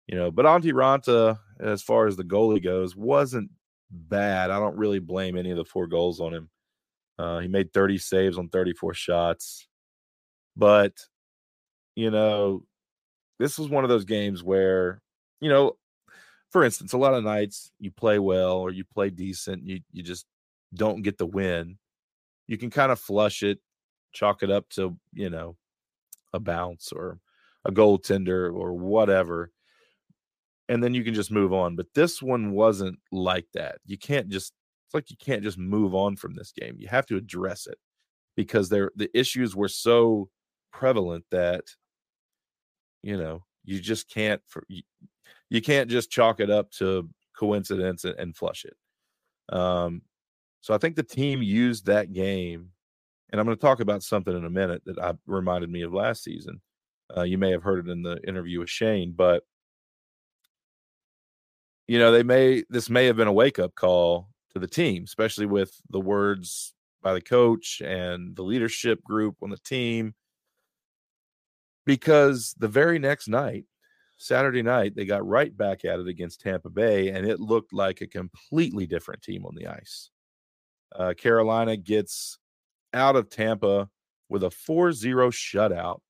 You 0.06 0.16
know, 0.16 0.30
but 0.30 0.44
Antti 0.44 0.72
Raanta, 0.72 1.38
as 1.58 1.82
far 1.82 2.06
as 2.06 2.16
the 2.16 2.24
goalie 2.24 2.62
goes, 2.62 2.94
wasn't 2.94 3.50
bad. 3.90 4.50
I 4.50 4.58
don't 4.58 4.76
really 4.76 4.98
blame 4.98 5.36
any 5.36 5.50
of 5.50 5.56
the 5.56 5.64
four 5.64 5.86
goals 5.86 6.20
on 6.20 6.34
him. 6.34 6.50
Uh, 7.18 7.38
he 7.38 7.48
made 7.48 7.72
30 7.72 7.96
saves 7.96 8.36
on 8.36 8.48
34 8.48 8.92
shots. 8.92 9.66
But, 10.56 10.92
you 11.96 12.10
know, 12.10 12.64
this 13.38 13.58
was 13.58 13.68
one 13.68 13.82
of 13.82 13.90
those 13.90 14.04
games 14.04 14.42
where, 14.42 15.00
you 15.40 15.48
know, 15.48 15.76
for 16.54 16.62
instance, 16.62 16.92
a 16.92 16.98
lot 16.98 17.14
of 17.14 17.24
nights 17.24 17.72
you 17.80 17.90
play 17.90 18.20
well 18.20 18.58
or 18.58 18.70
you 18.70 18.84
play 18.84 19.10
decent, 19.10 19.66
you 19.66 19.80
you 19.90 20.04
just 20.04 20.24
don't 20.72 21.02
get 21.02 21.18
the 21.18 21.26
win. 21.26 21.78
You 22.46 22.56
can 22.56 22.70
kind 22.70 22.92
of 22.92 23.00
flush 23.00 23.42
it, 23.42 23.58
chalk 24.12 24.44
it 24.44 24.52
up 24.52 24.68
to, 24.70 24.96
you 25.12 25.30
know, 25.30 25.56
a 26.32 26.38
bounce 26.38 26.92
or 26.92 27.18
a 27.64 27.72
goaltender 27.72 28.54
or 28.54 28.72
whatever 28.72 29.50
and 30.68 30.82
then 30.82 30.94
you 30.94 31.02
can 31.04 31.14
just 31.14 31.30
move 31.30 31.52
on 31.52 31.76
but 31.76 31.86
this 31.94 32.22
one 32.22 32.52
wasn't 32.52 32.98
like 33.12 33.46
that 33.54 33.76
you 33.86 33.98
can't 33.98 34.28
just 34.28 34.52
it's 34.86 34.94
like 34.94 35.10
you 35.10 35.16
can't 35.16 35.42
just 35.42 35.58
move 35.58 35.94
on 35.94 36.16
from 36.16 36.34
this 36.34 36.52
game 36.52 36.76
you 36.78 36.88
have 36.88 37.06
to 37.06 37.16
address 37.16 37.66
it 37.66 37.78
because 38.36 38.68
there 38.68 38.90
the 38.96 39.10
issues 39.18 39.56
were 39.56 39.68
so 39.68 40.28
prevalent 40.72 41.24
that 41.30 41.64
you 43.02 43.16
know 43.16 43.42
you 43.64 43.80
just 43.80 44.08
can't 44.08 44.42
for 44.46 44.64
you, 44.68 44.82
you 45.50 45.60
can't 45.60 45.90
just 45.90 46.10
chalk 46.10 46.40
it 46.40 46.50
up 46.50 46.70
to 46.70 47.08
coincidence 47.36 48.04
and, 48.04 48.18
and 48.18 48.36
flush 48.36 48.64
it 48.64 49.54
um 49.54 50.02
so 50.60 50.74
i 50.74 50.78
think 50.78 50.96
the 50.96 51.02
team 51.02 51.42
used 51.42 51.86
that 51.86 52.12
game 52.12 52.70
and 53.30 53.40
i'm 53.40 53.46
going 53.46 53.56
to 53.56 53.60
talk 53.60 53.80
about 53.80 54.02
something 54.02 54.36
in 54.36 54.44
a 54.44 54.50
minute 54.50 54.82
that 54.86 54.98
I, 54.98 55.14
reminded 55.26 55.70
me 55.70 55.82
of 55.82 55.92
last 55.92 56.22
season 56.24 56.60
uh, 57.16 57.22
you 57.22 57.38
may 57.38 57.50
have 57.50 57.62
heard 57.62 57.86
it 57.86 57.90
in 57.90 58.02
the 58.02 58.20
interview 58.26 58.60
with 58.60 58.70
Shane, 58.70 59.12
but 59.12 59.42
you 61.86 61.98
know, 61.98 62.12
they 62.12 62.22
may 62.22 62.64
this 62.70 62.88
may 62.88 63.06
have 63.06 63.16
been 63.16 63.28
a 63.28 63.32
wake 63.32 63.58
up 63.58 63.74
call 63.74 64.28
to 64.52 64.58
the 64.58 64.66
team, 64.66 65.04
especially 65.04 65.46
with 65.46 65.74
the 65.90 66.00
words 66.00 66.72
by 67.02 67.12
the 67.12 67.20
coach 67.20 67.82
and 67.84 68.34
the 68.34 68.42
leadership 68.42 69.02
group 69.04 69.36
on 69.42 69.50
the 69.50 69.58
team. 69.58 70.14
Because 71.84 72.54
the 72.58 72.68
very 72.68 72.98
next 72.98 73.28
night, 73.28 73.66
Saturday 74.16 74.62
night, 74.62 74.94
they 74.94 75.04
got 75.04 75.26
right 75.26 75.54
back 75.56 75.84
at 75.84 75.98
it 75.98 76.08
against 76.08 76.40
Tampa 76.40 76.70
Bay, 76.70 77.08
and 77.08 77.26
it 77.26 77.40
looked 77.40 77.72
like 77.72 78.00
a 78.00 78.06
completely 78.06 78.86
different 78.86 79.22
team 79.22 79.44
on 79.44 79.54
the 79.54 79.66
ice. 79.66 80.10
Uh, 80.94 81.14
Carolina 81.16 81.76
gets 81.76 82.38
out 82.92 83.16
of 83.16 83.28
Tampa 83.28 83.88
with 84.28 84.44
a 84.44 84.50
4 84.50 84.92
0 84.92 85.30
shutout. 85.30 86.00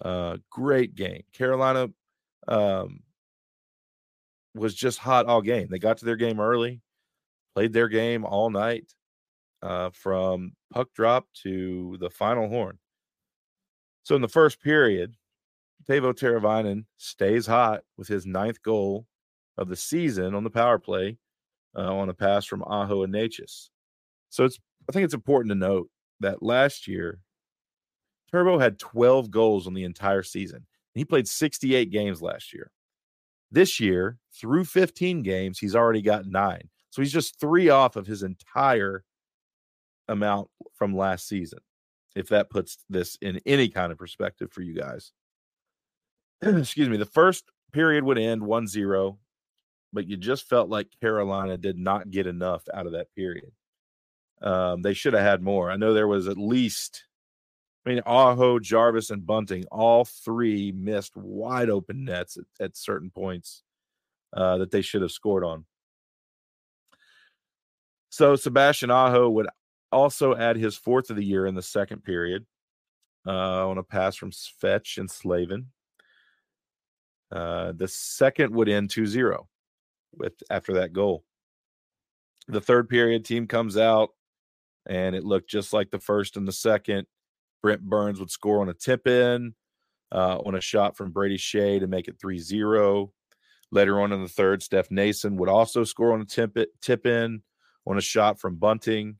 Uh, 0.00 0.38
great 0.50 0.94
game. 0.94 1.22
Carolina 1.32 1.88
um, 2.48 3.00
was 4.54 4.74
just 4.74 4.98
hot 4.98 5.26
all 5.26 5.42
game. 5.42 5.68
They 5.70 5.78
got 5.78 5.98
to 5.98 6.04
their 6.04 6.16
game 6.16 6.40
early, 6.40 6.80
played 7.54 7.72
their 7.72 7.88
game 7.88 8.24
all 8.24 8.50
night 8.50 8.92
uh, 9.62 9.90
from 9.90 10.52
puck 10.72 10.88
drop 10.94 11.26
to 11.42 11.96
the 12.00 12.10
final 12.10 12.48
horn. 12.48 12.78
So 14.02 14.16
in 14.16 14.22
the 14.22 14.28
first 14.28 14.60
period, 14.60 15.14
Teuvo 15.88 16.12
Teravainen 16.12 16.84
stays 16.96 17.46
hot 17.46 17.82
with 17.96 18.08
his 18.08 18.26
ninth 18.26 18.62
goal 18.62 19.06
of 19.58 19.68
the 19.68 19.76
season 19.76 20.34
on 20.34 20.44
the 20.44 20.50
power 20.50 20.78
play 20.78 21.18
uh, 21.76 21.94
on 21.94 22.08
a 22.08 22.14
pass 22.14 22.44
from 22.44 22.62
Aho 22.62 23.02
and 23.02 23.12
Necas. 23.12 23.68
So 24.30 24.44
it's 24.44 24.58
I 24.88 24.92
think 24.92 25.04
it's 25.04 25.14
important 25.14 25.50
to 25.50 25.54
note 25.56 25.88
that 26.20 26.42
last 26.42 26.88
year 26.88 27.20
Turbo 28.30 28.58
had 28.58 28.78
12 28.78 29.30
goals 29.30 29.66
on 29.66 29.74
the 29.74 29.84
entire 29.84 30.22
season. 30.22 30.66
He 30.94 31.04
played 31.04 31.28
68 31.28 31.90
games 31.90 32.22
last 32.22 32.52
year. 32.52 32.70
This 33.50 33.78
year, 33.78 34.18
through 34.34 34.64
15 34.64 35.22
games, 35.22 35.58
he's 35.58 35.76
already 35.76 36.00
got 36.00 36.26
nine. 36.26 36.70
So 36.90 37.02
he's 37.02 37.12
just 37.12 37.38
three 37.38 37.68
off 37.68 37.96
of 37.96 38.06
his 38.06 38.22
entire 38.22 39.04
amount 40.08 40.48
from 40.74 40.96
last 40.96 41.28
season, 41.28 41.58
if 42.16 42.28
that 42.28 42.50
puts 42.50 42.78
this 42.88 43.16
in 43.20 43.40
any 43.44 43.68
kind 43.68 43.92
of 43.92 43.98
perspective 43.98 44.50
for 44.50 44.62
you 44.62 44.74
guys. 44.74 45.12
Excuse 46.58 46.88
me. 46.88 46.96
The 46.96 47.06
first 47.06 47.44
period 47.72 48.04
would 48.04 48.18
end 48.18 48.42
1 48.42 48.66
0, 48.66 49.18
but 49.92 50.08
you 50.08 50.16
just 50.16 50.48
felt 50.48 50.68
like 50.68 50.88
Carolina 51.00 51.56
did 51.56 51.78
not 51.78 52.10
get 52.10 52.26
enough 52.26 52.64
out 52.74 52.86
of 52.86 52.92
that 52.92 53.14
period. 53.14 53.52
Um, 54.42 54.82
they 54.82 54.94
should 54.94 55.14
have 55.14 55.22
had 55.22 55.42
more. 55.42 55.70
I 55.70 55.76
know 55.76 55.94
there 55.94 56.08
was 56.08 56.26
at 56.26 56.36
least 56.36 57.04
I 57.84 57.90
mean, 57.90 58.02
Aho, 58.06 58.60
Jarvis, 58.60 59.10
and 59.10 59.26
Bunting, 59.26 59.64
all 59.72 60.04
three 60.04 60.70
missed 60.72 61.16
wide 61.16 61.68
open 61.68 62.04
nets 62.04 62.36
at, 62.36 62.64
at 62.64 62.76
certain 62.76 63.10
points 63.10 63.62
uh, 64.36 64.58
that 64.58 64.70
they 64.70 64.82
should 64.82 65.02
have 65.02 65.10
scored 65.10 65.44
on. 65.44 65.64
So 68.10 68.36
Sebastian 68.36 68.90
Aho 68.90 69.28
would 69.30 69.48
also 69.90 70.36
add 70.36 70.56
his 70.56 70.76
fourth 70.76 71.10
of 71.10 71.16
the 71.16 71.24
year 71.24 71.46
in 71.46 71.54
the 71.54 71.62
second 71.62 72.04
period 72.04 72.46
uh, 73.26 73.68
on 73.68 73.78
a 73.78 73.82
pass 73.82 74.14
from 74.14 74.30
Fetch 74.30 74.98
and 74.98 75.10
Slavin. 75.10 75.66
Uh, 77.32 77.72
the 77.72 77.88
second 77.88 78.54
would 78.54 78.68
end 78.68 78.90
2-0 78.90 79.46
with 80.14 80.34
after 80.50 80.74
that 80.74 80.92
goal. 80.92 81.24
The 82.48 82.60
third 82.60 82.88
period 82.88 83.24
team 83.24 83.46
comes 83.46 83.78
out 83.78 84.10
and 84.86 85.16
it 85.16 85.24
looked 85.24 85.48
just 85.48 85.72
like 85.72 85.90
the 85.90 85.98
first 85.98 86.36
and 86.36 86.46
the 86.46 86.52
second. 86.52 87.06
Brent 87.62 87.80
Burns 87.82 88.20
would 88.20 88.30
score 88.30 88.60
on 88.60 88.68
a 88.68 88.74
tip 88.74 89.06
in, 89.06 89.54
uh, 90.10 90.38
on 90.44 90.56
a 90.56 90.60
shot 90.60 90.96
from 90.96 91.12
Brady 91.12 91.38
Skjei 91.38 91.80
to 91.80 91.86
make 91.86 92.08
it 92.08 92.18
3 92.20 92.38
0. 92.38 93.12
Later 93.70 94.00
on 94.00 94.12
in 94.12 94.22
the 94.22 94.28
third, 94.28 94.62
Stefan 94.62 94.98
Noesen 94.98 95.36
would 95.36 95.48
also 95.48 95.84
score 95.84 96.12
on 96.12 96.20
a 96.20 96.26
tip, 96.26 96.56
tip 96.82 97.06
in 97.06 97.42
on 97.86 97.96
a 97.96 98.02
shot 98.02 98.38
from 98.38 98.56
Bunting 98.56 99.16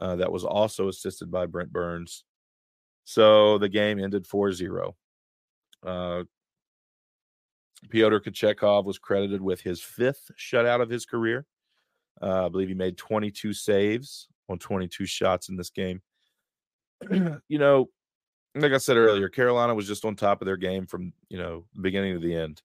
uh, 0.00 0.16
that 0.16 0.30
was 0.30 0.44
also 0.44 0.88
assisted 0.88 1.30
by 1.30 1.46
Brent 1.46 1.72
Burns. 1.72 2.24
So 3.04 3.58
the 3.58 3.68
game 3.68 3.98
ended 3.98 4.26
4 4.26 4.52
0. 4.52 4.94
Uh, 5.84 6.24
Pyotr 7.90 8.20
Kochetkov 8.20 8.84
was 8.84 8.98
credited 8.98 9.40
with 9.40 9.60
his 9.60 9.80
fifth 9.80 10.30
shutout 10.38 10.80
of 10.80 10.90
his 10.90 11.06
career. 11.06 11.46
Uh, 12.20 12.46
I 12.46 12.48
believe 12.48 12.68
he 12.68 12.74
made 12.74 12.96
22 12.96 13.52
saves 13.52 14.28
on 14.48 14.58
22 14.58 15.06
shots 15.06 15.48
in 15.48 15.56
this 15.56 15.70
game. 15.70 16.02
you 17.10 17.58
know, 17.58 17.88
like 18.54 18.72
I 18.72 18.78
said 18.78 18.96
earlier, 18.96 19.28
Carolina 19.28 19.74
was 19.74 19.86
just 19.86 20.04
on 20.04 20.16
top 20.16 20.42
of 20.42 20.46
their 20.46 20.56
game 20.56 20.86
from 20.86 21.12
you 21.28 21.38
know 21.38 21.64
the 21.74 21.82
beginning 21.82 22.14
to 22.14 22.26
the 22.26 22.34
end. 22.34 22.62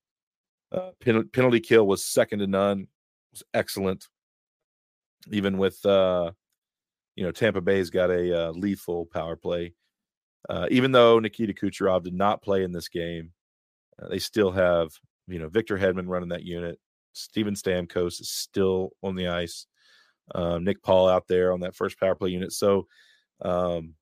Uh, 0.71 0.91
pen- 0.99 1.29
penalty 1.29 1.59
kill 1.59 1.85
was 1.85 2.03
second 2.03 2.39
to 2.39 2.47
none. 2.47 2.87
Was 3.31 3.43
excellent. 3.53 4.07
Even 5.31 5.57
with 5.57 5.85
uh, 5.85 6.31
you 7.15 7.23
know 7.23 7.31
Tampa 7.31 7.61
Bay's 7.61 7.89
got 7.89 8.09
a 8.09 8.47
uh, 8.47 8.51
lethal 8.51 9.05
power 9.05 9.35
play. 9.35 9.73
Uh, 10.49 10.67
even 10.71 10.91
though 10.91 11.19
Nikita 11.19 11.53
Kucherov 11.53 12.03
did 12.03 12.13
not 12.13 12.41
play 12.41 12.63
in 12.63 12.71
this 12.71 12.89
game, 12.89 13.31
uh, 14.01 14.07
they 14.09 14.19
still 14.19 14.51
have 14.51 14.91
you 15.27 15.39
know 15.39 15.49
Victor 15.49 15.77
Hedman 15.77 16.07
running 16.07 16.29
that 16.29 16.43
unit. 16.43 16.79
Steven 17.13 17.53
Stamkos 17.53 18.19
is 18.21 18.29
still 18.29 18.91
on 19.03 19.15
the 19.15 19.27
ice. 19.27 19.67
Uh, 20.33 20.57
Nick 20.57 20.81
Paul 20.81 21.07
out 21.07 21.27
there 21.27 21.53
on 21.53 21.59
that 21.61 21.75
first 21.75 21.99
power 21.99 22.15
play 22.15 22.29
unit. 22.29 22.51
So 22.53 22.87
um, 23.41 23.95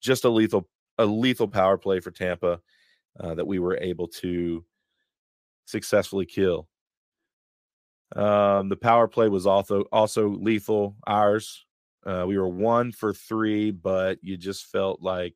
just 0.00 0.24
a 0.24 0.28
lethal 0.28 0.68
a 0.98 1.06
lethal 1.06 1.48
power 1.48 1.78
play 1.78 2.00
for 2.00 2.10
Tampa 2.10 2.60
uh, 3.18 3.34
that 3.34 3.46
we 3.46 3.58
were 3.58 3.76
able 3.78 4.08
to 4.08 4.64
successfully 5.64 6.26
kill. 6.26 6.68
Um, 8.14 8.68
the 8.68 8.76
power 8.76 9.08
play 9.08 9.28
was 9.28 9.46
also 9.46 9.82
also 9.92 10.28
lethal. 10.28 10.96
Ours, 11.06 11.64
uh, 12.04 12.24
we 12.26 12.36
were 12.36 12.48
one 12.48 12.92
for 12.92 13.14
three, 13.14 13.70
but 13.70 14.18
you 14.22 14.36
just 14.36 14.66
felt 14.66 15.00
like 15.00 15.34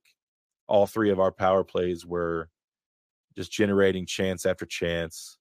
all 0.66 0.86
three 0.86 1.10
of 1.10 1.20
our 1.20 1.32
power 1.32 1.64
plays 1.64 2.04
were 2.04 2.50
just 3.36 3.52
generating 3.52 4.06
chance 4.06 4.46
after 4.46 4.66
chance. 4.66 5.38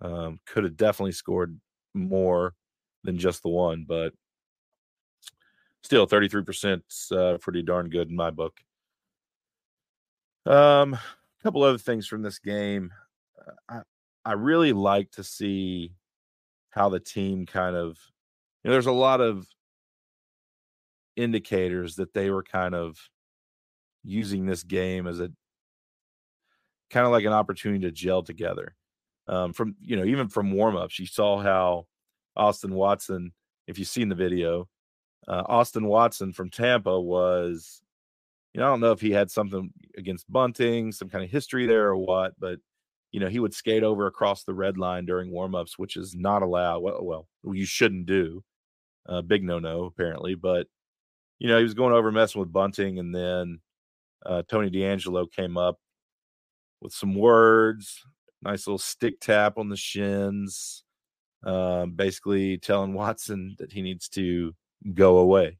Um, 0.00 0.38
could 0.46 0.64
have 0.64 0.76
definitely 0.76 1.12
scored 1.12 1.58
more 1.94 2.54
than 3.04 3.18
just 3.18 3.42
the 3.42 3.48
one, 3.48 3.84
but 3.88 4.12
still 5.82 6.06
33% 6.06 6.82
uh, 7.12 7.38
pretty 7.38 7.62
darn 7.62 7.88
good 7.88 8.08
in 8.08 8.16
my 8.16 8.30
book. 8.30 8.60
Um, 10.46 10.94
a 10.94 11.00
couple 11.42 11.62
other 11.62 11.78
things 11.78 12.06
from 12.06 12.22
this 12.22 12.38
game. 12.38 12.92
Uh, 13.38 13.52
I 13.68 13.80
I 14.24 14.32
really 14.32 14.72
like 14.72 15.10
to 15.12 15.24
see 15.24 15.94
how 16.70 16.88
the 16.88 17.00
team 17.00 17.46
kind 17.46 17.76
of 17.76 17.98
you 18.62 18.68
know 18.68 18.72
there's 18.72 18.86
a 18.86 18.92
lot 18.92 19.20
of 19.20 19.46
indicators 21.16 21.96
that 21.96 22.14
they 22.14 22.30
were 22.30 22.42
kind 22.42 22.74
of 22.74 22.98
using 24.04 24.46
this 24.46 24.62
game 24.62 25.06
as 25.06 25.20
a 25.20 25.30
kind 26.90 27.06
of 27.06 27.12
like 27.12 27.24
an 27.24 27.32
opportunity 27.32 27.84
to 27.84 27.92
gel 27.92 28.22
together. 28.22 28.74
Um, 29.26 29.52
from 29.52 29.76
you 29.80 29.96
know 29.96 30.04
even 30.04 30.28
from 30.28 30.52
warmups, 30.52 30.98
you 30.98 31.06
saw 31.06 31.38
how 31.40 31.86
Austin 32.36 32.74
Watson, 32.74 33.32
if 33.66 33.78
you've 33.78 33.88
seen 33.88 34.08
the 34.08 34.14
video, 34.14 34.68
uh, 35.26 35.42
Austin 35.46 35.86
Watson 35.86 36.32
from 36.32 36.50
Tampa 36.50 36.98
was 36.98 37.82
you 38.54 38.60
know, 38.60 38.66
I 38.66 38.70
don't 38.70 38.80
know 38.80 38.92
if 38.92 39.00
he 39.00 39.10
had 39.10 39.30
something 39.30 39.70
against 39.96 40.30
Bunting, 40.32 40.92
some 40.92 41.08
kind 41.08 41.22
of 41.22 41.30
history 41.30 41.66
there 41.66 41.88
or 41.88 41.96
what, 41.96 42.32
but 42.38 42.58
you 43.12 43.20
know, 43.20 43.28
he 43.28 43.38
would 43.38 43.54
skate 43.54 43.82
over 43.82 44.06
across 44.06 44.44
the 44.44 44.54
red 44.54 44.76
line 44.78 45.06
during 45.06 45.30
warmups, 45.30 45.72
which 45.76 45.96
is 45.96 46.14
not 46.14 46.42
allowed. 46.42 46.80
Well, 46.80 47.04
well 47.04 47.54
you 47.54 47.64
shouldn't 47.64 48.06
do. 48.06 48.42
Uh, 49.08 49.22
big 49.22 49.42
no 49.42 49.58
no, 49.58 49.84
apparently. 49.84 50.34
But, 50.34 50.66
you 51.38 51.48
know, 51.48 51.56
he 51.56 51.62
was 51.62 51.74
going 51.74 51.94
over 51.94 52.12
messing 52.12 52.40
with 52.40 52.52
Bunting, 52.52 52.98
and 52.98 53.14
then 53.14 53.60
uh, 54.26 54.42
Tony 54.50 54.70
DeAngelo 54.70 55.30
came 55.30 55.56
up 55.56 55.78
with 56.80 56.92
some 56.92 57.14
words, 57.14 58.04
nice 58.42 58.66
little 58.66 58.78
stick 58.78 59.20
tap 59.20 59.58
on 59.58 59.68
the 59.68 59.76
shins, 59.76 60.84
um, 61.44 61.92
basically 61.92 62.58
telling 62.58 62.92
Watson 62.94 63.56
that 63.58 63.72
he 63.72 63.82
needs 63.82 64.08
to 64.10 64.54
go 64.94 65.18
away 65.18 65.58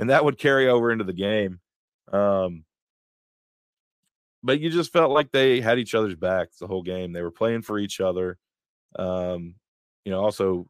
and 0.00 0.08
that 0.08 0.24
would 0.24 0.38
carry 0.38 0.66
over 0.66 0.90
into 0.90 1.04
the 1.04 1.12
game. 1.12 1.60
Um, 2.10 2.64
but 4.42 4.58
you 4.58 4.70
just 4.70 4.94
felt 4.94 5.10
like 5.10 5.30
they 5.30 5.60
had 5.60 5.78
each 5.78 5.94
other's 5.94 6.14
backs 6.14 6.56
the 6.56 6.66
whole 6.66 6.82
game. 6.82 7.12
They 7.12 7.20
were 7.20 7.30
playing 7.30 7.62
for 7.62 7.78
each 7.78 8.00
other. 8.00 8.38
Um, 8.98 9.56
you 10.06 10.10
know, 10.10 10.20
also, 10.24 10.66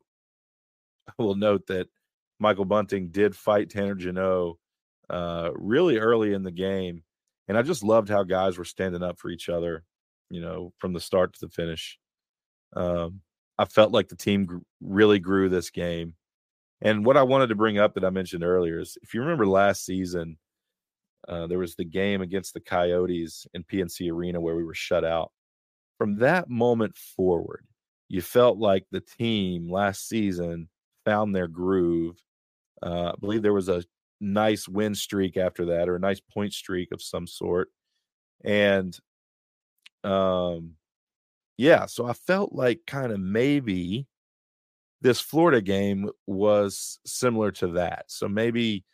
I 1.09 1.22
will 1.22 1.36
note 1.36 1.68
that 1.68 1.88
Michael 2.41 2.64
Bunting 2.64 3.11
did 3.11 3.36
fight 3.36 3.70
Tanner 3.70 3.95
Jeannot 3.95 4.57
uh, 5.09 5.51
really 5.55 5.99
early 5.99 6.34
in 6.34 6.43
the 6.43 6.51
game. 6.51 7.05
And 7.51 7.59
I 7.59 7.62
just 7.62 7.82
loved 7.82 8.09
how 8.09 8.22
guys 8.22 8.57
were 8.57 8.64
standing 8.64 9.03
up 9.03 9.18
for 9.18 9.28
each 9.28 9.48
other, 9.48 9.82
you 10.30 10.40
know, 10.40 10.72
from 10.78 10.92
the 10.92 11.01
start 11.01 11.32
to 11.32 11.40
the 11.40 11.48
finish. 11.48 11.98
Um, 12.76 13.22
I 13.59 13.64
felt 13.64 13.90
like 13.90 14.07
the 14.07 14.14
team 14.14 14.46
gr- 14.46 14.59
really 14.80 15.18
grew 15.18 15.48
this 15.48 15.68
game. 15.68 16.14
And 16.80 17.05
what 17.05 17.16
I 17.16 17.24
wanted 17.24 17.48
to 17.48 17.57
bring 17.57 17.76
up 17.76 17.94
that 17.94 18.05
I 18.05 18.11
mentioned 18.11 18.44
earlier 18.44 18.78
is 18.78 18.96
if 19.03 19.14
you 19.14 19.20
remember 19.20 19.48
last 19.48 19.84
season, 19.84 20.38
uh, 21.26 21.48
there 21.48 21.59
was 21.59 21.74
the 21.74 21.84
game 21.84 22.22
against 22.22 22.55
the 22.55 22.61
Coyotes 22.61 23.48
in 23.53 23.64
PNC 23.64 24.12
Arena 24.12 24.40
where 24.40 24.55
we 24.55 24.62
were 24.62 24.72
shut 24.72 25.05
out. 25.05 25.32
From 25.98 26.18
that 26.18 26.48
moment 26.48 26.96
forward, 26.96 27.66
you 28.09 28.22
felt 28.22 28.59
like 28.59 28.84
the 28.92 29.01
team 29.01 29.68
last 29.68 30.09
season 30.09 30.68
found 31.05 31.34
their 31.34 31.48
groove. 31.48 32.16
Uh, 32.80 33.09
I 33.09 33.14
believe 33.18 33.42
there 33.42 33.53
was 33.53 33.68
a 33.68 33.82
nice 34.20 34.68
win 34.68 34.94
streak 34.94 35.36
after 35.36 35.66
that, 35.66 35.88
or 35.88 35.96
a 35.96 36.00
nice 36.00 36.20
point 36.20 36.52
streak 36.52 36.92
of 36.92 37.02
some 37.02 37.26
sort. 37.26 37.68
And 38.44 38.96
um, 40.04 40.74
yeah, 41.56 41.86
so 41.86 42.06
I 42.06 42.12
felt 42.12 42.52
like 42.52 42.80
kind 42.86 43.12
of 43.12 43.20
maybe 43.20 44.06
this 45.00 45.20
Florida 45.20 45.60
game 45.60 46.10
was 46.26 46.98
similar 47.06 47.50
to 47.52 47.68
that. 47.68 48.04
So 48.08 48.28
maybe 48.28 48.84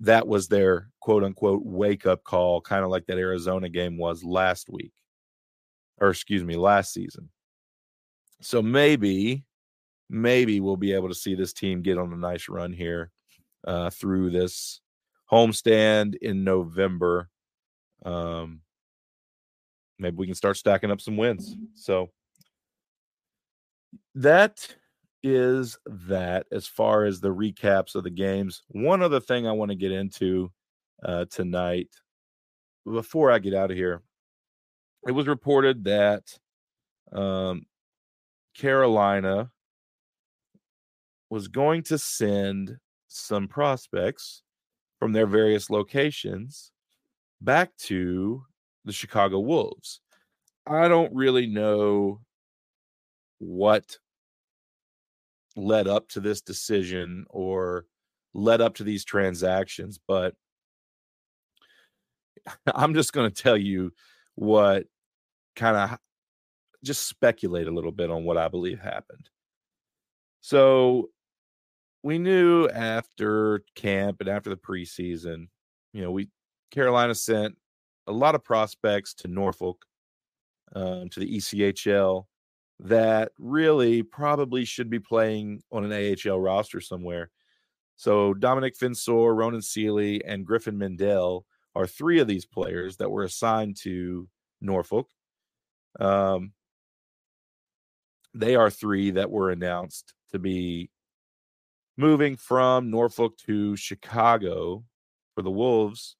that 0.00 0.28
was 0.28 0.48
their 0.48 0.90
quote 1.00 1.24
unquote 1.24 1.62
wake 1.64 2.06
up 2.06 2.22
call, 2.24 2.60
kind 2.60 2.84
of 2.84 2.90
like 2.90 3.06
that 3.06 3.18
Arizona 3.18 3.68
game 3.68 3.98
was 3.98 4.22
last 4.22 4.68
week, 4.70 4.92
or 6.00 6.10
excuse 6.10 6.44
me, 6.44 6.56
last 6.56 6.92
season. 6.92 7.30
So 8.40 8.62
maybe, 8.62 9.44
maybe 10.08 10.60
we'll 10.60 10.76
be 10.76 10.92
able 10.92 11.08
to 11.08 11.14
see 11.14 11.34
this 11.34 11.52
team 11.52 11.82
get 11.82 11.98
on 11.98 12.12
a 12.12 12.16
nice 12.16 12.48
run 12.48 12.72
here 12.72 13.10
uh, 13.68 13.90
through 13.90 14.30
this 14.30 14.80
homestand 15.30 16.16
in 16.16 16.42
November. 16.42 17.28
Um, 18.04 18.62
maybe 19.98 20.16
we 20.16 20.26
can 20.26 20.34
start 20.34 20.56
stacking 20.56 20.90
up 20.90 21.02
some 21.02 21.18
wins. 21.18 21.54
So 21.74 22.08
that 24.14 24.74
is 25.22 25.78
that 25.84 26.46
as 26.50 26.66
far 26.66 27.04
as 27.04 27.20
the 27.20 27.34
recaps 27.34 27.94
of 27.94 28.04
the 28.04 28.10
games. 28.10 28.62
One 28.68 29.02
other 29.02 29.20
thing 29.20 29.46
I 29.46 29.52
want 29.52 29.70
to 29.70 29.76
get 29.76 29.92
into 29.92 30.50
uh, 31.04 31.26
tonight 31.30 31.88
before 32.86 33.30
I 33.30 33.38
get 33.38 33.54
out 33.54 33.70
of 33.70 33.76
here. 33.76 34.02
It 35.06 35.12
was 35.12 35.26
reported 35.26 35.84
that 35.84 36.22
um, 37.12 37.66
Carolina 38.56 39.50
was 41.28 41.48
going 41.48 41.82
to 41.84 41.98
send 41.98 42.78
some 43.08 43.48
prospects 43.48 44.42
from 44.98 45.12
their 45.12 45.26
various 45.26 45.70
locations 45.70 46.70
back 47.40 47.76
to 47.76 48.42
the 48.84 48.92
Chicago 48.92 49.40
Wolves. 49.40 50.00
I 50.66 50.88
don't 50.88 51.14
really 51.14 51.46
know 51.46 52.20
what 53.38 53.98
led 55.56 55.88
up 55.88 56.08
to 56.10 56.20
this 56.20 56.40
decision 56.40 57.24
or 57.30 57.86
led 58.34 58.60
up 58.60 58.74
to 58.76 58.84
these 58.84 59.04
transactions, 59.04 59.98
but 60.06 60.34
I'm 62.74 62.94
just 62.94 63.12
going 63.12 63.30
to 63.30 63.42
tell 63.42 63.56
you 63.56 63.92
what 64.34 64.84
kind 65.56 65.76
of 65.76 65.98
just 66.84 67.08
speculate 67.08 67.66
a 67.66 67.72
little 67.72 67.92
bit 67.92 68.10
on 68.10 68.24
what 68.24 68.36
I 68.36 68.48
believe 68.48 68.80
happened. 68.80 69.28
So 70.40 71.10
we 72.02 72.18
knew 72.18 72.68
after 72.68 73.62
camp 73.74 74.18
and 74.20 74.28
after 74.28 74.50
the 74.50 74.56
preseason, 74.56 75.48
you 75.92 76.02
know, 76.02 76.10
we 76.10 76.28
Carolina 76.70 77.14
sent 77.14 77.56
a 78.06 78.12
lot 78.12 78.34
of 78.34 78.44
prospects 78.44 79.14
to 79.14 79.28
Norfolk, 79.28 79.84
um, 80.74 81.08
to 81.10 81.20
the 81.20 81.36
ECHL 81.36 82.24
that 82.80 83.32
really 83.38 84.02
probably 84.02 84.64
should 84.64 84.88
be 84.88 85.00
playing 85.00 85.62
on 85.72 85.90
an 85.90 86.16
AHL 86.26 86.40
roster 86.40 86.80
somewhere. 86.80 87.30
So 87.96 88.32
Domenick 88.32 88.76
Fensore, 88.76 89.34
Ronan 89.34 89.62
Seeley, 89.62 90.24
and 90.24 90.46
Griffin 90.46 90.78
Mendel 90.78 91.44
are 91.74 91.86
three 91.86 92.20
of 92.20 92.28
these 92.28 92.46
players 92.46 92.96
that 92.98 93.10
were 93.10 93.24
assigned 93.24 93.76
to 93.78 94.28
Norfolk. 94.60 95.08
Um, 95.98 96.52
they 98.34 98.54
are 98.54 98.70
three 98.70 99.10
that 99.12 99.30
were 99.30 99.50
announced 99.50 100.14
to 100.30 100.38
be 100.38 100.90
moving 101.98 102.36
from 102.36 102.90
Norfolk 102.90 103.36
to 103.38 103.76
Chicago 103.76 104.84
for 105.34 105.42
the 105.42 105.50
Wolves 105.50 106.16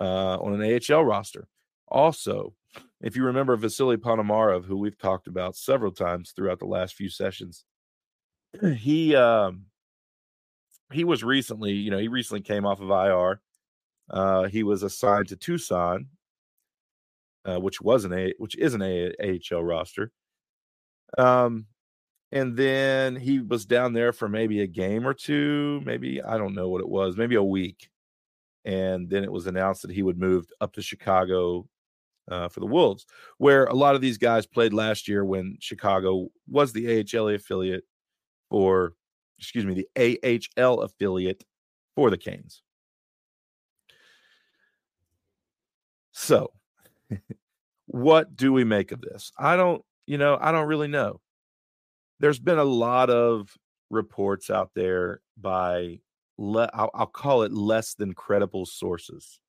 uh, 0.00 0.38
on 0.38 0.58
an 0.58 0.80
AHL 0.90 1.04
roster. 1.04 1.48
Also, 1.88 2.54
if 3.00 3.16
you 3.16 3.24
remember 3.24 3.56
Vasily 3.56 3.96
Ponomarev, 3.96 4.64
who 4.64 4.76
we've 4.76 4.96
talked 4.96 5.26
about 5.26 5.56
several 5.56 5.90
times 5.90 6.32
throughout 6.34 6.60
the 6.60 6.66
last 6.66 6.94
few 6.94 7.10
sessions, 7.10 7.64
he 8.76 9.16
um, 9.16 9.66
he 10.92 11.04
was 11.04 11.24
recently, 11.24 11.72
you 11.72 11.90
know, 11.90 11.98
he 11.98 12.08
recently 12.08 12.40
came 12.40 12.64
off 12.64 12.80
of 12.80 12.90
IR. 12.90 13.40
Uh, 14.08 14.44
he 14.44 14.62
was 14.62 14.82
assigned 14.82 15.28
to 15.28 15.36
Tucson, 15.36 16.06
uh, 17.44 17.58
which 17.58 17.80
was 17.80 18.04
an 18.04 18.12
a 18.12 18.32
which 18.38 18.56
is 18.56 18.74
an 18.74 18.82
a- 18.82 19.12
AHL 19.20 19.64
roster. 19.64 20.12
Um, 21.16 21.66
and 22.30 22.56
then 22.56 23.16
he 23.16 23.40
was 23.40 23.64
down 23.64 23.92
there 23.92 24.12
for 24.12 24.28
maybe 24.28 24.60
a 24.60 24.66
game 24.66 25.06
or 25.06 25.14
two, 25.14 25.80
maybe 25.84 26.22
I 26.22 26.36
don't 26.36 26.54
know 26.54 26.68
what 26.68 26.80
it 26.80 26.88
was, 26.88 27.16
maybe 27.16 27.36
a 27.36 27.42
week. 27.42 27.88
And 28.64 29.08
then 29.08 29.24
it 29.24 29.32
was 29.32 29.46
announced 29.46 29.82
that 29.82 29.90
he 29.90 30.02
would 30.02 30.18
move 30.18 30.46
up 30.60 30.74
to 30.74 30.82
Chicago 30.82 31.66
uh, 32.30 32.48
for 32.48 32.60
the 32.60 32.66
Wolves, 32.66 33.06
where 33.38 33.64
a 33.64 33.74
lot 33.74 33.94
of 33.94 34.02
these 34.02 34.18
guys 34.18 34.46
played 34.46 34.74
last 34.74 35.08
year 35.08 35.24
when 35.24 35.56
Chicago 35.60 36.28
was 36.46 36.72
the 36.72 37.00
AHL 37.00 37.28
affiliate 37.28 37.84
or, 38.50 38.92
excuse 39.38 39.64
me, 39.64 39.86
the 39.94 40.50
AHL 40.58 40.82
affiliate 40.82 41.44
for 41.94 42.10
the 42.10 42.18
Canes. 42.18 42.62
So, 46.12 46.52
what 47.86 48.36
do 48.36 48.52
we 48.52 48.64
make 48.64 48.92
of 48.92 49.00
this? 49.00 49.32
I 49.38 49.56
don't, 49.56 49.82
you 50.06 50.18
know, 50.18 50.36
I 50.38 50.52
don't 50.52 50.66
really 50.66 50.88
know. 50.88 51.20
There's 52.20 52.38
been 52.38 52.58
a 52.58 52.64
lot 52.64 53.10
of 53.10 53.56
reports 53.90 54.50
out 54.50 54.70
there 54.74 55.20
by, 55.36 56.00
le- 56.36 56.70
I'll, 56.74 56.90
I'll 56.94 57.06
call 57.06 57.42
it 57.42 57.52
less 57.52 57.94
than 57.94 58.12
credible 58.12 58.66
sources 58.66 59.40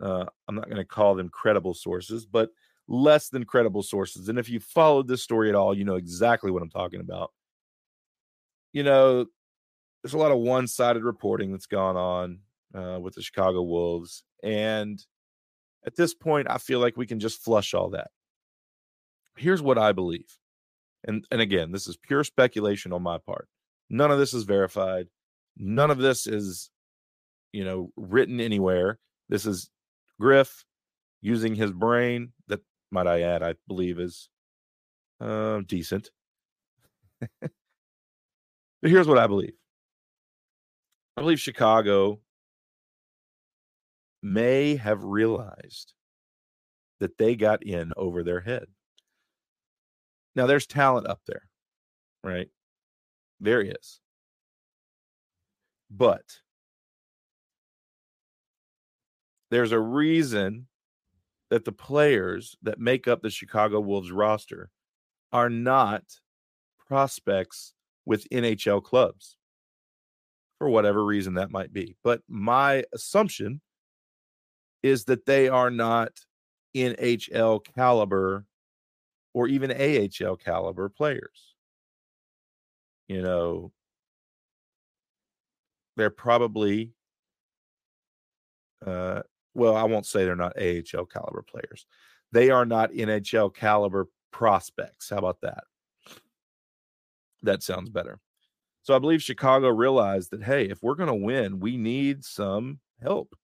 uh, 0.00 0.26
I'm 0.46 0.54
not 0.54 0.66
going 0.66 0.76
to 0.76 0.84
call 0.84 1.14
them 1.14 1.28
credible 1.28 1.74
sources, 1.74 2.26
but 2.26 2.50
less 2.86 3.28
than 3.28 3.44
credible 3.44 3.82
sources. 3.82 4.28
And 4.28 4.38
if 4.38 4.48
you 4.48 4.60
followed 4.60 5.08
this 5.08 5.22
story 5.22 5.48
at 5.48 5.54
all, 5.54 5.76
you 5.76 5.84
know 5.84 5.96
exactly 5.96 6.50
what 6.50 6.62
I'm 6.62 6.70
talking 6.70 7.00
about. 7.00 7.32
You 8.72 8.82
know, 8.82 9.26
there's 10.02 10.14
a 10.14 10.18
lot 10.18 10.32
of 10.32 10.38
one 10.38 10.66
sided 10.66 11.02
reporting 11.02 11.50
that's 11.50 11.66
gone 11.66 11.96
on 11.96 12.38
uh, 12.74 12.98
with 13.00 13.14
the 13.14 13.22
Chicago 13.22 13.62
Wolves. 13.62 14.22
And 14.42 15.04
at 15.84 15.96
this 15.96 16.14
point, 16.14 16.48
I 16.50 16.58
feel 16.58 16.78
like 16.78 16.96
we 16.96 17.06
can 17.06 17.18
just 17.18 17.42
flush 17.42 17.74
all 17.74 17.90
that. 17.90 18.10
Here's 19.36 19.62
what 19.62 19.78
I 19.78 19.92
believe. 19.92 20.38
And, 21.08 21.26
and 21.30 21.40
again, 21.40 21.72
this 21.72 21.88
is 21.88 21.96
pure 21.96 22.22
speculation 22.22 22.92
on 22.92 23.02
my 23.02 23.18
part. 23.18 23.48
None 23.90 24.10
of 24.10 24.18
this 24.18 24.34
is 24.34 24.44
verified. 24.44 25.08
None 25.56 25.90
of 25.90 25.98
this 25.98 26.26
is, 26.26 26.70
you 27.52 27.64
know, 27.64 27.90
written 27.96 28.40
anywhere. 28.40 28.98
This 29.30 29.46
is 29.46 29.70
Griff 30.20 30.64
using 31.22 31.54
his 31.54 31.72
brain, 31.72 32.32
that 32.48 32.60
might 32.90 33.06
I 33.06 33.22
add, 33.22 33.42
I 33.42 33.54
believe 33.66 33.98
is 33.98 34.28
uh, 35.20 35.62
decent. 35.66 36.10
but 37.40 37.50
here's 38.82 39.08
what 39.08 39.18
I 39.18 39.26
believe 39.26 39.54
I 41.16 41.22
believe 41.22 41.40
Chicago 41.40 42.20
may 44.22 44.76
have 44.76 45.02
realized 45.02 45.94
that 47.00 47.16
they 47.18 47.34
got 47.34 47.64
in 47.64 47.92
over 47.96 48.22
their 48.22 48.40
head. 48.40 48.66
Now, 50.38 50.46
there's 50.46 50.68
talent 50.68 51.08
up 51.08 51.18
there, 51.26 51.48
right? 52.22 52.46
There 53.40 53.60
is. 53.60 53.98
But 55.90 56.22
there's 59.50 59.72
a 59.72 59.80
reason 59.80 60.68
that 61.50 61.64
the 61.64 61.72
players 61.72 62.54
that 62.62 62.78
make 62.78 63.08
up 63.08 63.20
the 63.20 63.30
Chicago 63.30 63.80
Wolves 63.80 64.12
roster 64.12 64.70
are 65.32 65.50
not 65.50 66.04
prospects 66.86 67.74
with 68.06 68.28
NHL 68.30 68.84
clubs 68.84 69.36
for 70.58 70.70
whatever 70.70 71.04
reason 71.04 71.34
that 71.34 71.50
might 71.50 71.72
be. 71.72 71.96
But 72.04 72.22
my 72.28 72.84
assumption 72.94 73.60
is 74.84 75.06
that 75.06 75.26
they 75.26 75.48
are 75.48 75.72
not 75.72 76.12
NHL 76.76 77.64
caliber 77.74 78.44
or 79.38 79.46
even 79.46 79.70
AHL 79.70 80.34
caliber 80.34 80.88
players. 80.88 81.54
You 83.06 83.22
know, 83.22 83.70
they're 85.96 86.10
probably 86.10 86.92
uh, 88.84 89.22
well, 89.54 89.76
I 89.76 89.84
won't 89.84 90.06
say 90.06 90.24
they're 90.24 90.34
not 90.34 90.60
AHL 90.60 91.04
caliber 91.04 91.42
players. 91.42 91.86
They 92.32 92.50
are 92.50 92.66
not 92.66 92.90
NHL 92.90 93.54
caliber 93.54 94.08
prospects. 94.32 95.10
How 95.10 95.18
about 95.18 95.40
that? 95.42 95.62
That 97.42 97.62
sounds 97.62 97.90
better. 97.90 98.18
So 98.82 98.96
I 98.96 98.98
believe 98.98 99.22
Chicago 99.22 99.68
realized 99.68 100.32
that, 100.32 100.42
hey, 100.42 100.64
if 100.64 100.82
we're 100.82 100.96
going 100.96 101.08
to 101.08 101.14
win, 101.26 101.60
we 101.60 101.76
need 101.76 102.24
some 102.24 102.80
help, 103.00 103.36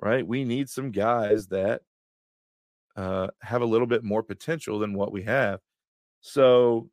right? 0.00 0.26
We 0.26 0.44
need 0.44 0.68
some 0.68 0.92
guys 0.92 1.48
that 1.48 1.82
uh, 2.98 3.28
have 3.42 3.62
a 3.62 3.66
little 3.66 3.86
bit 3.86 4.02
more 4.02 4.24
potential 4.24 4.80
than 4.80 4.92
what 4.92 5.12
we 5.12 5.22
have. 5.22 5.60
So, 6.20 6.90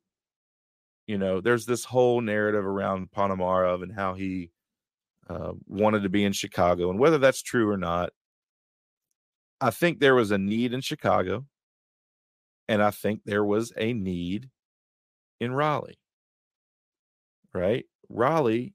you 1.08 1.18
know, 1.18 1.40
there's 1.40 1.66
this 1.66 1.84
whole 1.84 2.20
narrative 2.20 2.64
around 2.64 3.10
Ponomarev 3.10 3.82
and 3.82 3.92
how 3.92 4.14
he 4.14 4.52
uh, 5.28 5.52
wanted 5.66 6.04
to 6.04 6.08
be 6.08 6.24
in 6.24 6.32
Chicago. 6.32 6.90
And 6.90 7.00
whether 7.00 7.18
that's 7.18 7.42
true 7.42 7.68
or 7.68 7.76
not, 7.76 8.10
I 9.60 9.70
think 9.70 9.98
there 9.98 10.14
was 10.14 10.30
a 10.30 10.38
need 10.38 10.72
in 10.72 10.80
Chicago. 10.80 11.44
And 12.68 12.80
I 12.80 12.92
think 12.92 13.22
there 13.24 13.44
was 13.44 13.72
a 13.76 13.92
need 13.92 14.48
in 15.40 15.52
Raleigh. 15.52 15.98
Right? 17.52 17.84
Raleigh, 18.08 18.74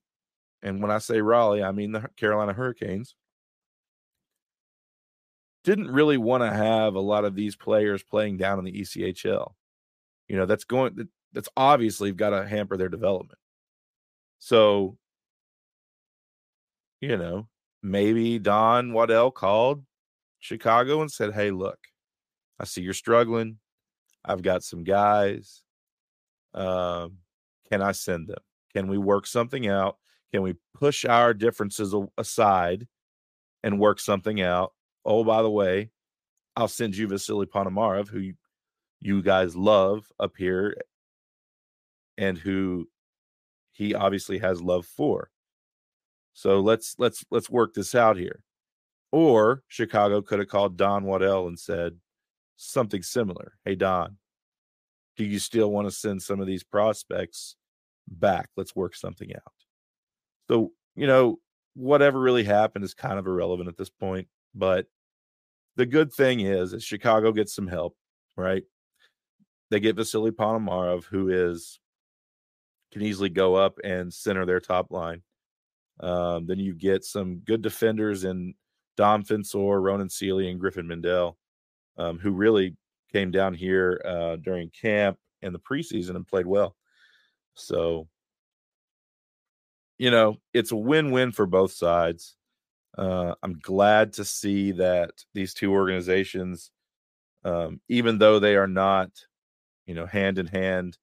and 0.61 0.82
when 0.82 0.91
I 0.91 0.97
say 0.97 1.21
Raleigh, 1.21 1.63
I 1.63 1.71
mean 1.71 1.93
the 1.93 2.09
Carolina 2.17 2.51
Hurricanes, 2.51 3.15
didn't 5.64 5.91
really 5.91 6.18
want 6.18 6.43
to 6.43 6.51
have 6.51 6.95
a 6.95 6.99
lot 6.99 7.26
of 7.26 7.36
these 7.36 7.55
players 7.55 8.03
playing 8.03 8.38
down 8.38 8.59
in 8.59 8.66
the 8.66 8.82
ECHL. 8.82 9.53
You 10.28 10.38
know, 10.38 10.45
that's 10.45 10.64
going 10.64 11.07
that's 11.34 11.49
obviously 11.55 12.12
got 12.12 12.32
to 12.32 12.47
hamper 12.47 12.78
their 12.78 12.89
development. 12.89 13.39
So, 14.39 14.97
you 16.99 17.18
know, 17.18 17.47
maybe 17.84 18.39
Don 18.39 18.93
Waddell 18.93 19.32
called 19.32 19.84
Chicago 20.39 21.01
and 21.01 21.12
said, 21.12 21.34
Hey, 21.34 21.51
look, 21.51 21.80
I 22.59 22.66
see 22.66 22.82
you're 22.82 22.93
struggling. 22.93 23.59
I've 24.24 24.41
got 24.41 24.64
some 24.64 24.84
guys. 24.84 25.64
Um, 26.53 27.18
can 27.70 27.82
I 27.82 27.91
send 27.91 28.28
them? 28.28 28.41
Can 28.74 28.88
we 28.88 28.97
work 28.97 29.26
something 29.26 29.68
out? 29.68 29.97
Can 30.32 30.41
we 30.41 30.55
push 30.74 31.05
our 31.05 31.34
differences 31.34 31.93
aside 32.18 32.88
and 33.64 33.80
work 33.80 33.99
something 33.99 34.41
out? 34.41 34.74
Oh, 35.05 35.23
by 35.23 35.41
the 35.41 35.49
way, 35.49 35.89
I'll 36.55 36.67
send 36.67 36.95
you 36.95 37.07
Vasily 37.07 37.45
Ponomarev, 37.45 38.09
who 38.09 38.31
you, 38.99 39.21
guys 39.21 39.55
love 39.55 40.11
up 40.19 40.33
here 40.37 40.75
and 42.17 42.37
who 42.37 42.87
he 43.71 43.95
obviously 43.95 44.37
has 44.39 44.61
love 44.61 44.85
for. 44.85 45.31
So 46.33 46.59
let's 46.59 46.95
let's 46.99 47.25
let's 47.31 47.49
work 47.49 47.73
this 47.73 47.95
out 47.95 48.17
here. 48.17 48.43
Or 49.11 49.63
Chicago 49.67 50.21
could 50.21 50.39
have 50.39 50.47
called 50.47 50.77
Don 50.77 51.03
Waddell 51.03 51.47
and 51.47 51.59
said 51.59 51.97
something 52.57 53.01
similar. 53.01 53.53
Hey 53.65 53.75
Don, 53.75 54.17
do 55.17 55.25
you 55.25 55.39
still 55.39 55.71
want 55.71 55.87
to 55.87 55.91
send 55.91 56.21
some 56.21 56.39
of 56.39 56.47
these 56.47 56.63
prospects 56.63 57.55
back? 58.07 58.49
Let's 58.55 58.75
work 58.75 58.95
something 58.95 59.33
out. 59.35 59.53
So, 60.47 60.71
you 60.95 61.07
know, 61.07 61.39
whatever 61.73 62.19
really 62.19 62.43
happened 62.43 62.85
is 62.85 62.93
kind 62.93 63.17
of 63.17 63.27
irrelevant 63.27 63.69
at 63.69 63.77
this 63.77 63.89
point. 63.89 64.27
But 64.53 64.87
the 65.75 65.85
good 65.85 66.11
thing 66.13 66.41
is, 66.41 66.73
is 66.73 66.83
Chicago 66.83 67.31
gets 67.31 67.55
some 67.55 67.67
help, 67.67 67.95
right? 68.35 68.63
They 69.69 69.79
get 69.79 69.95
Vasily 69.95 70.31
Ponomarev, 70.31 71.05
who 71.05 71.29
is 71.29 71.79
can 72.91 73.01
easily 73.01 73.29
go 73.29 73.55
up 73.55 73.79
and 73.83 74.13
center 74.13 74.45
their 74.45 74.59
top 74.59 74.91
line. 74.91 75.21
Um, 76.01 76.45
then 76.45 76.59
you 76.59 76.73
get 76.73 77.05
some 77.05 77.37
good 77.37 77.61
defenders 77.61 78.25
in 78.25 78.53
Dom 78.97 79.23
Fensore, 79.23 79.81
Ronan 79.81 80.09
Seeley, 80.09 80.49
and 80.49 80.59
Griffin 80.59 80.87
Mendel, 80.87 81.37
um, 81.97 82.19
who 82.19 82.31
really 82.31 82.75
came 83.13 83.31
down 83.31 83.53
here 83.53 84.01
uh, 84.05 84.35
during 84.37 84.69
camp 84.69 85.17
and 85.41 85.55
the 85.55 85.59
preseason 85.59 86.15
and 86.15 86.27
played 86.27 86.45
well. 86.45 86.75
So, 87.53 88.07
you 89.97 90.11
know, 90.11 90.37
it's 90.53 90.71
a 90.71 90.75
win 90.75 91.11
win 91.11 91.31
for 91.31 91.45
both 91.45 91.71
sides. 91.71 92.35
Uh, 92.97 93.35
I'm 93.41 93.59
glad 93.59 94.13
to 94.13 94.25
see 94.25 94.71
that 94.73 95.11
these 95.33 95.53
two 95.53 95.71
organizations, 95.71 96.71
um, 97.45 97.79
even 97.87 98.17
though 98.17 98.39
they 98.39 98.55
are 98.55 98.67
not, 98.67 99.09
you 99.85 99.95
know, 99.95 100.05
hand 100.05 100.37
in 100.37 100.47
hand 100.47 100.97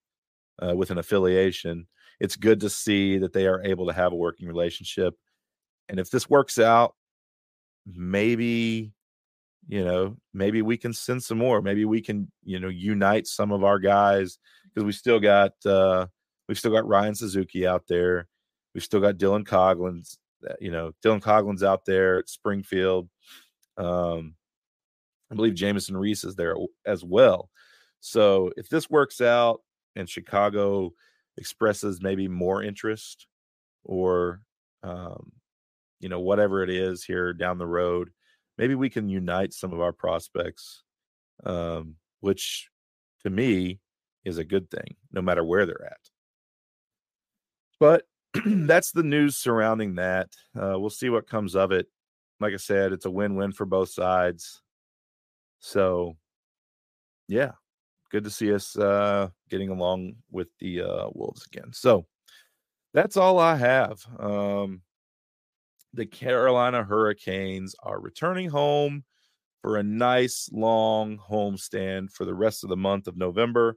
uh, 0.63 0.75
with 0.75 0.91
an 0.91 0.99
affiliation, 0.99 1.87
it's 2.21 2.37
good 2.37 2.61
to 2.61 2.71
see 2.71 3.19
that 3.19 3.33
they 3.33 3.47
are 3.47 3.63
able 3.63 3.87
to 3.87 3.93
have 3.93 4.13
a 4.13 4.17
working 4.17 4.49
relationship. 4.49 5.15
And 5.89 5.99
if 5.99 6.11
this 6.11 6.29
works 6.29 6.59
out, 6.59 6.95
maybe, 7.87 8.93
you 9.67 9.85
know, 9.85 10.17
maybe 10.35 10.63
we 10.63 10.77
can 10.77 10.93
send 10.93 11.23
some 11.23 11.39
more. 11.39 11.63
Maybe 11.63 11.85
we 11.85 12.01
can, 12.01 12.31
you 12.45 12.61
know, 12.61 12.69
unite 12.69 13.27
some 13.27 13.53
of 13.53 13.65
our 13.65 13.79
guys 13.79 14.39
because 14.65 14.85
we 14.85 14.93
still 14.93 15.21
got, 15.21 15.53
uh, 15.65 16.07
we've 16.49 16.59
still 16.59 16.73
got 16.73 16.87
Ryan 16.87 17.15
Suzuki 17.15 17.67
out 17.67 17.85
there. 17.89 18.29
We've 18.75 18.85
still 18.85 19.01
got 19.01 19.17
Dylan 19.17 19.47
Coghlan's, 19.47 20.19
uh, 20.19 20.28
you 20.61 20.71
know, 20.71 20.93
Dylan 21.05 21.23
Coghlan's 21.23 21.63
out 21.63 21.85
there 21.85 22.19
at 22.19 22.29
Springfield. 22.29 23.09
Um, 23.77 24.35
I 25.31 25.35
believe 25.35 25.55
Jamieson 25.55 25.97
Rees 25.97 26.25
is 26.25 26.37
there 26.37 26.57
as 26.87 27.05
well. 27.05 27.51
So 28.01 28.51
if 28.57 28.69
this 28.69 28.89
works 28.89 29.21
out, 29.21 29.61
and 29.99 30.09
Chicago 30.09 30.93
expresses 31.37 32.01
maybe 32.01 32.29
more 32.29 32.63
interest 32.63 33.27
or 33.85 34.41
um, 34.83 35.33
you 36.01 36.09
know 36.09 36.21
whatever 36.21 36.63
it 36.63 36.71
is 36.71 37.05
here 37.05 37.33
down 37.33 37.59
the 37.59 37.67
road 37.67 38.11
maybe 38.57 38.75
we 38.75 38.89
can 38.89 39.09
unite 39.09 39.53
some 39.53 39.73
of 39.73 39.81
our 39.81 39.93
prospects 39.93 40.83
um, 41.45 41.97
which 42.21 42.69
to 43.23 43.31
me 43.31 43.79
is 44.25 44.39
a 44.39 44.45
good 44.45 44.71
thing 44.71 44.97
no 45.13 45.23
matter 45.23 45.45
where 45.45 45.67
they're 45.67 45.85
at 45.85 46.11
but 47.81 48.05
that's 48.67 48.93
the 48.93 49.03
news 49.03 49.37
surrounding 49.37 49.95
that 49.97 50.29
uh, 50.57 50.79
we'll 50.79 50.91
see 50.91 51.11
what 51.11 51.29
comes 51.29 51.55
of 51.55 51.73
it 51.73 51.87
like 52.41 52.53
i 52.53 52.57
said 52.57 52.93
it's 52.93 53.07
a 53.07 53.11
win-win 53.11 53.53
for 53.53 53.67
both 53.67 53.91
sides 53.91 54.63
so 55.61 56.17
yeah 57.27 57.53
good 58.11 58.25
to 58.25 58.31
see 58.31 58.53
us 58.53 58.77
uh, 58.77 59.29
getting 59.51 59.69
along 59.69 60.15
with 60.31 60.49
the 60.59 60.83
uh, 60.83 61.09
Wolves 61.13 61.47
again. 61.47 61.73
So 61.73 62.07
that's 62.95 63.17
all 63.17 63.39
I 63.39 63.57
have. 63.57 63.99
Um, 64.19 64.83
the 65.95 66.07
Carolina 66.07 66.83
Hurricanes 66.83 67.75
are 67.83 68.01
returning 68.01 68.49
home 68.49 69.05
for 69.63 69.77
a 69.77 69.83
nice 69.83 70.49
long 70.53 71.19
homestand 71.19 72.11
for 72.13 72.25
the 72.25 72.35
rest 72.35 72.65
of 72.65 72.71
the 72.71 72.77
month 72.77 73.09
of 73.09 73.17
November. 73.17 73.77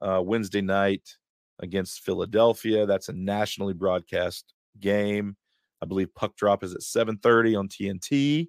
Uh, 0.00 0.20
Wednesday 0.22 0.60
night 0.60 1.16
against 1.60 2.00
Philadelphia. 2.00 2.86
That's 2.86 3.08
a 3.08 3.12
nationally 3.12 3.74
broadcast 3.74 4.52
game. 4.80 5.36
I 5.82 5.86
believe 5.86 6.14
puck 6.14 6.36
drop 6.36 6.64
is 6.64 6.74
at 6.74 6.82
7:30 6.82 7.56
on 7.56 7.68
TNT. 7.68 8.48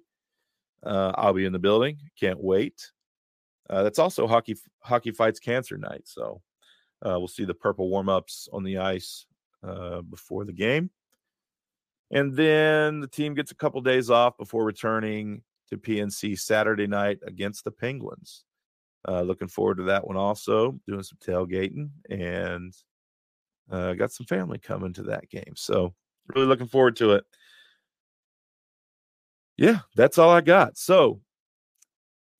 Uh, 0.82 1.12
I'll 1.16 1.32
be 1.32 1.44
in 1.44 1.52
the 1.52 1.58
building. 1.58 1.98
Can't 2.18 2.42
wait. 2.42 2.92
Uh, 3.68 3.82
that's 3.82 3.98
also 3.98 4.26
hockey 4.26 4.56
hockey 4.80 5.10
fights 5.10 5.40
cancer 5.40 5.76
night. 5.76 6.02
So 6.04 6.40
uh, 7.04 7.18
we'll 7.18 7.28
see 7.28 7.44
the 7.44 7.54
purple 7.54 7.88
warm 7.88 8.08
ups 8.08 8.48
on 8.52 8.62
the 8.62 8.78
ice 8.78 9.26
uh, 9.66 10.02
before 10.02 10.44
the 10.44 10.52
game, 10.52 10.90
and 12.10 12.34
then 12.34 13.00
the 13.00 13.08
team 13.08 13.34
gets 13.34 13.50
a 13.50 13.56
couple 13.56 13.80
days 13.80 14.10
off 14.10 14.36
before 14.38 14.64
returning 14.64 15.42
to 15.68 15.76
PNC 15.76 16.38
Saturday 16.38 16.86
night 16.86 17.18
against 17.26 17.64
the 17.64 17.72
Penguins. 17.72 18.44
Uh, 19.08 19.22
looking 19.22 19.48
forward 19.48 19.78
to 19.78 19.84
that 19.84 20.06
one 20.06 20.16
also. 20.16 20.78
Doing 20.86 21.02
some 21.02 21.18
tailgating 21.24 21.90
and 22.08 22.72
uh, 23.70 23.94
got 23.94 24.12
some 24.12 24.26
family 24.26 24.58
coming 24.58 24.92
to 24.94 25.02
that 25.04 25.28
game. 25.28 25.54
So 25.56 25.94
really 26.34 26.46
looking 26.46 26.68
forward 26.68 26.96
to 26.96 27.12
it. 27.12 27.24
Yeah, 29.56 29.80
that's 29.94 30.18
all 30.18 30.30
I 30.30 30.42
got. 30.42 30.76
So 30.76 31.20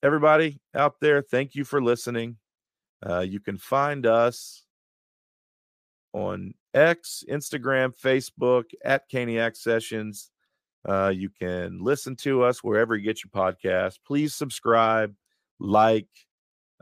everybody 0.03 0.59
out 0.75 0.99
there, 1.01 1.21
thank 1.21 1.55
you 1.55 1.63
for 1.63 1.81
listening. 1.81 2.37
Uh, 3.07 3.19
you 3.21 3.39
can 3.39 3.57
find 3.57 4.05
us 4.05 4.63
on 6.13 6.53
X, 6.73 7.23
Instagram, 7.29 7.93
Facebook 7.97 8.65
at 8.85 9.09
Caniac 9.09 9.55
Sessions. 9.55 10.31
Uh, 10.87 11.11
you 11.13 11.29
can 11.29 11.79
listen 11.83 12.15
to 12.15 12.43
us 12.43 12.63
wherever 12.63 12.95
you 12.95 13.03
get 13.03 13.21
your 13.23 13.31
podcast. 13.31 13.99
Please 14.05 14.33
subscribe, 14.33 15.13
like, 15.59 16.07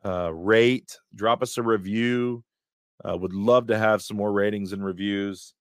uh, 0.04 0.32
rate, 0.34 1.00
drop 1.16 1.42
us 1.42 1.58
a 1.58 1.64
review. 1.64 2.44
Uh, 3.04 3.18
would 3.18 3.34
love 3.34 3.68
to 3.68 3.78
have 3.78 4.02
some 4.02 4.18
more 4.18 4.32
ratings 4.32 4.74
and 4.74 4.84
reviews. 4.84 5.54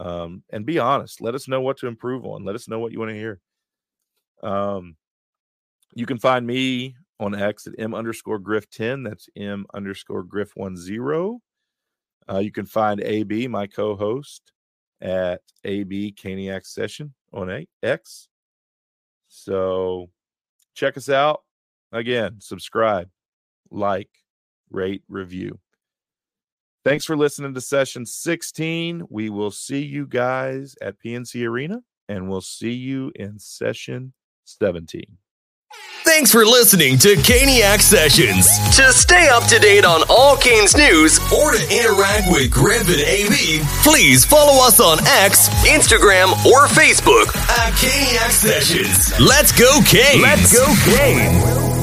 Um, 0.00 0.42
and 0.50 0.66
be 0.66 0.78
honest. 0.78 1.20
Let 1.20 1.34
us 1.34 1.46
know 1.46 1.60
what 1.60 1.78
to 1.78 1.86
improve 1.86 2.24
on. 2.24 2.44
Let 2.44 2.54
us 2.54 2.68
know 2.68 2.78
what 2.78 2.92
you 2.92 2.98
want 2.98 3.10
to 3.10 3.16
hear. 3.16 3.40
Um, 4.42 4.96
you 5.94 6.06
can 6.06 6.18
find 6.18 6.46
me 6.46 6.96
on 7.20 7.34
X 7.34 7.66
at 7.66 7.74
M 7.78 7.94
underscore 7.94 8.38
Griff 8.38 8.68
10. 8.70 9.04
That's 9.04 9.28
M 9.36 9.66
underscore 9.74 10.22
Griff 10.24 10.52
10. 10.54 11.38
Uh, 12.26 12.38
you 12.38 12.50
can 12.50 12.66
find 12.66 13.00
AB, 13.00 13.46
my 13.48 13.66
co 13.66 13.94
host, 13.94 14.52
at 15.00 15.42
AB 15.64 16.12
Caniac 16.12 16.66
Session 16.66 17.14
on 17.32 17.50
a- 17.50 17.68
X. 17.82 18.28
So 19.28 20.10
check 20.74 20.96
us 20.96 21.08
out. 21.08 21.42
Again, 21.92 22.40
subscribe, 22.40 23.08
like, 23.70 24.10
rate, 24.70 25.02
review. 25.08 25.60
Thanks 26.84 27.06
for 27.06 27.16
listening 27.16 27.54
to 27.54 27.62
session 27.62 28.04
16. 28.04 29.04
We 29.08 29.30
will 29.30 29.50
see 29.50 29.82
you 29.82 30.06
guys 30.06 30.76
at 30.82 30.98
PNC 30.98 31.48
Arena 31.48 31.82
and 32.10 32.28
we'll 32.28 32.42
see 32.42 32.72
you 32.72 33.10
in 33.14 33.38
session 33.38 34.12
17. 34.44 35.02
Thanks 36.04 36.30
for 36.30 36.44
listening 36.44 36.98
to 36.98 37.14
Caniac 37.16 37.80
Sessions. 37.80 38.46
To 38.76 38.92
stay 38.92 39.28
up 39.28 39.44
to 39.44 39.58
date 39.58 39.86
on 39.86 40.02
all 40.10 40.36
Canes 40.36 40.76
news 40.76 41.18
or 41.32 41.52
to 41.52 41.74
interact 41.74 42.30
with 42.30 42.52
Griff 42.52 42.86
and 42.88 43.00
AB, 43.00 43.62
please 43.82 44.26
follow 44.26 44.64
us 44.66 44.78
on 44.78 44.98
X, 45.06 45.48
Instagram, 45.64 46.30
or 46.44 46.66
Facebook 46.66 47.34
at 47.34 47.72
Caniac 47.72 48.30
Sessions. 48.30 49.18
Let's 49.18 49.50
go, 49.50 49.80
Canes! 49.86 50.22
Let's 50.22 50.52
go, 50.52 50.66
Canes! 50.94 51.73